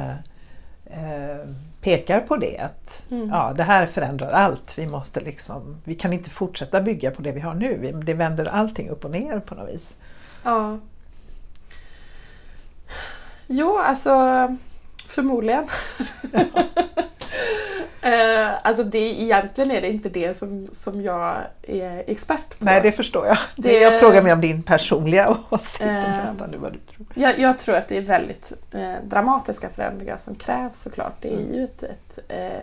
eh, 0.85 1.49
pekar 1.81 2.19
på 2.19 2.37
det 2.37 2.57
att 2.57 3.07
mm. 3.11 3.29
ja, 3.29 3.53
det 3.57 3.63
här 3.63 3.85
förändrar 3.85 4.31
allt. 4.31 4.77
Vi, 4.77 4.87
måste 4.87 5.19
liksom, 5.19 5.77
vi 5.83 5.95
kan 5.95 6.13
inte 6.13 6.29
fortsätta 6.29 6.81
bygga 6.81 7.11
på 7.11 7.21
det 7.21 7.31
vi 7.31 7.39
har 7.39 7.53
nu. 7.53 8.01
Det 8.05 8.13
vänder 8.13 8.45
allting 8.45 8.89
upp 8.89 9.05
och 9.05 9.11
ner 9.11 9.39
på 9.39 9.55
något 9.55 9.69
vis. 9.69 9.95
Ja, 10.43 10.77
Jo, 13.47 13.77
alltså 13.77 14.09
förmodligen. 15.07 15.63
eh, 18.01 18.49
alltså 18.61 18.83
det, 18.83 19.21
egentligen 19.21 19.71
är 19.71 19.81
det 19.81 19.89
inte 19.89 20.09
det 20.09 20.37
som, 20.37 20.67
som 20.71 21.01
jag 21.01 21.43
är 21.61 22.03
expert 22.07 22.59
på. 22.59 22.65
Nej, 22.65 22.81
det 22.81 22.91
förstår 22.91 23.27
jag. 23.27 23.37
Det, 23.55 23.79
jag 23.79 23.99
frågar 23.99 24.21
mig 24.21 24.33
om 24.33 24.41
din 24.41 24.63
personliga 24.63 25.29
åsikt. 25.49 25.81
Eh, 25.81 26.47
nu 26.51 26.57
vad 26.57 26.73
du 26.73 26.79
tror. 26.79 27.07
Jag, 27.13 27.39
jag, 27.39 27.59
tror 27.59 27.75
att 27.75 27.87
det 27.87 27.97
är 27.97 28.01
väldigt 28.01 28.53
eh, 28.71 28.93
dramatiska 29.03 29.69
förändringar 29.69 30.17
som 30.17 30.35
krävs 30.35 30.81
såklart. 30.81 31.13
Det 31.21 31.33
är 31.33 31.39
ju 31.39 31.63
ett, 31.63 31.83
ett 31.83 32.19
eh, 32.27 32.61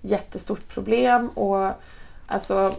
jättestort 0.00 0.68
problem 0.68 1.28
och 1.28 1.72
alltså 2.26 2.74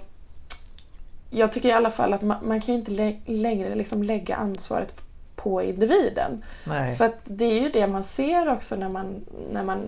jag 1.30 1.52
tycker 1.52 1.70
i 1.70 1.72
alla 1.72 1.92
fall 1.92 2.14
att 2.14 2.22
man, 2.22 2.48
man 2.48 2.62
kan 2.62 2.76
inte 2.76 3.16
längre 3.26 3.76
liksom 3.76 4.04
lägga 4.04 4.36
ansvaret 4.36 5.02
på 5.44 5.62
individen. 5.62 6.44
Nej. 6.64 6.96
För 6.96 7.12
det 7.24 7.46
är 7.46 7.62
ju 7.62 7.70
det 7.70 7.88
man 7.88 8.04
ser 8.04 8.50
också 8.50 8.76
när 8.76 8.90
man, 8.90 9.26
när 9.52 9.64
man 9.64 9.88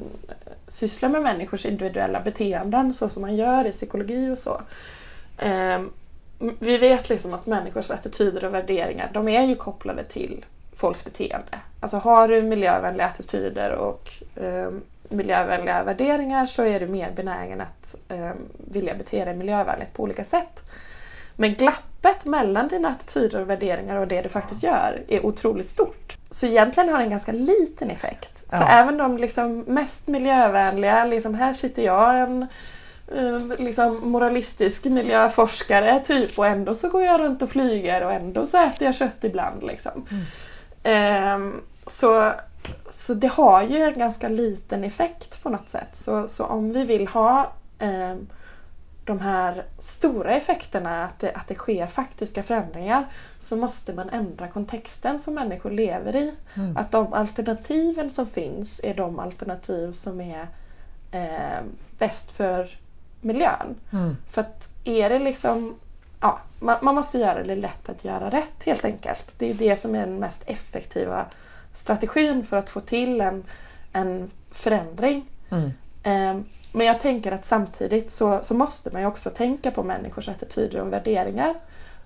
sysslar 0.68 1.10
med 1.10 1.22
människors 1.22 1.66
individuella 1.66 2.20
beteenden 2.20 2.93
så 2.93 3.10
som 3.10 3.22
man 3.22 3.36
gör 3.36 3.68
i 3.68 3.72
psykologi 3.72 4.30
och 4.30 4.38
så. 4.38 4.62
Um, 5.43 5.93
vi 6.60 6.78
vet 6.78 7.10
liksom 7.10 7.34
att 7.34 7.45
människors 7.45 7.91
attityder 7.91 8.45
och 8.45 8.54
värderingar 8.54 9.10
de 9.14 9.28
är 9.28 9.43
ju 9.43 9.56
kopplade 9.56 10.04
till 10.04 10.45
folks 10.76 11.06
beteende. 11.06 11.60
Alltså 11.80 11.97
har 11.97 12.28
du 12.28 12.41
miljövänliga 12.41 13.08
attityder 13.08 13.72
och 13.72 14.12
um, 14.36 14.82
miljövänliga 15.10 15.84
värderingar 15.84 16.45
så 16.45 16.64
är 16.64 16.80
du 16.80 16.88
mer 16.88 17.12
benägen 17.16 17.62
att 17.62 17.95
um, 18.10 18.38
vilja 18.58 18.95
bete 18.95 19.26
dig 19.26 19.36
miljövänligt 19.36 19.93
på 19.93 20.04
olika 20.04 20.24
sätt. 20.24 20.72
Men 21.36 21.56
glappet 22.04 22.26
mellan 22.26 22.68
dina 22.68 22.89
attityder 22.89 23.41
och 23.41 23.49
värderingar 23.49 23.97
och 23.97 24.08
det 24.08 24.22
du 24.22 24.30
faktiskt 24.30 24.64
gör 24.64 25.04
är 25.08 25.26
otroligt 25.26 25.70
stort. 25.70 26.18
Så 26.32 26.45
egentligen 26.45 26.89
har 26.89 26.97
det 26.97 27.04
en 27.04 27.10
ganska 27.10 27.32
liten 27.32 27.91
effekt. 27.91 28.43
Ja. 28.51 28.58
Så 28.58 28.64
även 28.64 28.97
de 28.97 29.18
liksom 29.18 29.60
mest 29.60 30.08
miljövänliga, 30.08 31.06
liksom 31.06 31.34
här 31.36 31.54
sitter 31.54 31.82
jag 31.82 32.20
en 32.20 32.47
eh, 33.16 33.60
liksom 33.60 33.99
moralistisk 34.04 34.86
miljöforskare 34.86 35.99
typ 35.99 36.39
och 36.39 36.47
ändå 36.47 36.76
så 36.76 36.89
går 36.89 37.04
jag 37.04 37.20
runt 37.20 37.41
och 37.41 37.49
flyger 37.49 38.06
och 38.06 38.14
ändå 38.14 38.45
så 38.45 38.64
äter 38.64 38.86
jag 38.86 38.95
kött 38.95 39.24
ibland. 39.24 39.64
Liksom. 39.64 40.06
Mm. 40.84 41.34
Um, 41.36 41.62
så, 41.88 42.32
så 42.91 43.14
det 43.14 43.28
har 43.28 43.64
ju 43.64 43.84
en 43.84 43.99
ganska 43.99 44.30
liten 44.30 44.84
effekt 44.84 45.43
på 45.43 45.49
något 45.49 45.70
sätt. 45.70 45.89
Så, 45.93 46.28
så 46.28 46.45
om 46.45 46.74
vi 46.74 46.84
vill 46.84 47.08
ha 47.08 47.51
um, 47.80 48.28
de 49.06 49.20
här 49.20 49.66
stora 49.80 50.34
effekterna, 50.34 51.06
att 51.06 51.20
det, 51.20 51.32
att 51.32 51.47
det 51.47 51.56
sker 51.56 51.88
faktiska 51.88 52.43
förändringar, 52.43 53.06
så 53.39 53.58
måste 53.58 53.93
man 53.93 54.10
ändra 54.10 54.47
kontexten 54.47 55.20
som 55.20 55.34
människor 55.34 55.72
lever 55.72 56.16
i. 56.16 56.36
Mm. 56.54 56.78
Att 56.78 56.91
de 56.91 57.14
alternativen 57.14 58.10
som 58.10 58.28
finns 58.28 58.82
är 58.84 58.93
de 58.93 59.20
alternativ 59.20 59.91
som 59.91 60.22
är 60.22 60.47
eh, 61.12 61.64
bäst 61.97 62.32
för 62.32 62.68
miljön. 63.22 63.76
Mm. 63.91 64.18
För 64.30 64.41
att 64.41 64.70
är 64.84 65.10
det 65.10 65.20
liksom 65.20 65.76
Ja, 66.24 66.39
man, 66.60 66.78
man, 66.82 66.95
måste 66.95 67.18
göra 67.18 67.43
det 67.43 67.56
lätt 67.56 67.89
att 67.89 68.06
göra 68.06 68.30
rätt 68.30 68.64
helt 68.66 68.86
enkelt. 68.86 69.34
Det 69.38 69.49
är 69.49 69.54
det 69.54 69.76
som 69.76 69.95
är 69.95 69.99
den 69.99 70.20
mest 70.20 70.43
effektiva 70.45 71.26
strategin 71.74 72.45
för 72.45 72.58
att 72.58 72.70
få 72.70 72.80
till 72.80 73.22
en, 73.22 73.43
en 73.93 74.32
förändring. 74.51 75.26
Mm. 75.49 75.72
Eh, 76.04 76.43
men 76.74 76.88
jag 76.88 77.01
tänker 77.01 77.32
att 77.32 77.45
samtidigt 77.45 78.11
så, 78.11 78.39
så 78.41 78.53
måste 78.53 78.89
man 78.93 79.01
ju 79.01 79.07
också 79.07 79.30
tänka 79.30 79.71
på 79.71 79.84
människors 79.84 80.30
attityder 80.30 80.82
och 80.82 80.93
värderingar. 80.93 81.53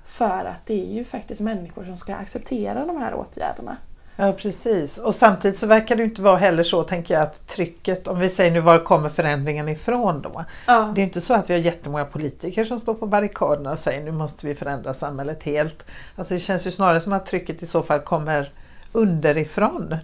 För 0.05 0.45
att 0.45 0.65
det 0.65 0.73
är 0.73 0.93
ju 0.93 1.03
faktiskt 1.03 1.41
människor 1.41 1.85
som 1.85 1.97
ska 1.97 2.15
acceptera 2.15 2.85
de 2.85 2.97
här 2.97 3.13
åtgärderna. 3.13 3.77
Ja 4.19 4.31
precis 4.31 4.97
och 4.97 5.15
samtidigt 5.15 5.57
så 5.57 5.67
verkar 5.67 5.95
det 5.95 6.03
inte 6.03 6.21
vara 6.21 6.37
heller 6.37 6.63
så 6.63 6.83
tänker 6.83 7.13
jag 7.13 7.23
att 7.23 7.47
trycket, 7.47 8.07
om 8.07 8.19
vi 8.19 8.29
säger 8.29 8.51
nu 8.51 8.59
var 8.59 8.83
kommer 8.83 9.09
förändringen 9.09 9.69
ifrån 9.69 10.21
då? 10.21 10.45
Ja. 10.67 10.91
Det 10.95 11.01
är 11.01 11.03
inte 11.03 11.21
så 11.21 11.33
att 11.33 11.49
vi 11.49 11.53
har 11.53 11.61
jättemånga 11.61 12.05
politiker 12.05 12.65
som 12.65 12.79
står 12.79 12.93
på 12.93 13.07
barrikaderna 13.07 13.71
och 13.71 13.79
säger 13.79 14.03
nu 14.03 14.11
måste 14.11 14.47
vi 14.47 14.55
förändra 14.55 14.93
samhället 14.93 15.43
helt. 15.43 15.85
Alltså 16.15 16.33
det 16.33 16.39
känns 16.39 16.67
ju 16.67 16.71
snarare 16.71 17.01
som 17.01 17.13
att 17.13 17.25
trycket 17.25 17.63
i 17.63 17.65
så 17.65 17.81
fall 17.81 17.99
kommer 17.99 18.51
underifrån. 18.91 19.95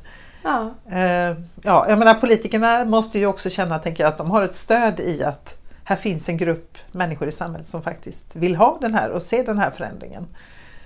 Ja. 0.43 0.71
Eh, 0.91 1.37
ja, 1.61 1.85
jag 1.89 1.99
menar 1.99 2.13
politikerna 2.13 2.85
måste 2.85 3.19
ju 3.19 3.25
också 3.25 3.49
känna 3.49 3.79
tänker 3.79 4.03
jag, 4.03 4.09
att 4.09 4.17
de 4.17 4.31
har 4.31 4.43
ett 4.43 4.55
stöd 4.55 4.99
i 4.99 5.23
att 5.23 5.57
här 5.83 5.95
finns 5.95 6.29
en 6.29 6.37
grupp 6.37 6.77
människor 6.91 7.27
i 7.27 7.31
samhället 7.31 7.67
som 7.67 7.81
faktiskt 7.81 8.35
vill 8.35 8.55
ha 8.55 8.77
den 8.81 8.93
här 8.93 9.09
och 9.09 9.21
se 9.21 9.43
den 9.43 9.59
här 9.59 9.71
förändringen. 9.71 10.27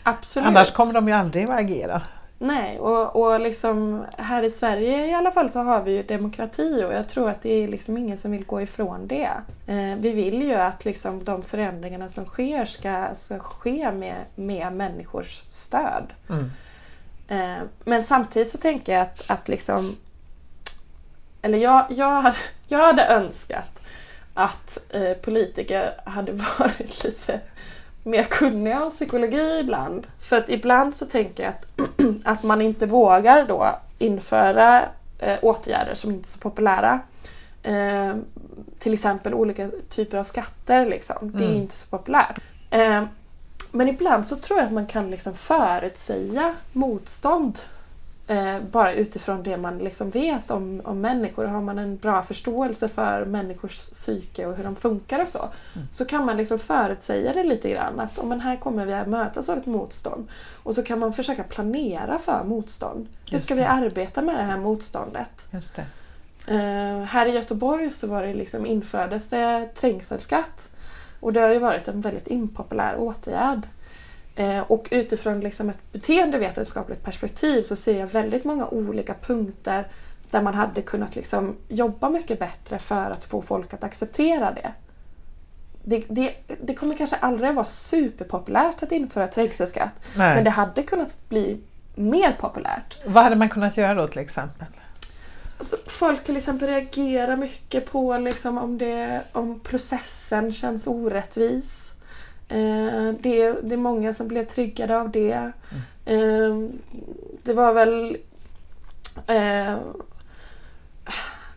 Absolut. 0.03 0.47
Annars 0.47 0.71
kommer 0.71 0.93
de 0.93 1.07
ju 1.07 1.13
aldrig 1.13 1.43
att 1.43 1.59
agera. 1.59 2.01
Nej, 2.39 2.79
och, 2.79 3.15
och 3.15 3.39
liksom 3.39 4.05
här 4.17 4.43
i 4.43 4.51
Sverige 4.51 5.05
i 5.05 5.13
alla 5.13 5.31
fall 5.31 5.49
så 5.49 5.59
har 5.59 5.81
vi 5.81 5.91
ju 5.91 6.03
demokrati 6.03 6.83
och 6.87 6.93
jag 6.93 7.09
tror 7.09 7.29
att 7.29 7.41
det 7.41 7.63
är 7.63 7.67
liksom 7.67 7.97
ingen 7.97 8.17
som 8.17 8.31
vill 8.31 8.45
gå 8.45 8.61
ifrån 8.61 9.07
det. 9.07 9.29
Eh, 9.67 9.95
vi 9.99 10.11
vill 10.11 10.41
ju 10.41 10.53
att 10.53 10.85
liksom 10.85 11.23
de 11.23 11.43
förändringarna 11.43 12.09
som 12.09 12.25
sker 12.25 12.65
ska, 12.65 13.07
ska 13.15 13.39
ske 13.39 13.91
med, 13.91 14.15
med 14.35 14.73
människors 14.73 15.43
stöd. 15.49 16.03
Mm. 16.29 16.51
Eh, 17.27 17.57
men 17.85 18.03
samtidigt 18.03 18.47
så 18.47 18.57
tänker 18.57 18.93
jag 18.93 19.01
att, 19.01 19.23
att 19.27 19.47
liksom... 19.47 19.95
Eller 21.41 21.57
jag, 21.57 21.85
jag, 21.89 22.21
hade, 22.21 22.37
jag 22.67 22.79
hade 22.79 23.05
önskat 23.07 23.79
att 24.33 24.77
eh, 24.89 25.13
politiker 25.13 25.93
hade 26.05 26.31
varit 26.59 27.03
lite 27.03 27.39
mer 28.03 28.23
kunniga 28.23 28.83
om 28.83 28.89
psykologi 28.91 29.59
ibland. 29.59 30.07
För 30.19 30.37
att 30.37 30.49
ibland 30.49 30.95
så 30.95 31.05
tänker 31.05 31.43
jag 31.43 31.53
att, 31.53 31.65
att 32.23 32.43
man 32.43 32.61
inte 32.61 32.85
vågar 32.85 33.45
då 33.45 33.79
införa 33.99 34.85
eh, 35.19 35.37
åtgärder 35.41 35.95
som 35.95 36.11
inte 36.11 36.27
är 36.27 36.29
så 36.29 36.39
populära. 36.39 36.99
Eh, 37.63 38.15
till 38.79 38.93
exempel 38.93 39.33
olika 39.33 39.69
typer 39.89 40.17
av 40.17 40.23
skatter. 40.23 40.85
Liksom. 40.85 41.31
Det 41.31 41.43
är 41.43 41.47
Mm. 41.47 41.61
inte 41.61 41.77
så 41.77 41.97
populärt. 41.97 42.39
Eh, 42.69 43.03
men 43.71 43.89
ibland 43.89 44.27
så 44.27 44.35
tror 44.35 44.59
jag 44.59 44.65
att 44.65 44.73
man 44.73 44.85
kan 44.87 45.09
liksom 45.11 45.33
förutsäga 45.35 46.53
motstånd 46.73 47.59
eh, 48.27 48.59
bara 48.71 48.93
utifrån 48.93 49.43
det 49.43 49.57
man 49.57 49.77
liksom 49.77 50.09
vet 50.09 50.51
om, 50.51 50.81
om 50.83 51.01
människor. 51.01 51.45
Har 51.45 51.61
man 51.61 51.79
en 51.79 51.97
bra 51.97 52.23
förståelse 52.23 52.87
för 52.87 53.25
människors 53.25 53.89
psyke 53.89 54.45
och 54.45 54.55
hur 54.55 54.63
de 54.63 54.75
funkar 54.75 55.21
och 55.23 55.29
så, 55.29 55.49
Mm. 55.75 55.87
så 55.91 56.05
kan 56.05 56.25
man 56.25 56.37
liksom 56.37 56.59
förutsäga 56.59 57.33
det 57.33 57.43
lite 57.43 57.69
grann. 57.69 57.99
Att 57.99 58.19
om 58.19 58.29
men 58.29 58.41
här 58.41 58.55
kommer 58.55 58.85
vi 58.85 58.93
att 58.93 59.07
mötas 59.07 59.49
av 59.49 59.57
ett 59.57 59.65
motstånd. 59.65 60.27
Och 60.63 60.75
så 60.75 60.83
kan 60.83 60.99
man 60.99 61.13
försöka 61.13 61.43
planera 61.43 62.19
för 62.19 62.43
motstånd. 62.43 63.07
Hur 63.31 63.37
ska 63.37 63.55
vi 63.55 63.63
arbeta 63.63 64.21
med 64.21 64.35
det 64.35 64.43
här 64.43 64.57
motståndet? 64.57 65.47
Just 65.51 65.75
det. 65.75 65.85
Eh, 66.47 67.03
här 67.03 67.25
i 67.25 67.31
Göteborg 67.31 67.91
så 67.91 68.07
var 68.07 68.23
det 68.23 68.33
liksom, 68.33 68.65
infördes 68.65 69.29
det 69.29 69.69
trängselskatt. 69.75 70.69
Och 71.19 71.33
det 71.33 71.41
har 71.41 71.49
ju 71.49 71.59
varit 71.59 71.87
en 71.87 72.01
väldigt 72.01 72.27
impopulär 72.27 72.95
åtgärd. 72.97 73.61
Eh, 74.35 74.59
och 74.59 74.87
utifrån 74.91 75.39
liksom 75.39 75.69
ett 75.69 75.91
beteendevetenskapligt 75.91 77.03
perspektiv 77.03 77.63
så 77.63 77.75
ser 77.75 77.99
jag 77.99 78.07
väldigt 78.07 78.43
många 78.43 78.67
olika 78.67 79.13
punkter 79.13 79.87
där 80.31 80.41
man 80.41 80.53
hade 80.53 80.81
kunnat 80.81 81.15
liksom 81.15 81.55
jobba 81.67 82.09
mycket 82.09 82.39
bättre 82.39 82.79
för 82.79 83.11
att 83.11 83.23
få 83.23 83.41
folk 83.41 83.73
att 83.73 83.83
acceptera 83.83 84.51
det. 84.51 84.71
Det, 85.83 86.03
det, 86.07 86.35
det 86.61 86.73
kommer 86.73 86.95
kanske 86.95 87.15
aldrig 87.15 87.55
vara 87.55 87.65
superpopulärt 87.65 88.83
att 88.83 88.91
införa 88.91 89.27
trängselskatt 89.27 89.93
Nej. 90.15 90.35
men 90.35 90.43
det 90.43 90.49
hade 90.49 90.83
kunnat 90.83 91.29
bli 91.29 91.61
mer 91.95 92.31
populärt. 92.39 92.97
Vad 93.05 93.23
hade 93.23 93.35
man 93.35 93.49
kunnat 93.49 93.77
göra 93.77 93.93
då 93.93 94.07
till 94.07 94.21
exempel? 94.21 94.67
Alltså, 95.57 95.77
folk 95.85 96.23
till 96.23 96.37
exempel 96.37 96.67
reagerar 96.67 97.35
mycket 97.35 97.91
på 97.91 98.17
liksom, 98.17 98.57
om, 98.57 98.77
det, 98.77 99.23
om 99.31 99.59
processen 99.59 100.51
känns 100.51 100.87
orättvis. 100.87 101.93
Eh, 102.49 103.13
det, 103.19 103.51
det 103.51 103.73
är 103.73 103.77
många 103.77 104.13
som 104.13 104.27
blev 104.27 104.45
triggade 104.45 104.99
av 104.99 105.11
det. 105.11 105.51
Eh, 106.05 106.57
det 107.43 107.53
var 107.53 107.73
väl... 107.73 108.17
Eh, 109.27 109.77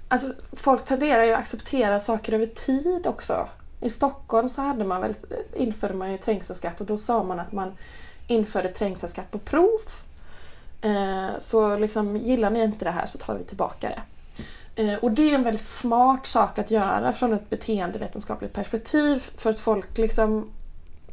alltså, 0.08 0.32
folk 0.52 0.84
tenderar 0.84 1.24
ju 1.24 1.32
att 1.32 1.38
acceptera 1.38 2.00
saker 2.00 2.32
över 2.32 2.46
tid 2.46 3.06
också. 3.06 3.48
I 3.80 3.90
Stockholm 3.90 4.48
så 4.48 4.62
hade 4.62 4.84
man 4.84 5.00
väl, 5.00 5.14
införde 5.56 5.94
man 5.94 6.12
ju 6.12 6.18
trängselskatt 6.18 6.80
och 6.80 6.86
då 6.86 6.98
sa 6.98 7.22
man 7.22 7.40
att 7.40 7.52
man 7.52 7.72
införde 8.26 8.68
trängselskatt 8.68 9.30
på 9.30 9.38
prov. 9.38 9.80
Eh, 10.80 11.38
så 11.38 11.76
liksom, 11.76 12.16
gillar 12.16 12.50
ni 12.50 12.62
inte 12.62 12.84
det 12.84 12.90
här 12.90 13.06
så 13.06 13.18
tar 13.18 13.34
vi 13.34 13.44
tillbaka 13.44 13.88
det. 13.88 14.02
Eh, 14.82 14.94
och 14.94 15.10
det 15.10 15.30
är 15.30 15.34
en 15.34 15.42
väldigt 15.42 15.66
smart 15.66 16.26
sak 16.26 16.58
att 16.58 16.70
göra 16.70 17.12
från 17.12 17.32
ett 17.32 17.50
beteendevetenskapligt 17.50 18.52
perspektiv 18.52 19.18
för 19.36 19.50
att 19.50 19.58
folk 19.58 19.98
liksom 19.98 20.50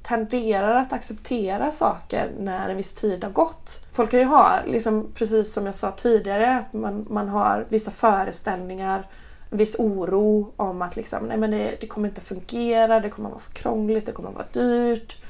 tenderar 0.03 0.75
att 0.75 0.93
acceptera 0.93 1.71
saker 1.71 2.31
när 2.39 2.69
en 2.69 2.77
viss 2.77 2.95
tid 2.95 3.23
har 3.23 3.31
gått. 3.31 3.85
Folk 3.91 4.11
kan 4.11 4.19
ju 4.19 4.25
ha, 4.25 4.59
liksom, 4.65 5.07
precis 5.15 5.53
som 5.53 5.65
jag 5.65 5.75
sa 5.75 5.91
tidigare, 5.91 6.57
att 6.57 6.73
man, 6.73 7.05
man 7.09 7.29
har 7.29 7.65
vissa 7.69 7.91
föreställningar, 7.91 9.07
en 9.51 9.57
viss 9.57 9.79
oro 9.79 10.53
om 10.55 10.81
att 10.81 10.95
liksom, 10.95 11.25
nej 11.25 11.37
men 11.37 11.51
det, 11.51 11.77
det 11.81 11.87
kommer 11.87 12.07
inte 12.07 12.21
fungera, 12.21 12.99
det 12.99 13.09
kommer 13.09 13.29
vara 13.29 13.39
för 13.39 13.53
krångligt, 13.53 14.05
det 14.05 14.11
kommer 14.11 14.31
vara 14.31 14.45
dyrt. 14.53 15.21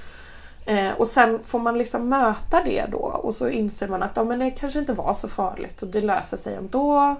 Eh, 0.67 0.91
och 0.91 1.07
sen 1.07 1.39
får 1.43 1.59
man 1.59 1.77
liksom 1.77 2.09
möta 2.09 2.63
det 2.63 2.85
då 2.91 2.97
och 2.97 3.35
så 3.35 3.49
inser 3.49 3.87
man 3.87 4.03
att 4.03 4.11
ja, 4.15 4.23
men 4.23 4.39
det 4.39 4.51
kanske 4.51 4.79
inte 4.79 4.93
var 4.93 5.13
så 5.13 5.27
farligt 5.27 5.81
och 5.81 5.87
det 5.87 6.01
löser 6.01 6.37
sig 6.37 6.55
ändå. 6.55 7.15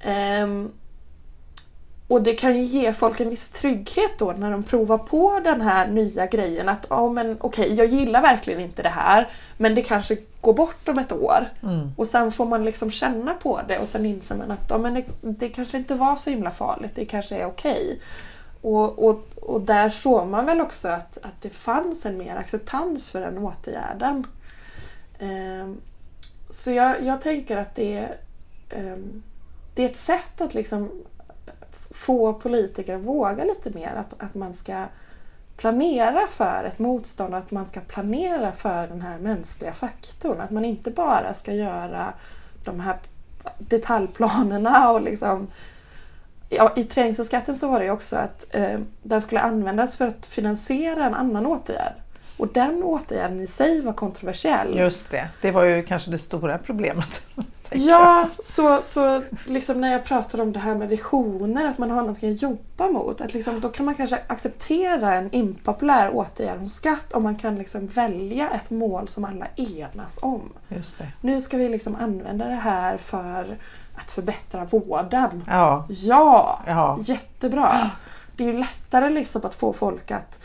Ehm, 0.00 0.70
och 2.08 2.22
det 2.22 2.34
kan 2.34 2.56
ju 2.56 2.62
ge 2.62 2.92
folk 2.92 3.20
en 3.20 3.30
viss 3.30 3.50
trygghet 3.50 4.18
då 4.18 4.34
när 4.38 4.50
de 4.50 4.62
provar 4.62 4.98
på 4.98 5.40
den 5.44 5.60
här 5.60 5.88
nya 5.88 6.26
grejen 6.26 6.68
att 6.68 6.86
ja 6.90 7.08
men 7.08 7.36
okej, 7.40 7.74
jag 7.74 7.86
gillar 7.86 8.22
verkligen 8.22 8.60
inte 8.60 8.82
det 8.82 8.88
här 8.88 9.28
men 9.56 9.74
det 9.74 9.82
kanske 9.82 10.16
går 10.40 10.54
bort 10.54 10.88
om 10.88 10.98
ett 10.98 11.12
år. 11.12 11.48
Mm. 11.62 11.90
Och 11.96 12.06
sen 12.06 12.32
får 12.32 12.46
man 12.46 12.64
liksom 12.64 12.90
känna 12.90 13.34
på 13.34 13.60
det 13.68 13.78
och 13.78 13.88
sen 13.88 14.06
inser 14.06 14.34
man 14.34 14.50
att 14.50 14.70
ja, 14.70 14.78
men 14.78 14.94
det, 14.94 15.04
det 15.20 15.48
kanske 15.48 15.78
inte 15.78 15.94
var 15.94 16.16
så 16.16 16.30
himla 16.30 16.50
farligt, 16.50 16.92
det 16.94 17.04
kanske 17.04 17.36
är 17.36 17.46
okej. 17.46 18.00
Och, 18.64 19.08
och, 19.08 19.24
och 19.36 19.60
där 19.60 19.90
såg 19.90 20.28
man 20.28 20.46
väl 20.46 20.60
också 20.60 20.88
att, 20.88 21.18
att 21.22 21.42
det 21.42 21.50
fanns 21.50 22.06
en 22.06 22.18
mer 22.18 22.36
acceptans 22.36 23.08
för 23.08 23.20
den 23.20 23.38
åtgärden. 23.38 24.26
Ehm, 25.18 25.80
så 26.50 26.70
jag, 26.70 27.02
jag 27.02 27.22
tänker 27.22 27.56
att 27.56 27.74
det 27.74 27.96
är, 27.96 28.16
det 29.74 29.82
är 29.82 29.88
ett 29.88 29.96
sätt 29.96 30.40
att 30.40 30.54
liksom 30.54 30.90
få 31.90 32.32
politiker 32.32 32.94
att 32.94 33.02
våga 33.02 33.44
lite 33.44 33.70
mer. 33.70 33.94
Att, 33.94 34.22
att 34.22 34.34
man 34.34 34.54
ska 34.54 34.84
planera 35.56 36.26
för 36.30 36.64
ett 36.64 36.78
motstånd 36.78 37.34
och 37.34 37.40
att 37.40 37.50
man 37.50 37.66
ska 37.66 37.80
planera 37.80 38.52
för 38.52 38.86
den 38.86 39.00
här 39.00 39.18
mänskliga 39.18 39.72
faktorn. 39.72 40.40
Att 40.40 40.50
man 40.50 40.64
inte 40.64 40.90
bara 40.90 41.34
ska 41.34 41.52
göra 41.52 42.14
de 42.64 42.80
här 42.80 42.96
detaljplanerna 43.58 44.90
och 44.90 45.02
liksom 45.02 45.48
Ja, 46.56 46.72
I 46.76 46.84
trängselskatten 46.84 47.56
så 47.56 47.68
var 47.68 47.78
det 47.78 47.84
ju 47.84 47.90
också 47.90 48.16
att 48.16 48.54
eh, 48.54 48.78
den 49.02 49.22
skulle 49.22 49.40
användas 49.40 49.96
för 49.96 50.06
att 50.06 50.26
finansiera 50.26 51.04
en 51.04 51.14
annan 51.14 51.46
åtgärd. 51.46 51.92
Och 52.36 52.48
den 52.52 52.82
åtgärden 52.82 53.40
i 53.40 53.46
sig 53.46 53.80
var 53.80 53.92
kontroversiell. 53.92 54.78
Just 54.78 55.10
det, 55.10 55.28
det 55.40 55.50
var 55.50 55.64
ju 55.64 55.82
kanske 55.82 56.10
det 56.10 56.18
stora 56.18 56.58
problemet. 56.58 57.26
Ja, 57.76 58.28
så, 58.38 58.82
så 58.82 59.22
liksom 59.46 59.80
när 59.80 59.92
jag 59.92 60.04
pratar 60.04 60.40
om 60.40 60.52
det 60.52 60.58
här 60.58 60.74
med 60.74 60.88
visioner, 60.88 61.68
att 61.68 61.78
man 61.78 61.90
har 61.90 62.02
något 62.02 62.24
att 62.24 62.42
jobba 62.42 62.88
mot. 62.88 63.20
Att 63.20 63.34
liksom, 63.34 63.60
då 63.60 63.68
kan 63.68 63.86
man 63.86 63.94
kanske 63.94 64.18
acceptera 64.26 65.14
en 65.14 65.34
impopulär 65.34 66.10
åtgärd 66.10 66.56
som 66.56 66.66
skatt 66.66 67.12
om 67.12 67.22
man 67.22 67.36
kan 67.36 67.56
liksom 67.56 67.86
välja 67.86 68.50
ett 68.50 68.70
mål 68.70 69.08
som 69.08 69.24
alla 69.24 69.46
enas 69.56 70.18
om. 70.22 70.52
Just 70.68 70.98
det. 70.98 71.08
Nu 71.20 71.40
ska 71.40 71.56
vi 71.56 71.68
liksom 71.68 71.94
använda 71.96 72.46
det 72.46 72.54
här 72.54 72.96
för 72.96 73.56
att 73.94 74.10
förbättra 74.10 74.64
vården. 74.64 75.44
Ja, 75.46 75.86
Ja, 75.88 76.60
ja. 76.66 76.98
jättebra. 77.04 77.90
Det 78.36 78.44
är 78.44 78.52
ju 78.52 78.58
lättare 78.58 79.10
liksom 79.10 79.42
att 79.44 79.54
få 79.54 79.72
folk 79.72 80.10
att 80.10 80.38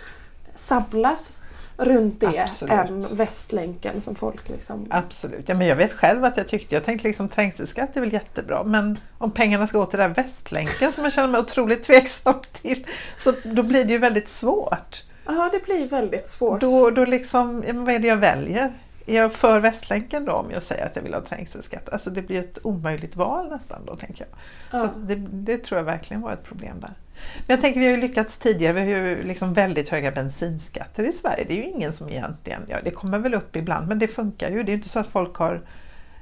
samlas 0.55 1.41
runt 1.77 2.19
det 2.19 2.41
Absolut. 2.41 2.73
än 2.73 3.05
Västlänken 3.17 4.01
som 4.01 4.15
folk 4.15 4.49
liksom... 4.49 4.87
Absolut. 4.89 5.49
Ja, 5.49 5.55
men 5.55 5.67
jag 5.67 5.75
vet 5.75 5.91
själv 5.93 6.25
att 6.25 6.37
jag 6.37 6.47
tyckte, 6.47 6.75
jag 6.75 6.83
tänkte 6.83 7.07
liksom 7.07 7.29
trängselskatt 7.29 7.97
är 7.97 8.01
väl 8.01 8.13
jättebra 8.13 8.63
men 8.63 8.99
om 9.17 9.31
pengarna 9.31 9.67
ska 9.67 9.77
gå 9.77 9.85
till 9.85 9.99
den 9.99 10.13
Västlänken 10.13 10.91
som 10.91 11.03
jag 11.03 11.13
känner 11.13 11.27
mig 11.27 11.41
otroligt 11.41 11.83
tveksam 11.83 12.33
till 12.51 12.85
så 13.17 13.33
då 13.43 13.63
blir 13.63 13.85
det 13.85 13.93
ju 13.93 13.97
väldigt 13.99 14.29
svårt. 14.29 15.03
Ja, 15.25 15.49
det 15.51 15.65
blir 15.65 15.87
väldigt 15.87 16.27
svårt. 16.27 16.61
Då, 16.61 16.89
då 16.89 17.05
liksom, 17.05 17.63
ja, 17.67 17.73
vad 17.73 17.95
är 17.95 17.99
det 17.99 18.07
jag 18.07 18.17
väljer? 18.17 18.73
Är 19.09 19.15
jag 19.15 19.33
för 19.33 19.59
Västlänken 19.59 20.25
då 20.25 20.31
om 20.31 20.51
jag 20.51 20.63
säger 20.63 20.85
att 20.85 20.95
jag 20.95 21.03
vill 21.03 21.13
ha 21.13 21.21
trängselskatt? 21.21 21.89
Alltså 21.89 22.09
det 22.09 22.21
blir 22.21 22.39
ett 22.39 22.59
omöjligt 22.63 23.15
val 23.15 23.49
nästan 23.49 23.85
då 23.85 23.95
tänker 23.95 24.25
jag. 24.29 24.39
Så 24.79 24.85
Ja. 24.85 24.89
att 24.89 25.07
det, 25.07 25.15
det 25.15 25.57
tror 25.57 25.77
jag 25.77 25.85
verkligen 25.85 26.21
var 26.21 26.31
ett 26.31 26.43
problem 26.43 26.79
där. 26.79 26.93
Men 27.37 27.53
jag 27.53 27.61
tänker 27.61 27.79
vi 27.79 27.85
har 27.85 27.95
ju 27.95 28.01
lyckats 28.01 28.37
tidigare, 28.37 28.73
vi 28.73 28.93
har 28.93 28.99
ju 28.99 29.23
liksom 29.23 29.53
väldigt 29.53 29.89
höga 29.89 30.11
bensinskatter 30.11 31.03
i 31.03 31.11
Sverige. 31.11 31.45
Det 31.47 31.53
är 31.53 31.57
ju 31.63 31.69
ingen 31.69 31.91
som 31.93 32.09
egentligen, 32.09 32.61
ja 32.67 32.77
det 32.83 32.91
kommer 32.91 33.19
väl 33.19 33.33
upp 33.33 33.55
ibland 33.55 33.87
men 33.87 33.99
det 33.99 34.07
funkar 34.07 34.49
ju. 34.49 34.63
Det 34.63 34.71
är 34.71 34.73
inte 34.73 34.89
så 34.89 34.99
att 34.99 35.07
folk 35.07 35.35
har 35.35 35.61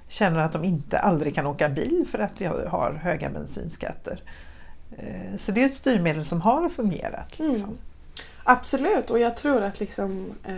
känner 0.07 0.39
att 0.39 0.53
de 0.53 0.63
inte 0.63 0.99
aldrig 0.99 1.35
kan 1.35 1.47
åka 1.47 1.69
bil 1.69 2.05
för 2.11 2.19
att 2.19 2.41
vi 2.41 2.45
har 2.45 2.99
höga 3.03 3.29
bensinskatter. 3.29 4.23
Eh, 4.97 5.35
så 5.37 5.51
det 5.51 5.61
är 5.61 5.65
ett 5.65 5.73
styrmedel 5.75 6.25
som 6.25 6.41
har 6.41 6.69
fungerat. 6.69 7.39
Liksom. 7.39 7.63
Mm. 7.69 7.77
Absolut 8.49 9.09
och 9.09 9.19
jag 9.19 9.37
tror 9.37 9.63
att 9.63 9.79
liksom, 9.79 10.33
eh, 10.43 10.55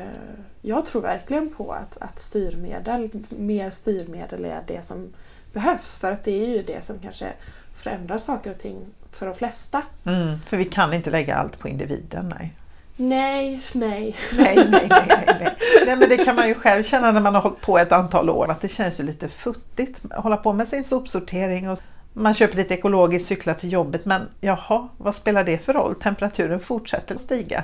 jag 0.61 0.85
tror 0.85 1.01
verkligen 1.01 1.49
på 1.49 1.71
att, 1.71 1.97
att 1.97 2.19
styrmedel, 2.19 3.09
mer 3.29 3.71
styrmedel 3.71 4.45
är 4.45 4.61
det 4.67 4.85
som 4.85 5.13
behövs 5.53 5.99
för 5.99 6.11
att 6.11 6.23
det 6.23 6.43
är 6.43 6.47
ju 6.47 6.63
det 6.63 6.85
som 6.85 6.99
kanske 6.99 7.33
förändrar 7.81 8.17
saker 8.17 8.51
och 8.51 8.57
ting 8.57 8.85
för 9.11 9.25
de 9.25 9.35
flesta. 9.35 9.81
Mm, 10.05 10.39
för 10.45 10.57
vi 10.57 10.65
kan 10.65 10.93
inte 10.93 11.09
lägga 11.09 11.35
allt 11.35 11.59
på 11.59 11.67
individen, 11.67 12.33
nej. 12.39 12.53
Nej, 12.95 13.61
nej. 13.73 14.15
Nej, 14.37 14.55
nej, 14.55 14.87
nej, 14.89 15.07
nej, 15.39 15.55
nej. 15.85 15.95
men 15.95 16.09
det 16.09 16.17
kan 16.17 16.35
man 16.35 16.47
ju 16.47 16.53
själv 16.53 16.83
känna 16.83 17.11
när 17.11 17.21
man 17.21 17.35
har 17.35 17.41
hållit 17.41 17.61
på 17.61 17.77
ett 17.77 17.91
antal 17.91 18.29
år 18.29 18.51
att 18.51 18.61
det 18.61 18.69
känns 18.69 18.99
ju 18.99 19.03
lite 19.03 19.29
futtigt 19.29 20.01
att 20.09 20.23
hålla 20.23 20.37
på 20.37 20.53
med 20.53 20.67
sin 20.67 20.83
sopsortering 20.83 21.69
och 21.69 21.79
man 22.14 22.34
köper 22.34 22.57
lite 22.57 22.74
ekologiskt, 22.74 23.28
cyklar 23.28 23.53
till 23.53 23.72
jobbet 23.72 24.05
men 24.05 24.30
jaha, 24.41 24.88
vad 24.97 25.16
spelar 25.16 25.43
det 25.43 25.57
för 25.57 25.74
roll? 25.74 25.95
Temperaturen 25.95 26.60
fortsätter 26.60 27.16
stiga. 27.16 27.64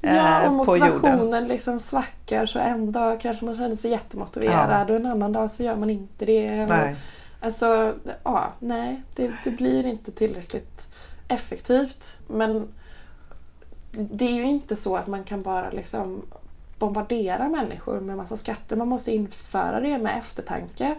Ja, 0.00 0.38
och 0.38 0.44
eh, 0.44 0.52
motivationen 0.52 1.48
liksom 1.48 1.80
svackar 1.80 2.46
så 2.46 2.58
en 2.58 2.92
dag 2.92 3.20
kanske 3.20 3.44
man 3.44 3.56
känner 3.56 3.76
sig 3.76 3.90
jättemotiverad 3.90 4.90
ja. 4.90 4.94
och 4.94 5.00
en 5.00 5.06
annan 5.06 5.32
dag 5.32 5.50
så 5.50 5.62
gör 5.62 5.76
man 5.76 5.90
inte 5.90 6.24
det. 6.24 6.66
Nej. 6.66 6.96
Alltså, 7.40 7.94
ja, 8.22 8.52
nej, 8.58 9.02
det, 9.14 9.32
det 9.44 9.50
blir 9.50 9.86
inte 9.86 10.12
tillräckligt 10.12 10.82
effektivt. 11.28 12.18
Men 12.26 12.68
det 13.90 14.24
är 14.24 14.34
ju 14.34 14.44
inte 14.44 14.76
så 14.76 14.96
att 14.96 15.06
man 15.06 15.24
kan 15.24 15.42
bara 15.42 15.70
liksom 15.70 16.22
bombardera 16.78 17.48
människor 17.48 18.00
med 18.00 18.16
massa 18.16 18.36
skatter. 18.36 18.76
Man 18.76 18.88
måste 18.88 19.12
införa 19.12 19.80
det 19.80 19.98
med 19.98 20.18
eftertanke. 20.18 20.94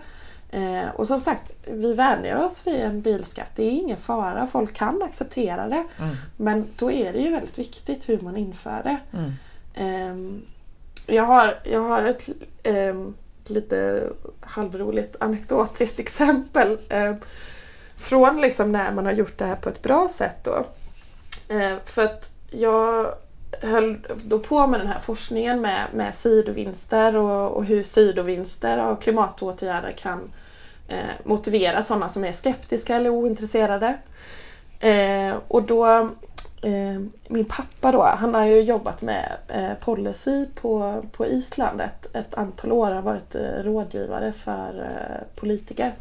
Eh, 0.53 0.89
och 0.95 1.07
som 1.07 1.19
sagt, 1.19 1.55
vi 1.67 1.93
vänjer 1.93 2.45
oss 2.45 2.67
vid 2.67 2.75
en 2.75 3.01
bilskatt. 3.01 3.49
Det 3.55 3.63
är 3.63 3.71
ingen 3.71 3.97
fara, 3.97 4.47
folk 4.47 4.73
kan 4.73 5.01
acceptera 5.01 5.67
det. 5.67 5.85
Mm. 5.99 6.15
Men 6.37 6.67
då 6.77 6.91
är 6.91 7.13
det 7.13 7.19
ju 7.19 7.31
väldigt 7.31 7.59
viktigt 7.59 8.09
hur 8.09 8.21
man 8.21 8.37
inför 8.37 8.83
det. 8.83 8.97
Mm. 9.17 9.31
Eh, 9.73 11.15
jag, 11.15 11.23
har, 11.23 11.59
jag 11.63 11.81
har 11.81 12.03
ett 12.03 12.29
eh, 12.63 12.95
lite 13.45 14.09
halvroligt 14.41 15.15
anekdotiskt 15.19 15.99
exempel 15.99 16.77
eh, 16.89 17.15
från 17.97 18.41
liksom 18.41 18.71
när 18.71 18.91
man 18.91 19.05
har 19.05 19.13
gjort 19.13 19.37
det 19.37 19.45
här 19.45 19.55
på 19.55 19.69
ett 19.69 19.81
bra 19.81 20.07
sätt. 20.09 20.43
Då. 20.43 20.65
Eh, 21.49 21.75
för 21.85 22.03
att 22.03 22.33
jag 22.51 23.13
höll 23.61 23.97
då 24.23 24.39
på 24.39 24.67
med 24.67 24.79
den 24.79 24.87
här 24.87 24.99
forskningen 24.99 25.61
med, 25.61 25.87
med 25.93 26.15
sidovinster 26.15 27.15
och, 27.15 27.51
och 27.51 27.65
hur 27.65 27.83
sidovinster 27.83 28.77
av 28.77 28.95
klimatåtgärder 28.95 29.91
kan 29.91 30.19
Eh, 30.93 31.09
motivera 31.23 31.83
sådana 31.83 32.09
som 32.09 32.23
är 32.23 32.31
skeptiska 32.31 32.95
eller 32.95 33.09
ointresserade. 33.09 33.97
Eh, 34.79 35.35
och 35.47 35.63
då, 35.63 35.85
eh, 36.61 37.01
min 37.27 37.45
pappa 37.45 37.91
då, 37.91 38.01
han 38.01 38.35
har 38.35 38.45
ju 38.45 38.61
jobbat 38.61 39.01
med 39.01 39.37
eh, 39.47 39.73
policy 39.73 40.45
på, 40.45 41.03
på 41.11 41.25
Island 41.25 41.81
ett, 41.81 42.15
ett 42.15 42.33
antal 42.33 42.71
år, 42.71 42.91
har 42.91 43.01
varit 43.01 43.35
eh, 43.35 43.63
rådgivare 43.63 44.33
för 44.33 44.79
eh, 44.79 45.39
politiker. 45.39 45.91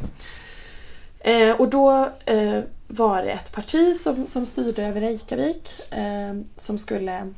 Eh, 1.20 1.60
och 1.60 1.68
då 1.68 2.08
eh, 2.24 2.60
var 2.86 3.22
det 3.22 3.30
ett 3.30 3.52
parti 3.52 3.96
som, 3.96 4.26
som 4.26 4.46
styrde 4.46 4.86
över 4.86 5.00
Reykjavik 5.00 5.70
som 6.56 6.78
skulle 6.78 7.32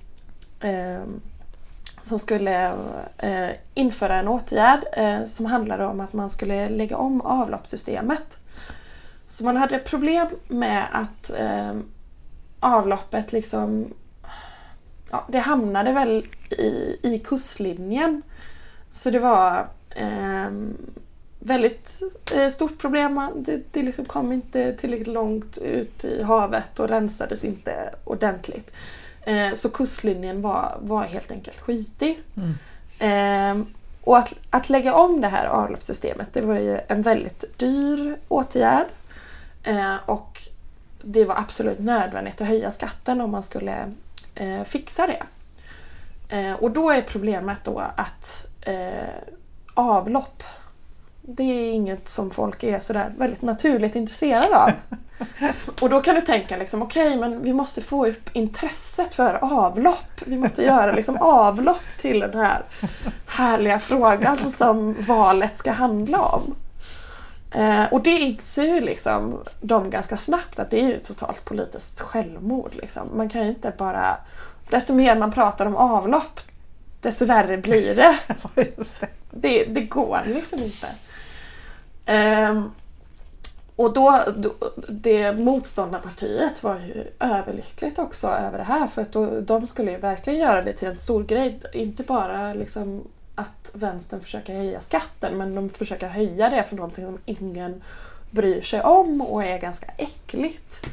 som 2.04 2.18
skulle 2.18 2.74
eh, 3.18 3.50
införa 3.74 4.16
en 4.16 4.28
åtgärd 4.28 4.80
eh, 4.92 5.24
som 5.24 5.46
handlade 5.46 5.86
om 5.86 6.00
att 6.00 6.12
man 6.12 6.30
skulle 6.30 6.68
lägga 6.68 6.96
om 6.96 7.20
avloppssystemet. 7.20 8.38
Så 9.28 9.44
man 9.44 9.56
hade 9.56 9.78
problem 9.78 10.26
med 10.48 10.86
att 10.92 11.30
eh, 11.30 11.74
avloppet 12.60 13.32
liksom 13.32 13.94
ja, 15.10 15.24
det 15.28 15.38
hamnade 15.38 15.92
väl 15.92 16.26
i, 16.50 16.98
i 17.02 17.22
kustlinjen. 17.24 18.22
Så 18.90 19.10
det 19.10 19.18
var 19.18 19.66
eh, 19.90 20.50
väldigt 21.38 22.02
eh, 22.34 22.48
stort 22.48 22.78
problem. 22.78 23.20
Det, 23.36 23.62
det 23.72 23.82
liksom 23.82 24.04
kom 24.04 24.32
inte 24.32 24.72
tillräckligt 24.72 25.14
långt 25.14 25.58
ut 25.58 26.04
i 26.04 26.22
havet 26.22 26.80
och 26.80 26.88
rensades 26.88 27.44
inte 27.44 27.94
ordentligt. 28.04 28.70
Eh, 29.24 29.54
så 29.54 29.70
kustlinjen 29.70 30.42
var, 30.42 30.78
var 30.80 31.04
helt 31.04 31.30
enkelt 31.30 31.60
skitig. 31.60 32.22
Mm. 32.36 32.54
Eh, 32.98 33.66
och 34.00 34.18
att, 34.18 34.34
att 34.50 34.70
lägga 34.70 34.94
om 34.94 35.20
det 35.20 35.28
här 35.28 35.46
avloppssystemet 35.46 36.28
det 36.32 36.40
var 36.40 36.58
ju 36.58 36.80
en 36.88 37.02
väldigt 37.02 37.58
dyr 37.58 38.16
åtgärd. 38.28 38.86
Eh, 39.62 39.96
och 40.06 40.42
det 41.02 41.24
var 41.24 41.36
absolut 41.36 41.78
nödvändigt 41.78 42.40
att 42.40 42.48
höja 42.48 42.70
skatten 42.70 43.20
om 43.20 43.30
man 43.30 43.42
skulle 43.42 43.92
eh, 44.34 44.64
fixa 44.64 45.06
det. 45.06 45.22
Eh, 46.36 46.52
och 46.52 46.70
då 46.70 46.90
är 46.90 47.02
problemet 47.02 47.58
då 47.64 47.78
att 47.96 48.46
eh, 48.60 49.08
avlopp 49.74 50.42
det 51.22 51.42
är 51.42 51.72
inget 51.72 52.08
som 52.08 52.30
folk 52.30 52.62
är 52.62 52.80
sådär 52.80 53.12
väldigt 53.18 53.42
naturligt 53.42 53.96
intresserade 53.96 54.58
av. 54.58 54.70
Och 55.80 55.90
då 55.90 56.00
kan 56.00 56.14
du 56.14 56.20
tänka 56.20 56.56
liksom, 56.56 56.82
okej 56.82 57.06
okay, 57.06 57.20
men 57.20 57.42
vi 57.42 57.52
måste 57.52 57.82
få 57.82 58.06
upp 58.06 58.30
intresset 58.32 59.14
för 59.14 59.38
avlopp. 59.44 60.20
Vi 60.26 60.36
måste 60.36 60.62
göra 60.62 60.92
liksom 60.92 61.16
avlopp 61.16 61.84
till 62.00 62.20
den 62.20 62.34
här 62.34 62.62
härliga 63.26 63.78
frågan 63.78 64.50
som 64.50 64.94
valet 64.98 65.56
ska 65.56 65.72
handla 65.72 66.20
om. 66.20 66.54
Eh, 67.50 67.84
och 67.84 68.02
det 68.02 68.10
inser 68.10 68.74
ju 68.74 68.80
liksom 68.80 69.40
de 69.60 69.90
ganska 69.90 70.16
snabbt 70.16 70.58
att 70.58 70.70
det 70.70 70.80
är 70.80 70.88
ju 70.88 70.98
totalt 70.98 71.44
politiskt 71.44 72.00
självmord. 72.00 72.70
Liksom. 72.74 73.08
Man 73.14 73.28
kan 73.28 73.42
ju 73.42 73.48
inte 73.48 73.72
bara... 73.78 74.16
Desto 74.70 74.94
mer 74.94 75.16
man 75.16 75.32
pratar 75.32 75.66
om 75.66 75.76
avlopp 75.76 76.40
desto 77.04 77.24
värre 77.24 77.56
blir 77.56 77.94
det. 77.94 78.18
det. 78.54 79.08
det. 79.30 79.64
Det 79.64 79.80
går 79.80 80.20
liksom 80.26 80.58
inte. 80.62 80.86
Um, 82.06 82.72
och 83.76 83.92
då, 83.92 84.20
då, 84.36 84.54
det 84.88 85.32
motståndarpartiet 85.32 86.62
var 86.62 86.74
ju 86.74 87.04
överlyckligt 87.20 87.98
också 87.98 88.28
över 88.28 88.58
det 88.58 88.64
här 88.64 88.86
för 88.86 89.02
att 89.02 89.12
då, 89.12 89.40
de 89.40 89.66
skulle 89.66 89.90
ju 89.90 89.96
verkligen 89.96 90.40
göra 90.40 90.62
det 90.62 90.72
till 90.72 90.88
en 90.88 90.98
stor 90.98 91.24
grej. 91.24 91.60
Inte 91.72 92.02
bara 92.02 92.54
liksom 92.54 93.04
att 93.34 93.70
vänstern 93.74 94.20
försöker 94.20 94.56
höja 94.56 94.80
skatten 94.80 95.38
men 95.38 95.54
de 95.54 95.70
försöker 95.70 96.08
höja 96.08 96.50
det 96.50 96.64
för 96.64 96.76
någonting 96.76 97.04
som 97.04 97.18
ingen 97.24 97.82
bryr 98.30 98.60
sig 98.60 98.82
om 98.82 99.20
och 99.20 99.44
är 99.44 99.58
ganska 99.58 99.86
äckligt. 99.98 100.86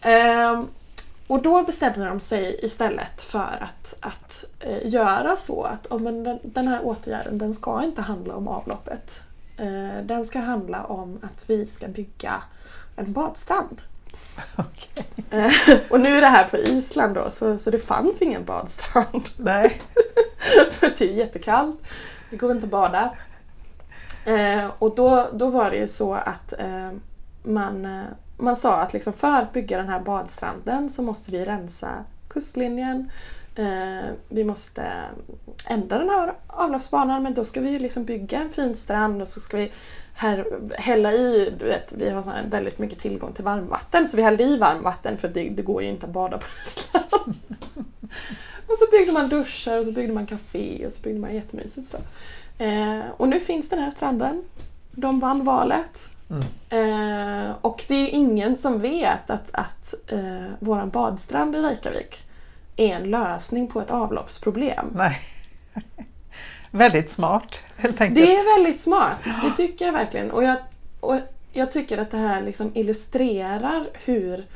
Ehm, 0.00 0.66
och 1.26 1.42
då 1.42 1.62
bestämde 1.62 2.04
de 2.04 2.20
sig 2.20 2.64
istället 2.64 3.22
för 3.22 3.58
att, 3.60 3.94
att 4.00 4.44
eh, 4.60 4.88
göra 4.88 5.36
så 5.36 5.62
att 5.62 5.86
oh, 5.86 6.00
men 6.00 6.24
den, 6.24 6.38
den 6.42 6.68
här 6.68 6.86
åtgärden 6.86 7.38
den 7.38 7.54
ska 7.54 7.84
inte 7.84 8.02
handla 8.02 8.36
om 8.36 8.48
avloppet 8.48 9.20
den 10.02 10.26
ska 10.26 10.38
handla 10.38 10.84
om 10.84 11.18
att 11.22 11.50
vi 11.50 11.66
ska 11.66 11.88
bygga 11.88 12.42
en 12.96 13.12
badstrand. 13.12 13.80
Okay. 14.56 15.40
Eh, 15.40 15.78
och 15.90 16.00
nu 16.00 16.16
är 16.16 16.20
det 16.20 16.26
här 16.26 16.44
på 16.44 16.56
Island 16.56 17.14
då 17.14 17.30
så, 17.30 17.58
så 17.58 17.70
det 17.70 17.78
fanns 17.78 18.22
ingen 18.22 18.44
badstrand. 18.44 19.28
Nej. 19.36 19.80
För 20.70 20.92
det 20.98 21.04
är 21.04 21.12
jättekallt. 21.12 21.76
Det 22.30 22.36
går 22.36 22.52
inte 22.52 22.64
att 22.64 22.70
bada. 22.70 23.14
Eh, 24.24 24.70
och 24.78 24.94
då, 24.94 25.28
då 25.32 25.50
var 25.50 25.70
det 25.70 25.76
ju 25.76 25.88
så 25.88 26.14
att 26.14 26.52
eh, 26.58 26.90
man, 27.42 27.84
eh, 27.84 28.04
man 28.36 28.56
sa 28.56 28.80
att 28.80 28.92
liksom 28.92 29.12
för 29.12 29.42
att 29.42 29.52
bygga 29.52 29.78
den 29.78 29.88
här 29.88 30.00
badstranden 30.00 30.90
så 30.90 31.02
måste 31.02 31.30
vi 31.30 31.44
rensa 31.44 32.04
kustlinjen. 32.28 33.10
Eh, 33.58 34.10
vi 34.28 34.44
måste 34.44 34.92
ändra 35.68 35.98
den 35.98 36.10
här 36.10 36.32
avloppsbanan 36.46 37.22
men 37.22 37.34
då 37.34 37.44
ska 37.44 37.60
vi 37.60 37.78
liksom 37.78 38.04
bygga 38.04 38.38
en 38.38 38.50
fin 38.50 38.76
strand 38.76 39.22
och 39.22 39.28
så 39.28 39.40
ska 39.40 39.56
vi 39.56 39.72
här, 40.14 40.46
hälla 40.78 41.12
i, 41.12 41.54
du 41.58 41.64
vet, 41.64 41.92
vi 41.92 42.10
har 42.10 42.24
väldigt 42.50 42.78
mycket 42.78 42.98
tillgång 42.98 43.32
till 43.32 43.44
varmvatten 43.44 44.08
så 44.08 44.16
vi 44.16 44.22
hällde 44.22 44.44
i 44.44 44.58
varmvatten 44.58 45.18
för 45.18 45.28
det, 45.28 45.48
det 45.48 45.62
går 45.62 45.82
ju 45.82 45.88
inte 45.88 46.06
att 46.06 46.12
bada 46.12 46.38
på 46.38 46.44
Island. 46.66 47.36
och 48.66 48.76
så 48.78 48.90
byggde 48.90 49.12
man 49.12 49.28
duschar 49.28 49.78
och 49.78 49.86
så 49.86 49.92
byggde 49.92 50.12
man 50.12 50.26
café 50.26 50.86
och 50.86 50.92
så 50.92 51.02
byggde 51.02 51.20
man 51.20 51.34
jättemysigt 51.34 51.88
så. 51.88 51.98
Eh, 52.64 53.00
och 53.16 53.28
nu 53.28 53.40
finns 53.40 53.68
den 53.68 53.78
här 53.78 53.90
stranden. 53.90 54.44
De 54.90 55.20
vann 55.20 55.44
valet. 55.44 56.00
Mm. 56.30 56.42
Eh, 56.70 57.54
och 57.60 57.84
det 57.88 57.94
är 57.94 58.08
ingen 58.08 58.56
som 58.56 58.80
vet 58.80 59.30
att, 59.30 59.50
att 59.52 59.94
eh, 60.06 60.50
våran 60.58 60.90
badstrand 60.90 61.56
i 61.56 61.58
Reykjavik 61.58 62.27
är 62.78 62.96
en 62.96 63.10
lösning 63.10 63.66
på 63.66 63.80
ett 63.80 63.90
avloppsproblem. 63.90 64.86
Nej. 64.94 65.20
väldigt 66.70 67.10
smart 67.10 67.60
helt 67.76 68.00
enkelt. 68.00 68.26
Det 68.26 68.34
är 68.34 68.58
väldigt 68.58 68.80
smart, 68.80 69.18
det 69.24 69.50
tycker 69.56 69.84
jag 69.84 69.92
verkligen. 69.92 70.30
Och 70.30 70.44
jag, 70.44 70.56
och 71.00 71.16
jag 71.52 71.72
tycker 71.72 71.98
att 71.98 72.10
det 72.10 72.18
här 72.18 72.42
liksom 72.42 72.70
illustrerar 72.74 73.86
hur 74.04 74.46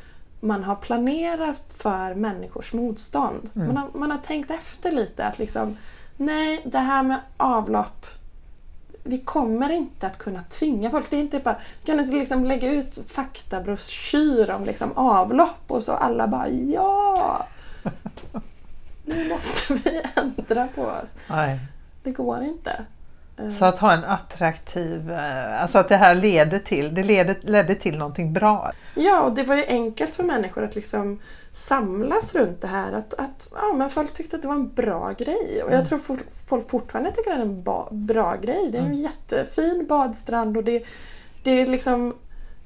man 0.41 0.65
har 0.65 0.77
planerat 0.77 1.63
för 1.77 2.15
människors 2.15 2.73
motstånd. 2.73 3.51
Mm. 3.55 3.67
Man, 3.67 3.77
har, 3.77 3.89
man 3.95 4.11
har 4.11 4.19
tänkt 4.19 4.51
efter 4.51 4.93
lite 4.93 5.25
att 5.25 5.39
liksom, 5.39 5.77
nej, 6.17 6.63
det 6.65 6.79
här 6.79 7.03
med 7.03 7.19
avlopp 7.37 8.07
vi 9.05 9.19
kommer 9.19 9.71
inte 9.73 10.07
att 10.07 10.19
kunna 10.19 10.43
tvinga 10.43 10.91
folk. 10.91 11.11
Det 11.11 11.17
är 11.17 11.21
inte 11.21 11.39
bara, 11.39 11.57
vi 11.81 11.87
kan 11.87 12.01
inte 12.01 12.13
liksom 12.13 12.45
lägga 12.45 12.73
ut 12.73 12.99
faktabroschyr 13.07 14.51
om 14.51 14.65
liksom 14.65 14.93
avlopp 14.95 15.65
och 15.67 15.85
så 15.85 15.93
alla 15.93 16.29
bara 16.29 16.49
ja! 16.49 17.47
Nu 19.05 19.29
måste 19.29 19.75
vi 19.75 20.03
ändra 20.17 20.69
på 20.75 20.83
oss. 20.83 21.11
Nej. 21.31 21.59
Det 22.03 22.11
går 22.11 22.43
inte. 22.43 22.85
Så 23.51 23.65
att 23.65 23.79
ha 23.79 23.93
en 23.93 24.05
attraktiv, 24.05 25.11
eh, 25.13 25.63
alltså 25.63 25.79
att 25.79 25.89
det 25.89 25.97
här 25.97 26.15
leder 26.15 26.59
till, 26.59 26.95
det 26.95 27.03
leder, 27.03 27.37
ledde 27.43 27.75
till 27.75 27.99
någonting 27.99 28.33
bra. 28.33 28.73
Ja, 28.95 29.21
och 29.21 29.33
det 29.35 29.43
var 29.43 29.55
ju 29.57 29.65
enkelt 29.67 30.11
för 30.15 30.23
människor 30.23 30.65
att 30.65 30.75
liksom 30.75 31.19
samlas 31.53 32.35
runt 32.35 32.61
det 32.61 32.67
här. 32.69 32.93
Att, 32.93 33.15
att 33.15 33.49
ja, 33.53 33.73
men 33.77 33.91
folk 33.91 34.15
tyckte 34.15 34.37
att 34.37 34.43
det 34.43 34.49
var 34.49 34.55
en 34.55 34.69
bra 34.75 35.13
grej. 35.13 35.63
Och 35.63 35.69
jag 35.71 35.75
Mm. 35.75 35.85
tror 35.85 35.99
for, 35.99 36.19
folk 36.47 36.71
fortfarande 36.71 37.11
tycker 37.13 37.31
att 37.31 37.37
det 37.37 37.43
är 37.43 37.47
en 37.47 37.63
ba, 37.63 37.89
bra 37.91 38.37
grej. 38.37 38.69
Det 38.73 38.79
är 38.79 38.83
en 38.83 38.87
Mm. 38.87 38.99
jättefin 38.99 39.87
badstrand 39.89 40.57
och 40.57 40.65
det, 40.65 40.85
det 41.43 41.51
är 41.51 41.67
liksom 41.67 42.15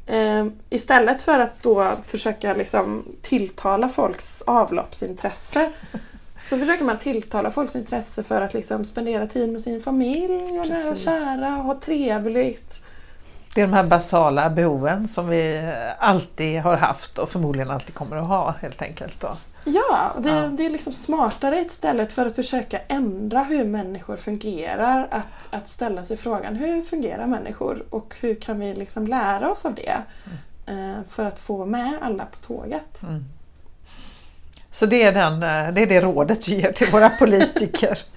eh, 0.06 0.46
istället 0.70 1.22
för 1.22 1.38
att 1.38 1.62
då 1.62 1.92
försöka 2.06 2.54
liksom 2.54 3.04
tilltala 3.22 3.88
folks 3.88 4.42
avloppsintresse 4.42 5.72
så 6.38 6.58
försöker 6.58 6.84
man 6.84 6.98
tilltala 6.98 7.50
folks 7.50 7.76
intresse 7.76 8.22
för 8.22 8.40
att 8.40 8.54
liksom 8.54 8.84
spendera 8.84 9.26
tid 9.26 9.52
med 9.52 9.62
sin 9.62 9.80
familj 9.80 10.60
och 10.60 10.68
nära 10.68 10.96
kära 10.96 11.56
och 11.56 11.64
ha 11.64 11.80
trevligt. 11.80 12.80
Det 13.54 13.60
är 13.60 13.66
de 13.66 13.72
här 13.72 13.84
basala 13.84 14.50
behoven 14.50 15.08
som 15.08 15.28
vi 15.28 15.72
alltid 15.98 16.60
har 16.60 16.76
haft 16.76 17.18
och 17.18 17.28
förmodligen 17.28 17.70
alltid 17.70 17.94
kommer 17.94 18.16
att 18.16 18.28
ha 18.28 18.54
helt 18.60 18.82
enkelt. 18.82 19.20
Då. 19.20 19.28
Ja, 19.68 20.10
och 20.14 20.22
det, 20.22 20.28
Ja. 20.30 20.46
det 20.48 20.66
är 20.66 20.70
liksom 20.70 20.92
smartare 20.92 21.60
istället 21.60 22.12
för 22.12 22.26
att 22.26 22.34
försöka 22.34 22.78
ändra 22.88 23.42
hur 23.42 23.64
människor 23.64 24.16
fungerar. 24.16 25.08
Att, 25.10 25.26
att 25.54 25.68
ställa 25.68 26.04
sig 26.04 26.16
frågan 26.16 26.56
hur 26.56 26.82
fungerar 26.82 27.26
människor 27.26 27.84
och 27.90 28.14
hur 28.20 28.34
kan 28.34 28.58
vi 28.60 28.74
liksom 28.74 29.06
lära 29.06 29.50
oss 29.50 29.64
av 29.64 29.74
det? 29.74 29.96
eh, 30.66 31.02
För 31.08 31.24
att 31.24 31.40
få 31.40 31.66
med 31.66 31.92
alla 32.02 32.24
på 32.24 32.36
tåget. 32.46 33.02
Mm. 33.02 33.24
Så 34.70 34.86
det 34.86 35.02
är, 35.02 35.12
den, 35.12 35.32
eh, 35.32 35.72
det 35.74 35.82
är 35.82 35.86
det 35.86 36.00
rådet 36.00 36.48
vi 36.48 36.60
ger 36.60 36.72
till 36.72 36.90
våra 36.90 37.08
politiker. 37.10 37.98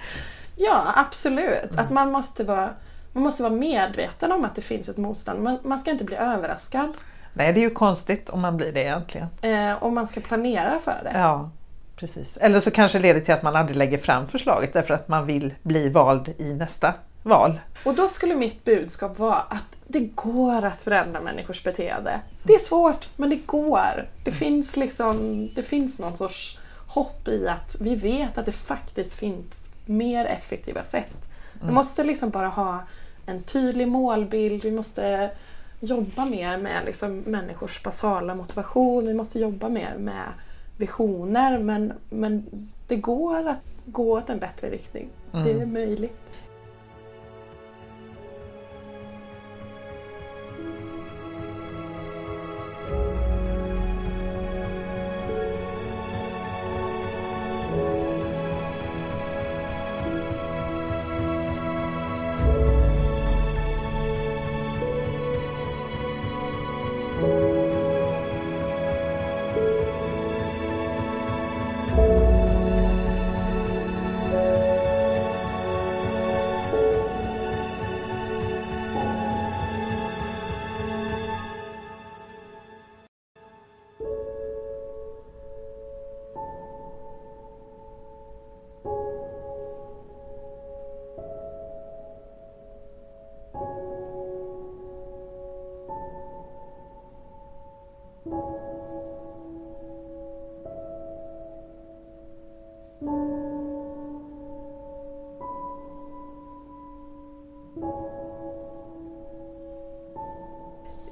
Ja, 0.61 0.83
absolut. 0.95 1.71
Att 1.77 1.89
man 1.89 2.11
måste, 2.11 2.43
vara, 2.43 2.69
man 3.13 3.23
måste 3.23 3.43
vara 3.43 3.53
medveten 3.53 4.31
om 4.31 4.45
att 4.45 4.55
det 4.55 4.61
finns 4.61 4.89
ett 4.89 4.97
motstånd. 4.97 5.39
Man, 5.43 5.57
man 5.63 5.79
ska 5.79 5.91
inte 5.91 6.03
bli 6.03 6.15
överraskad. 6.15 6.93
Nej, 7.39 7.53
det 7.53 7.59
är 7.59 7.61
ju 7.61 7.69
konstigt 7.69 8.29
om 8.29 8.41
man 8.41 8.57
blir 8.57 8.71
det 8.71 8.81
egentligen. 8.81 9.27
Eh, 9.41 9.73
och 9.73 9.93
man 9.93 10.07
ska 10.07 10.21
planera 10.21 10.79
för 10.83 11.01
det. 11.03 11.11
Ja, 11.13 11.49
precis. 11.95 12.37
Eller 12.37 12.59
så 12.59 12.71
kanske 12.71 12.97
det 12.97 13.01
leder 13.01 13.19
till 13.19 13.33
att 13.33 13.43
man 13.43 13.55
aldrig 13.55 13.77
lägger 13.77 13.97
fram 13.97 14.27
förslaget 14.27 14.73
därför 14.73 14.93
att 14.93 15.07
man 15.07 15.25
vill 15.25 15.53
bli 15.63 15.89
vald 15.89 16.33
i 16.37 16.53
nästa 16.53 16.93
val. 17.23 17.59
Och 17.85 17.95
då 17.95 18.07
skulle 18.07 18.35
mitt 18.35 18.65
budskap 18.65 19.19
vara 19.19 19.35
att 19.35 19.77
det 19.87 19.99
går 19.99 20.65
att 20.65 20.81
förändra 20.81 21.21
människors 21.21 21.63
beteende. 21.63 22.21
Det 22.43 22.53
är 22.53 22.59
svårt, 22.59 23.09
men 23.15 23.29
det 23.29 23.45
går. 23.45 24.09
Det 24.23 24.31
finns 24.31 24.77
liksom, 24.77 25.47
det 25.55 25.63
finns 25.63 25.99
någon 25.99 26.17
sorts 26.17 26.59
hopp 26.87 27.27
i 27.27 27.47
att 27.47 27.75
vi 27.79 27.95
vet 27.95 28.37
att 28.37 28.45
det 28.45 28.51
faktiskt 28.51 29.13
finns 29.13 29.69
mer 29.85 30.25
effektiva 30.25 30.83
sätt. 30.83 31.15
Vi 31.61 31.71
måste 31.71 32.03
liksom 32.03 32.29
bara 32.29 32.47
ha 32.47 32.83
en 33.25 33.43
tydlig 33.43 33.87
målbild, 33.87 34.63
vi 34.63 34.71
måste 34.71 35.29
jobba 35.79 36.25
mer 36.25 36.57
med 36.57 36.85
liksom 36.85 37.19
människors 37.19 37.83
basala 37.83 38.35
motivation, 38.35 39.07
vi 39.07 39.13
måste 39.13 39.39
jobba 39.39 39.69
mer 39.69 39.95
med 39.97 40.23
visioner 40.77 41.59
men, 41.59 41.93
men 42.09 42.45
det 42.87 42.95
går 42.95 43.47
att 43.47 43.65
gå 43.85 44.17
åt 44.17 44.29
en 44.29 44.39
bättre 44.39 44.69
riktning. 44.69 45.09
Det 45.31 45.51
är 45.51 45.65
möjligt. 45.65 46.43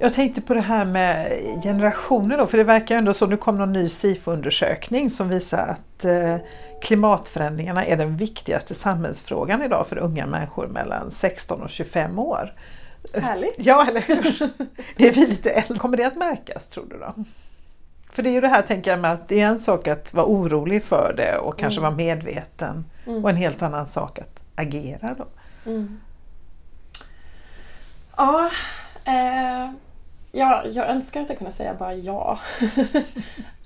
Jag 0.08 0.14
tänkte 0.14 0.40
på 0.40 0.54
det 0.54 0.60
här 0.60 0.84
med 0.84 1.32
generationer 1.62 2.38
då, 2.38 2.46
för 2.46 2.58
det 2.58 2.64
verkar 2.64 2.96
ändå 2.96 3.12
så, 3.12 3.26
nu 3.26 3.36
kom 3.36 3.56
någon 3.56 3.72
ny 3.72 3.88
SIFO-undersökning 3.88 5.10
som 5.10 5.28
visar 5.28 5.66
att 5.66 6.04
eh, 6.04 6.36
klimatförändringarna 6.82 7.84
är 7.84 7.96
den 7.96 8.16
viktigaste 8.16 8.74
samhällsfrågan 8.74 9.62
idag 9.62 9.86
för 9.86 9.98
unga 9.98 10.26
människor 10.26 10.66
mellan 10.66 11.10
16 11.10 11.62
och 11.62 11.70
25 11.70 12.18
år. 12.18 12.54
Härligt. 13.14 13.54
Ja, 13.58 13.86
eller 13.88 14.00
hur? 14.00 14.50
Det 14.96 15.08
är 15.08 15.12
vi 15.12 15.26
lite 15.26 15.50
äldre. 15.50 15.78
Kommer 15.78 15.96
det 15.96 16.04
att 16.04 16.16
märkas 16.16 16.66
tror 16.66 16.86
du 16.90 16.98
då? 16.98 17.14
För 18.12 18.22
det 18.22 18.28
är 18.28 18.32
ju 18.32 18.40
det 18.40 18.48
här 18.48 18.62
tänker 18.62 18.90
jag 18.90 19.00
med 19.00 19.12
att 19.12 19.28
det 19.28 19.40
är 19.40 19.46
en 19.46 19.58
sak 19.58 19.88
att 19.88 20.14
vara 20.14 20.26
orolig 20.26 20.84
för 20.84 21.14
det 21.16 21.38
och 21.38 21.58
kanske 21.58 21.80
vara 21.80 21.90
medveten 21.90 22.84
och 23.22 23.30
en 23.30 23.36
helt 23.36 23.62
annan 23.62 23.86
sak 23.86 24.18
att 24.18 24.42
agera 24.54 25.14
då. 25.18 25.26
Mm. 25.70 26.00
Ja, 28.16 28.50
eh, 29.04 29.70
ja, 30.32 30.64
jag 30.66 30.88
önskar 30.88 31.22
att 31.22 31.28
jag 31.28 31.38
kunde 31.38 31.52
säga 31.52 31.74
bara 31.74 31.94
ja. 31.94 32.38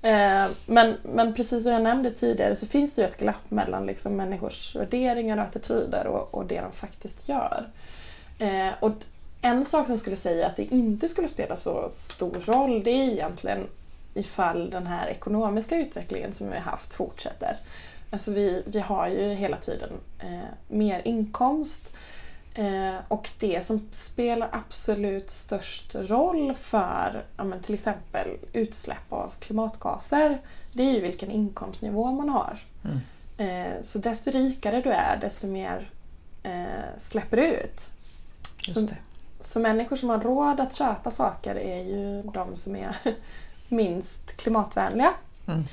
Eh, 0.04 0.46
men, 0.66 0.96
men 1.02 1.34
precis 1.34 1.62
som 1.62 1.72
jag 1.72 1.82
nämnde 1.82 2.10
tidigare 2.10 2.56
så 2.56 2.66
finns 2.66 2.94
det 2.94 3.02
ju 3.02 3.08
ett 3.08 3.18
glapp 3.18 3.50
mellan 3.50 3.86
liksom 3.86 4.16
människors 4.16 4.76
värderingar 4.76 5.36
och 5.36 5.42
attityder 5.42 6.06
och, 6.06 6.34
och 6.34 6.46
det 6.46 6.60
de 6.60 6.72
faktiskt 6.72 7.28
gör. 7.28 7.66
Eh, 8.38 8.70
och 8.80 8.92
en 9.42 9.64
sak 9.64 9.86
som 9.86 9.98
skulle 9.98 10.16
säga 10.16 10.46
att 10.46 10.56
det 10.56 10.64
inte 10.64 11.08
skulle 11.08 11.28
spela 11.28 11.56
så 11.56 11.88
stor 11.90 12.36
roll 12.44 12.82
det 12.82 12.90
är 12.90 13.12
egentligen 13.12 13.66
ifall 14.14 14.70
den 14.70 14.86
här 14.86 15.06
ekonomiska 15.06 15.76
utvecklingen 15.76 16.32
som 16.32 16.48
vi 16.48 16.54
har 16.54 16.60
haft 16.60 16.92
fortsätter. 16.92 17.56
Alltså 18.10 18.32
vi, 18.32 18.62
vi 18.66 18.80
har 18.80 19.08
ju 19.08 19.34
hela 19.34 19.56
tiden 19.56 19.90
eh, 20.18 20.48
mer 20.68 21.02
inkomst 21.04 21.96
eh, 22.54 22.94
och 23.08 23.28
det 23.38 23.66
som 23.66 23.88
spelar 23.90 24.48
absolut 24.52 25.30
störst 25.30 25.94
roll 25.94 26.54
för 26.54 27.24
ja, 27.36 27.44
till 27.62 27.74
exempel 27.74 28.28
utsläpp 28.52 29.12
av 29.12 29.32
klimatgaser 29.40 30.38
det 30.72 30.82
är 30.82 30.92
ju 30.92 31.00
vilken 31.00 31.30
inkomstnivå 31.30 32.10
man 32.10 32.28
har. 32.28 32.58
Mm. 32.84 33.00
Eh, 33.36 33.82
så 33.82 33.98
desto 33.98 34.30
rikare 34.30 34.80
du 34.80 34.90
är 34.90 35.16
desto 35.20 35.46
mer 35.46 35.90
eh, 36.42 36.98
släpper 36.98 37.36
du 37.36 37.46
ut. 37.46 37.90
Så-. 38.74 38.94
Så 39.40 39.60
människor 39.60 39.96
som 39.96 40.10
har 40.10 40.18
råd 40.18 40.60
att 40.60 40.74
köpa 40.74 41.10
saker 41.10 41.54
är 41.54 41.82
ju 41.82 42.22
de 42.22 42.56
som 42.56 42.76
är 42.76 42.96
minst 43.68 44.36
klimatvänliga. 44.36 45.12
Mm. 45.46 45.64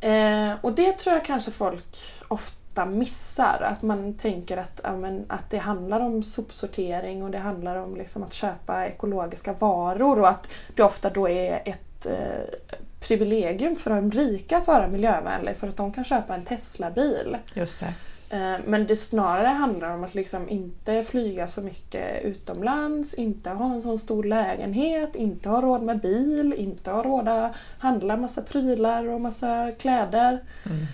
Eh, 0.00 0.56
och 0.60 0.72
det 0.72 0.92
tror 0.92 1.14
jag 1.14 1.24
kanske 1.24 1.50
folk 1.50 1.96
ofta 2.28 2.57
missar. 2.86 3.60
Att 3.60 3.82
man 3.82 4.14
tänker 4.14 4.56
att, 4.56 4.80
ja, 4.84 4.96
men, 4.96 5.24
att 5.28 5.50
det 5.50 5.58
handlar 5.58 6.00
om 6.00 6.22
sopsortering 6.22 7.22
och 7.22 7.30
det 7.30 7.38
handlar 7.38 7.76
om 7.76 7.96
liksom, 7.96 8.22
att 8.22 8.32
köpa 8.32 8.86
ekologiska 8.86 9.52
varor 9.52 10.20
och 10.20 10.28
att 10.28 10.46
det 10.76 10.82
ofta 10.82 11.10
då 11.10 11.28
är 11.28 11.62
ett 11.64 12.06
eh, 12.06 12.54
privilegium 13.00 13.76
för 13.76 13.90
de 13.90 14.10
rika 14.10 14.56
att 14.56 14.66
vara 14.66 14.88
miljövänliga 14.88 15.54
för 15.54 15.68
att 15.68 15.76
de 15.76 15.92
kan 15.92 16.04
köpa 16.04 16.34
en 16.34 16.44
Tesla-bil. 16.44 17.36
Just 17.54 17.80
det. 17.80 17.94
Eh, 18.30 18.60
Men 18.66 18.86
det 18.86 18.96
snarare 18.96 19.46
handlar 19.46 19.90
om 19.90 20.04
att 20.04 20.14
liksom 20.14 20.48
inte 20.48 21.04
flyga 21.04 21.48
så 21.48 21.62
mycket 21.62 22.24
utomlands, 22.24 23.14
inte 23.14 23.50
ha 23.50 23.74
en 23.74 23.82
sån 23.82 23.98
stor 23.98 24.24
lägenhet, 24.24 25.14
inte 25.16 25.48
ha 25.48 25.60
råd 25.60 25.82
med 25.82 26.00
bil, 26.00 26.54
inte 26.56 26.90
ha 26.90 27.02
råd 27.02 27.28
att 27.28 27.52
handla 27.78 28.16
massa 28.16 28.42
prylar 28.42 29.08
och 29.08 29.20
massa 29.20 29.72
kläder. 29.78 30.42
Mm. 30.66 30.86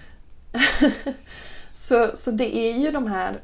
så, 1.75 2.11
så 2.15 2.31
det 2.31 2.57
är 2.57 2.79
ju 2.79 2.91
de 2.91 3.07
här 3.07 3.41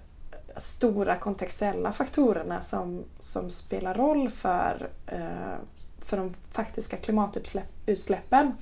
stora 0.57 1.17
kontextuella 1.17 1.93
faktorerna 1.93 2.61
som, 2.63 3.05
som 3.21 3.51
spelar 3.51 3.95
roll 3.95 4.31
för, 4.31 4.89
eh, 5.07 5.55
för 6.01 6.17
de 6.17 6.35
faktiska 6.53 6.97
klimatutsläppen. 6.97 8.53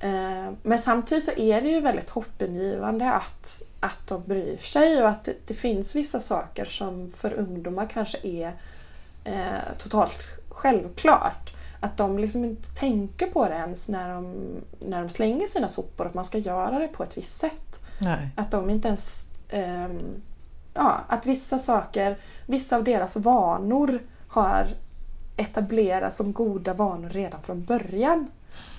Eh, 0.00 0.52
men 0.62 0.78
samtidigt 0.78 1.24
så 1.24 1.32
är 1.40 1.62
det 1.62 1.68
ju 1.68 1.80
väldigt 1.80 2.10
hoppingivande 2.10 3.12
att, 3.12 3.62
att 3.80 4.08
de 4.08 4.22
bryr 4.22 4.56
sig 4.56 5.02
och 5.02 5.08
att 5.08 5.24
det, 5.24 5.34
det 5.46 5.54
finns 5.54 5.96
vissa 5.96 6.20
saker 6.20 6.64
som 6.64 7.10
för 7.10 7.32
ungdomar 7.32 7.86
kanske 7.86 8.18
är 8.22 8.52
eh, 9.24 9.76
totalt 9.78 10.18
självklart. 10.48 11.54
Att 11.80 11.96
de 11.96 12.18
liksom 12.18 12.44
inte 12.44 12.68
tänker 12.68 13.26
på 13.26 13.48
det 13.48 13.54
ens 13.54 13.88
när 13.88 14.14
de, 14.14 14.34
när 14.78 15.00
de 15.00 15.10
slänger 15.10 15.46
sina 15.46 15.68
sopor, 15.68 16.06
att 16.06 16.14
man 16.14 16.24
ska 16.24 16.38
göra 16.38 16.78
det 16.78 16.88
på 16.88 17.02
ett 17.02 17.18
visst 17.18 17.36
sätt. 17.36 17.80
Nej. 17.98 18.30
Att 18.36 18.50
de 18.50 18.70
inte 18.70 18.88
ens... 18.88 19.26
Eh, 19.48 19.88
ja, 20.74 21.00
att 21.08 21.26
vissa 21.26 21.58
saker, 21.58 22.16
vissa 22.46 22.76
av 22.76 22.84
deras 22.84 23.16
vanor 23.16 24.00
har 24.28 24.68
etablerats 25.36 26.16
som 26.16 26.32
goda 26.32 26.74
vanor 26.74 27.08
redan 27.08 27.42
från 27.42 27.64
början. 27.64 28.30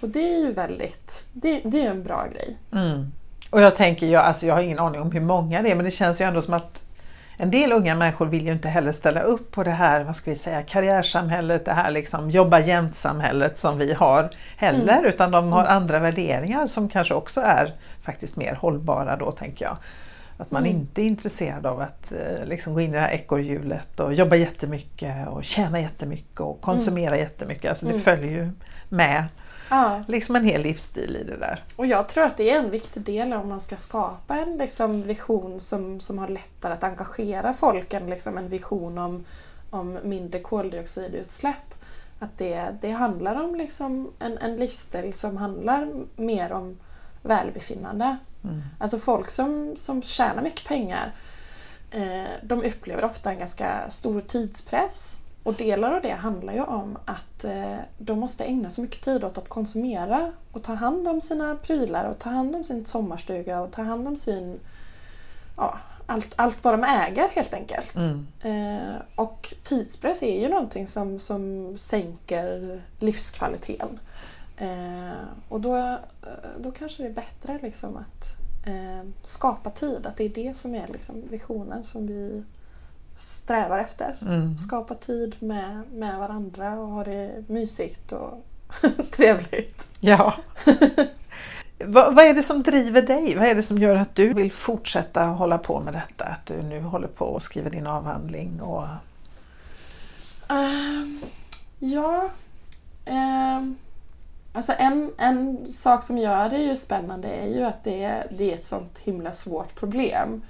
Och 0.02 0.10
det 0.10 0.34
är 0.34 0.40
ju 0.40 0.54
väldigt, 0.54 1.26
det, 1.34 1.62
det 1.64 1.86
är 1.86 1.92
en 1.92 2.04
bra 2.04 2.28
grej. 2.34 2.58
Mm. 2.72 3.12
Och 3.50 3.62
jag 3.62 3.76
tänker, 3.76 4.08
jag, 4.08 4.24
alltså 4.24 4.46
jag 4.46 4.56
har 4.56 4.62
ingen 4.62 4.80
aning 4.80 5.02
om 5.02 5.12
hur 5.12 5.22
många 5.22 5.62
det 5.62 5.72
är 5.72 5.76
men 5.76 5.86
det 5.86 5.92
känns 5.92 6.22
ju 6.22 6.26
ändå 6.26 6.42
som 6.42 6.54
att 6.54 6.89
en 7.40 7.52
del 7.52 7.72
unga 7.72 7.96
människor 7.96 8.26
vill 8.26 8.46
ju 8.46 8.52
inte 8.52 8.70
heller 8.70 8.92
ställa 8.92 9.22
upp 9.22 9.52
på 9.52 9.64
det 9.64 9.72
här, 9.72 10.04
vad 10.04 10.16
ska 10.16 10.30
vi 10.32 10.36
säga, 10.36 10.62
karriärsamhället, 10.64 11.66
det 11.66 11.72
här 11.74 11.92
liksom 11.92 12.30
jobba 12.30 12.60
jämt-samhället 12.60 13.58
som 13.58 13.78
vi 13.78 13.94
har 13.94 14.30
heller, 14.58 14.94
Mm. 14.94 15.06
utan 15.06 15.32
de 15.32 15.52
har 15.52 15.66
andra 15.66 16.00
värderingar 16.00 16.68
som 16.68 16.90
kanske 16.90 17.14
också 17.14 17.42
är 17.42 17.74
faktiskt 18.02 18.36
mer 18.36 18.56
hållbara 18.56 19.16
då 19.16 19.32
tänker 19.32 19.66
jag. 19.66 19.78
Att 20.38 20.52
man 20.52 20.66
Mm. 20.66 20.78
inte 20.78 21.02
är 21.02 21.06
intresserad 21.06 21.66
av 21.66 21.82
att 21.82 22.12
eh, 22.12 22.46
liksom 22.46 22.74
gå 22.74 22.82
in 22.82 22.90
i 22.90 22.94
det 22.94 23.00
här 23.00 23.12
ekorrhjulet 23.12 24.00
och 24.00 24.14
jobba 24.14 24.36
jättemycket 24.36 25.28
och 25.28 25.44
tjäna 25.44 25.80
jättemycket 25.82 26.40
och 26.40 26.62
konsumera 26.62 27.18
jättemycket. 27.18 27.70
Alltså 27.70 27.86
det 27.86 27.92
Mm. 27.92 28.04
följer 28.04 28.32
ju 28.32 28.52
med 28.90 29.24
Ja, 29.70 30.04
liksom 30.08 30.36
en 30.36 30.44
hel 30.44 30.62
livsstil 30.62 31.16
i 31.16 31.24
det 31.24 31.38
där. 31.38 31.64
och 31.76 31.86
jag 31.86 32.08
tror 32.08 32.24
att 32.24 32.38
det 32.38 32.50
är 32.50 32.60
en 32.60 32.72
viktig 32.72 33.02
del 33.02 33.34
om 33.34 33.50
man 33.50 33.62
ska 33.62 33.76
skapa 33.76 34.38
en 34.38 34.58
liksom, 34.58 35.04
vision 35.04 35.60
som, 35.60 36.00
som 36.00 36.18
har 36.18 36.28
lättare 36.28 36.74
att 36.74 36.84
engagera 36.84 37.54
folk 37.54 37.94
än 37.94 38.10
liksom, 38.10 38.38
en 38.38 38.48
vision 38.48 38.98
om, 38.98 39.26
om 39.70 40.00
mindre 40.04 40.40
koldioxidutsläpp. 40.40 41.74
Att 42.20 42.38
det, 42.38 42.76
det 42.82 42.92
handlar 42.92 43.44
om 43.44 43.56
liksom, 43.56 44.12
en, 44.20 44.38
en 44.38 44.56
livsstil 44.56 45.14
som 45.14 45.38
handlar 45.38 45.88
mer 46.16 46.52
om 46.52 46.78
välbefinnande. 47.22 48.18
Mm. 48.44 48.62
Alltså 48.80 49.00
folk 49.00 49.30
som, 49.30 49.76
som 49.78 50.02
tjänar 50.02 50.44
mycket 50.44 50.68
pengar 50.68 51.14
eh, 51.92 52.32
de 52.44 52.64
upplever 52.64 53.04
ofta 53.04 53.32
en 53.32 53.40
ganska 53.40 53.90
stor 53.90 54.22
tidspress. 54.22 55.19
Och 55.50 55.56
delar 55.56 55.96
av 55.96 56.02
det 56.02 56.12
handlar 56.12 56.54
ju 56.54 56.64
om 56.64 56.98
att 57.06 57.44
eh, 57.44 57.78
de 57.98 58.20
måste 58.20 58.44
ägna 58.44 58.70
så 58.70 58.82
mycket 58.82 59.02
tid 59.02 59.24
åt 59.24 59.38
att 59.38 59.50
konsumera 59.50 60.32
och 60.52 60.64
ta 60.64 60.74
hand 60.74 61.08
om 61.08 61.22
sina 61.22 61.56
prylar 61.56 62.06
och 62.06 62.20
ta 62.20 62.30
hand 62.30 62.56
om 62.56 62.64
sin 62.64 62.86
sommarstuga 62.86 63.62
och 63.62 63.72
ta 63.72 63.82
hand 63.82 64.08
om 64.08 64.18
sin... 64.18 64.60
Ja, 65.58 65.80
allt, 66.06 66.34
allt 66.36 66.64
vad 66.64 66.74
de 66.74 66.84
äger 66.84 67.28
helt 67.28 67.54
enkelt. 67.54 67.96
Mm. 67.96 68.28
Eh, 68.42 68.96
och 69.16 69.54
tidspress 69.64 70.24
är 70.24 70.42
ju 70.42 70.50
någonting 70.50 70.88
som, 70.88 71.20
som 71.20 71.74
sänker 71.78 72.82
livskvaliteten. 73.00 74.00
Eh, 74.58 75.24
och 75.50 75.62
då, 75.62 76.00
då 76.60 76.72
kanske 76.72 77.04
det 77.04 77.10
är 77.10 77.14
bättre 77.14 77.60
liksom 77.62 77.98
att 77.98 78.38
skapa 79.24 79.70
tid, 79.70 80.06
att 80.06 80.18
det 80.18 80.24
är 80.24 80.30
det 80.30 80.58
som 80.58 80.76
är 80.76 80.88
liksom 80.88 81.24
visionen 81.30 81.84
som 81.84 82.08
vi 82.08 82.44
strävar 83.20 83.80
efter. 83.80 84.16
Mm. 84.22 84.58
Skapa 84.58 84.96
tid 84.96 85.36
med, 85.40 85.84
med 85.94 86.20
varandra 86.20 86.80
och 86.80 86.88
ha 86.88 87.04
det 87.04 87.44
mysigt 87.48 88.12
och 88.12 88.46
trevligt. 89.12 89.88
Ja. 90.00 90.34
vad, 91.86 92.16
vad 92.16 92.26
är 92.26 92.34
det 92.34 92.44
som 92.44 92.64
driver 92.64 93.02
dig? 93.02 93.36
Vad 93.38 93.48
är 93.48 93.56
det 93.56 93.64
som 93.64 93.78
gör 93.78 93.96
att 93.96 94.16
du 94.16 94.34
vill 94.34 94.52
fortsätta 94.52 95.24
hålla 95.24 95.58
på 95.58 95.80
med 95.80 95.94
detta? 95.94 96.26
Att 96.26 96.46
du 96.46 96.64
nu 96.64 96.82
håller 96.82 97.08
på 97.08 97.26
och 97.26 97.42
skriver 97.42 97.70
din 97.70 97.88
avhandling 97.88 98.62
och 98.62 98.84
Ehm, 100.50 101.22
ja. 101.80 102.30
ehm, 103.06 103.78
alltså 104.54 104.74
en, 104.78 105.12
en 105.18 105.72
sak 105.74 106.04
som 106.04 106.18
gör 106.18 106.50
det 106.50 106.58
ju 106.58 106.76
spännande 106.76 107.28
är 107.28 107.48
ju 107.48 107.64
att 107.64 107.84
det 107.84 108.04
är, 108.04 108.28
det 108.38 108.52
är 108.52 108.56
ett 108.56 108.66
sånt 108.66 108.98
himla 108.98 109.34
svårt 109.34 109.76
problem. 109.76 110.42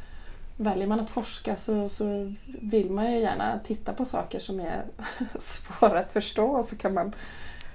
Väljer 0.62 0.88
man 0.88 1.00
att 1.00 1.10
forska 1.10 1.56
så, 1.56 1.90
så 1.90 2.34
vill 2.62 2.92
man 2.92 3.12
ju 3.12 3.20
gärna 3.20 3.60
titta 3.64 3.94
på 3.94 4.06
saker 4.06 4.40
som 4.40 4.60
är 4.60 4.86
svåra 5.40 6.00
att 6.00 6.12
förstå 6.12 6.46
och 6.46 6.66
så 6.66 6.78
kan 6.78 6.94
man 6.94 7.16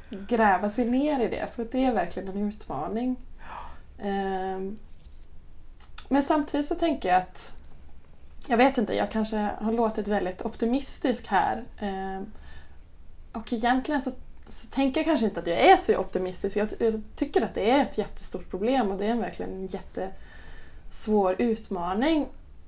gräva 0.09 0.70
sig 0.70 0.85
ner 0.85 1.20
i 1.20 1.28
det 1.28 1.49
för 1.57 1.68
det 1.72 1.85
är 1.85 1.93
verkligen 1.93 2.28
en 2.28 2.49
utmaning. 2.49 3.16
Ehm, 3.99 4.78
men 6.09 6.22
samtidigt 6.22 6.66
så 6.66 6.74
tänker 6.74 7.09
jag 7.09 7.18
att 7.18 7.57
jag 8.49 8.57
vet 8.57 8.78
inte, 8.78 8.95
jag 8.95 9.11
kanske 9.11 9.37
har 9.37 9.72
låtit 9.72 10.09
väldigt 10.09 10.43
optimistisk 10.43 11.26
här. 11.26 11.64
Ehm, 11.80 12.26
och 13.32 13.53
egentligen 13.53 14.03
så, 14.03 14.11
så 14.49 14.66
tänker 14.66 15.01
jag 15.01 15.05
kanske 15.05 15.26
inte 15.26 15.41
att 15.41 15.47
jag 15.47 15.59
är 15.59 15.76
så 15.76 15.97
optimistisk. 15.97 16.57
Jag, 16.57 16.68
jag 16.78 17.03
tycker 17.16 17.43
att 17.43 17.55
det 17.55 17.70
är 17.70 17.82
ett 17.82 17.99
jättestort 17.99 18.51
problem 18.51 18.91
och 18.91 18.99
det 18.99 19.07
är 19.07 19.16
verkligen 19.16 19.53
en 19.53 19.66
jättesvår 19.66 21.37
utmaning. 21.39 22.26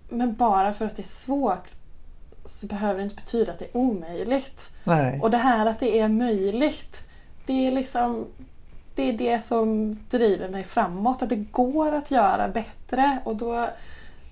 Men 0.08 0.34
bara 0.34 0.72
för 0.72 0.84
att 0.84 0.96
det 0.96 1.02
är 1.02 1.06
svårt 1.06 1.66
så 2.44 2.66
behöver 2.66 2.98
det 2.98 3.02
inte 3.04 3.14
betyda 3.14 3.52
att 3.52 3.58
det 3.58 3.64
är 3.64 3.76
omöjligt. 3.76 4.70
nej. 4.84 5.20
Och 5.20 5.30
det 5.30 5.36
här 5.38 5.66
att 5.66 5.80
det 5.80 5.98
är 6.00 6.08
möjligt, 6.08 7.02
det 7.46 7.66
är 7.66 7.70
liksom 7.70 8.26
det 8.94 9.02
är 9.08 9.12
det 9.12 9.40
som 9.40 9.98
driver 10.10 10.48
mig 10.48 10.64
framåt. 10.64 11.22
Att 11.22 11.28
det 11.28 11.36
går 11.36 11.92
att 11.92 12.10
göra 12.10 12.48
bättre 12.48 13.18
och 13.24 13.36
då 13.36 13.68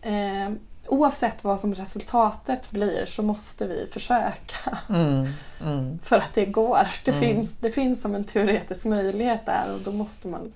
eh, 0.03 0.51
oavsett 0.87 1.45
vad 1.45 1.61
som 1.61 1.75
resultatet 1.75 2.71
blir 2.71 3.07
så 3.07 3.23
måste 3.23 3.67
vi 3.67 3.87
försöka 3.93 4.79
Mm, 4.89 5.27
mm. 5.63 5.99
för 5.99 6.17
att 6.17 6.35
det 6.35 6.47
går. 6.47 6.89
Det, 7.05 7.11
Mm. 7.11 7.21
finns, 7.23 7.57
det 7.57 7.71
finns 7.71 8.03
som 8.03 8.15
en 8.15 8.25
teoretisk 8.25 8.85
möjlighet 8.85 9.47
där 9.47 9.73
och 9.75 9.81
då 9.81 9.93
måste 9.93 10.29
man 10.29 10.53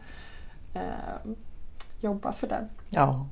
eh, 0.75 1.31
jobba 2.01 2.33
för 2.33 2.47
den. 2.47 2.69
Ja. 2.91 3.27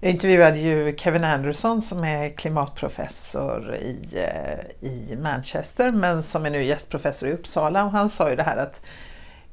Jag 0.00 0.10
intervjuade 0.10 0.58
ju 0.58 0.96
Kevin 0.96 1.24
Anderson 1.24 1.82
som 1.82 2.04
är 2.04 2.28
klimatprofessor 2.28 3.74
i, 3.76 3.98
eh, 4.16 4.88
i 4.88 5.16
Manchester 5.22 5.90
men 5.90 6.22
som 6.22 6.46
är 6.46 6.50
nu 6.50 6.64
gästprofessor 6.64 7.28
i 7.28 7.32
Uppsala 7.32 7.84
och 7.84 7.90
han 7.90 8.08
sa 8.08 8.30
ju 8.30 8.36
det 8.36 8.42
här 8.42 8.56
att 8.56 8.82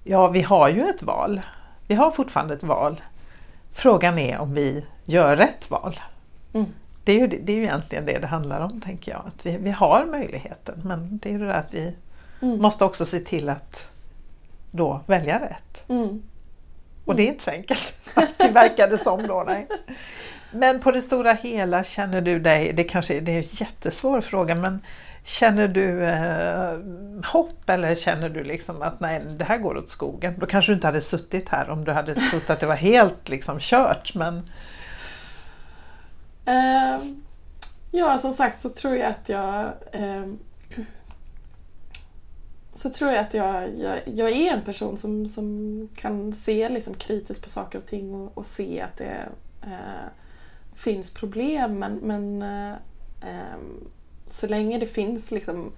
ja, 0.04 0.28
vi 0.28 0.42
har 0.42 0.70
ju 0.70 0.82
ett 0.84 1.04
val. 1.04 1.42
Vi 1.88 1.96
har 1.96 2.12
fortfarande 2.12 2.54
ett 2.54 2.64
val. 2.64 3.02
Frågan 3.72 4.20
är 4.20 4.40
om 4.40 4.54
vi 4.54 4.86
gör 5.06 5.36
rätt 5.36 5.72
val. 5.72 6.00
Mm. 6.54 6.68
Det 7.04 7.12
är, 7.12 7.20
ju, 7.20 7.28
det 7.28 7.52
är 7.52 7.56
ju 7.58 7.64
egentligen 7.64 8.06
det 8.06 8.20
det 8.20 8.28
handlar 8.28 8.60
om, 8.60 8.82
tänker 8.82 9.12
jag. 9.12 9.24
Att 9.28 9.46
vi, 9.46 9.58
vi 9.58 9.72
har 9.72 10.06
möjligheten, 10.06 10.82
men 10.84 11.18
det 11.18 11.30
är 11.30 11.34
ju 11.34 11.40
det 11.40 11.46
där 11.46 11.54
att 11.54 11.74
vi 11.74 11.96
Mm. 12.44 12.62
måste 12.62 12.86
också 12.86 13.06
se 13.06 13.20
till 13.20 13.50
att 13.50 13.92
då 14.72 15.02
välja 15.06 15.40
rätt. 15.40 15.84
Mm. 15.90 16.24
Och 17.06 17.16
det 17.16 17.24
är 17.24 17.28
inte 17.28 17.44
så 17.44 17.52
enkelt, 17.52 18.10
det 18.38 18.52
verkar 18.52 18.90
det 18.90 18.98
som 18.98 19.28
då. 19.28 19.44
Nej. 19.48 19.68
Men 20.54 20.80
på 20.80 20.92
det 20.92 21.02
stora 21.02 21.34
hela 21.34 21.84
känner 21.84 22.22
du 22.22 22.40
dig, 22.40 22.74
det 22.74 22.84
kanske 22.84 23.20
det 23.20 23.32
är 23.32 23.38
en 23.38 23.44
jättesvår 23.48 24.22
fråga, 24.22 24.56
men 24.56 24.82
känner 25.24 25.68
du 25.68 26.04
eh, 26.04 26.80
hopp 27.34 27.70
eller 27.70 27.96
känner 27.96 28.30
du 28.30 28.44
liksom 28.44 28.82
att 28.82 29.00
nej, 29.00 29.22
det 29.38 29.46
här 29.46 29.58
går 29.58 29.78
åt 29.78 29.90
skogen? 29.90 30.34
Då 30.38 30.46
kanske 30.46 30.72
du 30.72 30.74
inte 30.76 30.88
hade 30.88 31.02
suttit 31.02 31.50
här 31.50 31.70
om 31.70 31.86
du 31.86 31.92
hade 31.92 32.16
trott 32.16 32.50
att 32.50 32.60
det 32.60 32.66
var 32.66 32.76
helt 32.76 33.30
liksom 33.30 33.58
kört, 33.60 34.16
men 34.16 34.42
Eh, 36.46 37.00
ja, 37.92 38.18
som 38.18 38.34
sagt 38.34 38.60
så 38.60 38.70
tror 38.70 38.96
jag 38.96 39.12
att 39.12 39.30
jag 39.30 39.74
eh, 39.92 40.26
så 42.74 42.90
tror 42.90 43.12
jag 43.12 43.20
att 43.20 43.34
jag, 43.34 43.80
jag, 43.80 44.00
jag 44.06 44.32
är 44.32 44.54
en 44.54 44.62
person 44.62 44.98
som, 44.98 45.28
som 45.28 45.90
kan 45.96 46.34
se 46.34 46.70
liksom 46.70 46.94
kritiskt 46.94 47.44
på 47.44 47.50
saker 47.50 47.78
och 47.78 47.86
ting 47.86 48.14
och, 48.14 48.38
och 48.38 48.46
se 48.46 48.82
att 48.82 48.98
det 48.98 49.30
eh, 49.62 50.08
finns 50.76 51.14
problem 51.14 51.80
men, 51.80 51.96
men 51.96 52.42
eh, 52.42 52.78
ehm, 53.22 53.88
så 54.30 54.48
länge 54.48 54.78
det 54.78 54.88
finns 54.88 55.32
liksom 55.32 55.72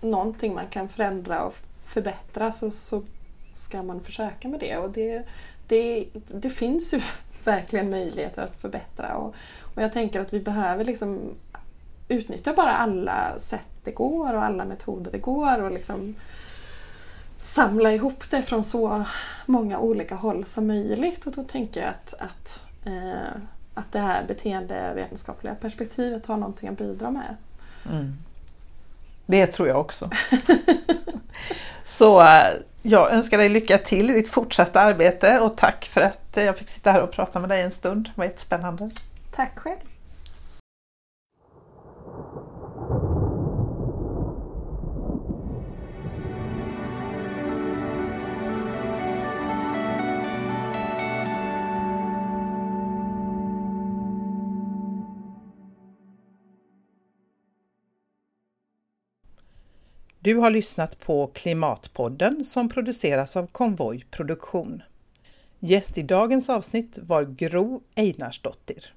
någonting 0.00 0.54
man 0.54 0.66
kan 0.66 0.88
förändra 0.88 1.44
och 1.44 1.54
förbättra 1.86 2.52
så, 2.52 2.70
så 2.70 3.02
ska 3.54 3.82
man 3.82 4.00
försöka 4.00 4.48
med 4.48 4.60
det. 4.60 4.76
Och 4.76 4.90
det, 4.90 5.22
det, 5.68 6.06
det 6.28 6.50
finns 6.50 6.94
ju 6.94 7.00
verkligen 7.44 7.90
möjligheter 7.90 8.42
att 8.42 8.60
förbättra. 8.60 9.16
Och, 9.16 9.34
och 9.74 9.82
jag 9.82 9.92
tänker 9.92 10.20
att 10.20 10.32
vi 10.32 10.40
behöver 10.40 10.84
liksom 10.84 11.34
utnyttja 12.08 12.54
bara 12.54 12.76
alla 12.76 13.38
sätt 13.38 13.68
det 13.84 13.90
går 13.90 14.34
och 14.34 14.44
alla 14.44 14.64
metoder 14.64 15.12
det 15.12 15.18
går 15.18 15.62
och 15.62 15.70
liksom 15.70 16.14
samla 17.40 17.92
ihop 17.92 18.30
det 18.30 18.42
från 18.42 18.64
så 18.64 19.04
många 19.46 19.78
olika 19.78 20.14
håll 20.14 20.44
som 20.44 20.66
möjligt. 20.66 21.26
Och 21.26 21.32
då 21.32 21.44
tänker 21.44 21.80
jag 21.80 21.90
att, 21.90 22.14
att 22.18 22.64
eh, 22.84 23.40
att 23.76 23.92
det 23.92 23.98
här 23.98 24.24
beteendevetenskapliga 24.24 25.54
perspektivet 25.54 26.26
har 26.26 26.36
någonting 26.36 26.68
att 26.68 26.78
bidra 26.78 27.10
med. 27.10 27.36
Mm. 27.90 28.16
Det 29.26 29.46
tror 29.46 29.68
jag 29.68 29.80
också. 29.80 30.10
Så 31.84 32.20
eh, 32.20 32.52
jag 32.82 33.12
önskar 33.12 33.38
dig 33.38 33.48
lycka 33.48 33.78
till 33.78 34.10
i 34.10 34.12
ditt 34.12 34.28
fortsatta 34.28 34.80
arbete 34.80 35.40
och 35.40 35.56
tack 35.56 35.84
för 35.84 36.00
att 36.00 36.28
jag 36.36 36.56
fick 36.58 36.68
sitta 36.68 36.92
här 36.92 37.02
och 37.02 37.12
prata 37.12 37.40
med 37.40 37.48
dig 37.48 37.62
en 37.62 37.70
stund. 37.70 38.04
Det 38.04 38.12
var 38.14 38.24
jättespännande. 38.24 38.90
Tack 39.30 39.58
själv. 39.58 39.78
Du 60.26 60.36
har 60.36 60.50
lyssnat 60.50 60.98
på 60.98 61.26
Klimatpodden 61.26 62.44
som 62.44 62.68
produceras 62.68 63.36
av 63.36 63.46
Konvoj 63.46 64.06
Produktion. 64.10 64.82
Gäst 65.60 65.98
i 65.98 66.02
dagens 66.02 66.50
avsnitt 66.50 66.98
var 67.02 67.24
Gro 67.24 67.82
Einarsdottir. 67.94 68.94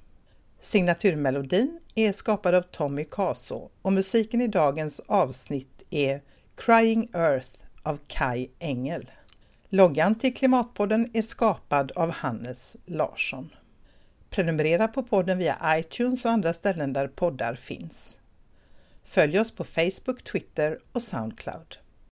Signaturmelodin 0.59 1.79
är 1.95 2.11
skapad 2.11 2.55
av 2.55 2.61
Tommy 2.61 3.05
Caso 3.05 3.69
och 3.81 3.93
musiken 3.93 4.41
i 4.41 4.47
dagens 4.47 5.01
avsnitt 5.07 5.83
är 5.89 6.21
Crying 6.57 7.09
Earth 7.13 7.63
av 7.83 7.99
Kai 8.07 8.47
Engel. 8.59 9.11
Loggan 9.69 10.15
till 10.15 10.33
Klimatpodden 10.33 11.09
är 11.13 11.21
skapad 11.21 11.91
av 11.91 12.11
Hannes 12.11 12.77
Larsson. 12.85 13.49
Prenumerera 14.29 14.87
på 14.87 15.03
podden 15.03 15.37
via 15.37 15.79
iTunes 15.79 16.25
och 16.25 16.31
andra 16.31 16.53
ställen 16.53 16.93
där 16.93 17.07
poddar 17.07 17.55
finns. 17.55 18.19
Följ 19.09 19.39
oss 19.39 19.51
på 19.51 19.63
Facebook, 19.63 20.23
Twitter 20.23 20.79
och 20.91 21.01
Soundcloud. 21.01 21.77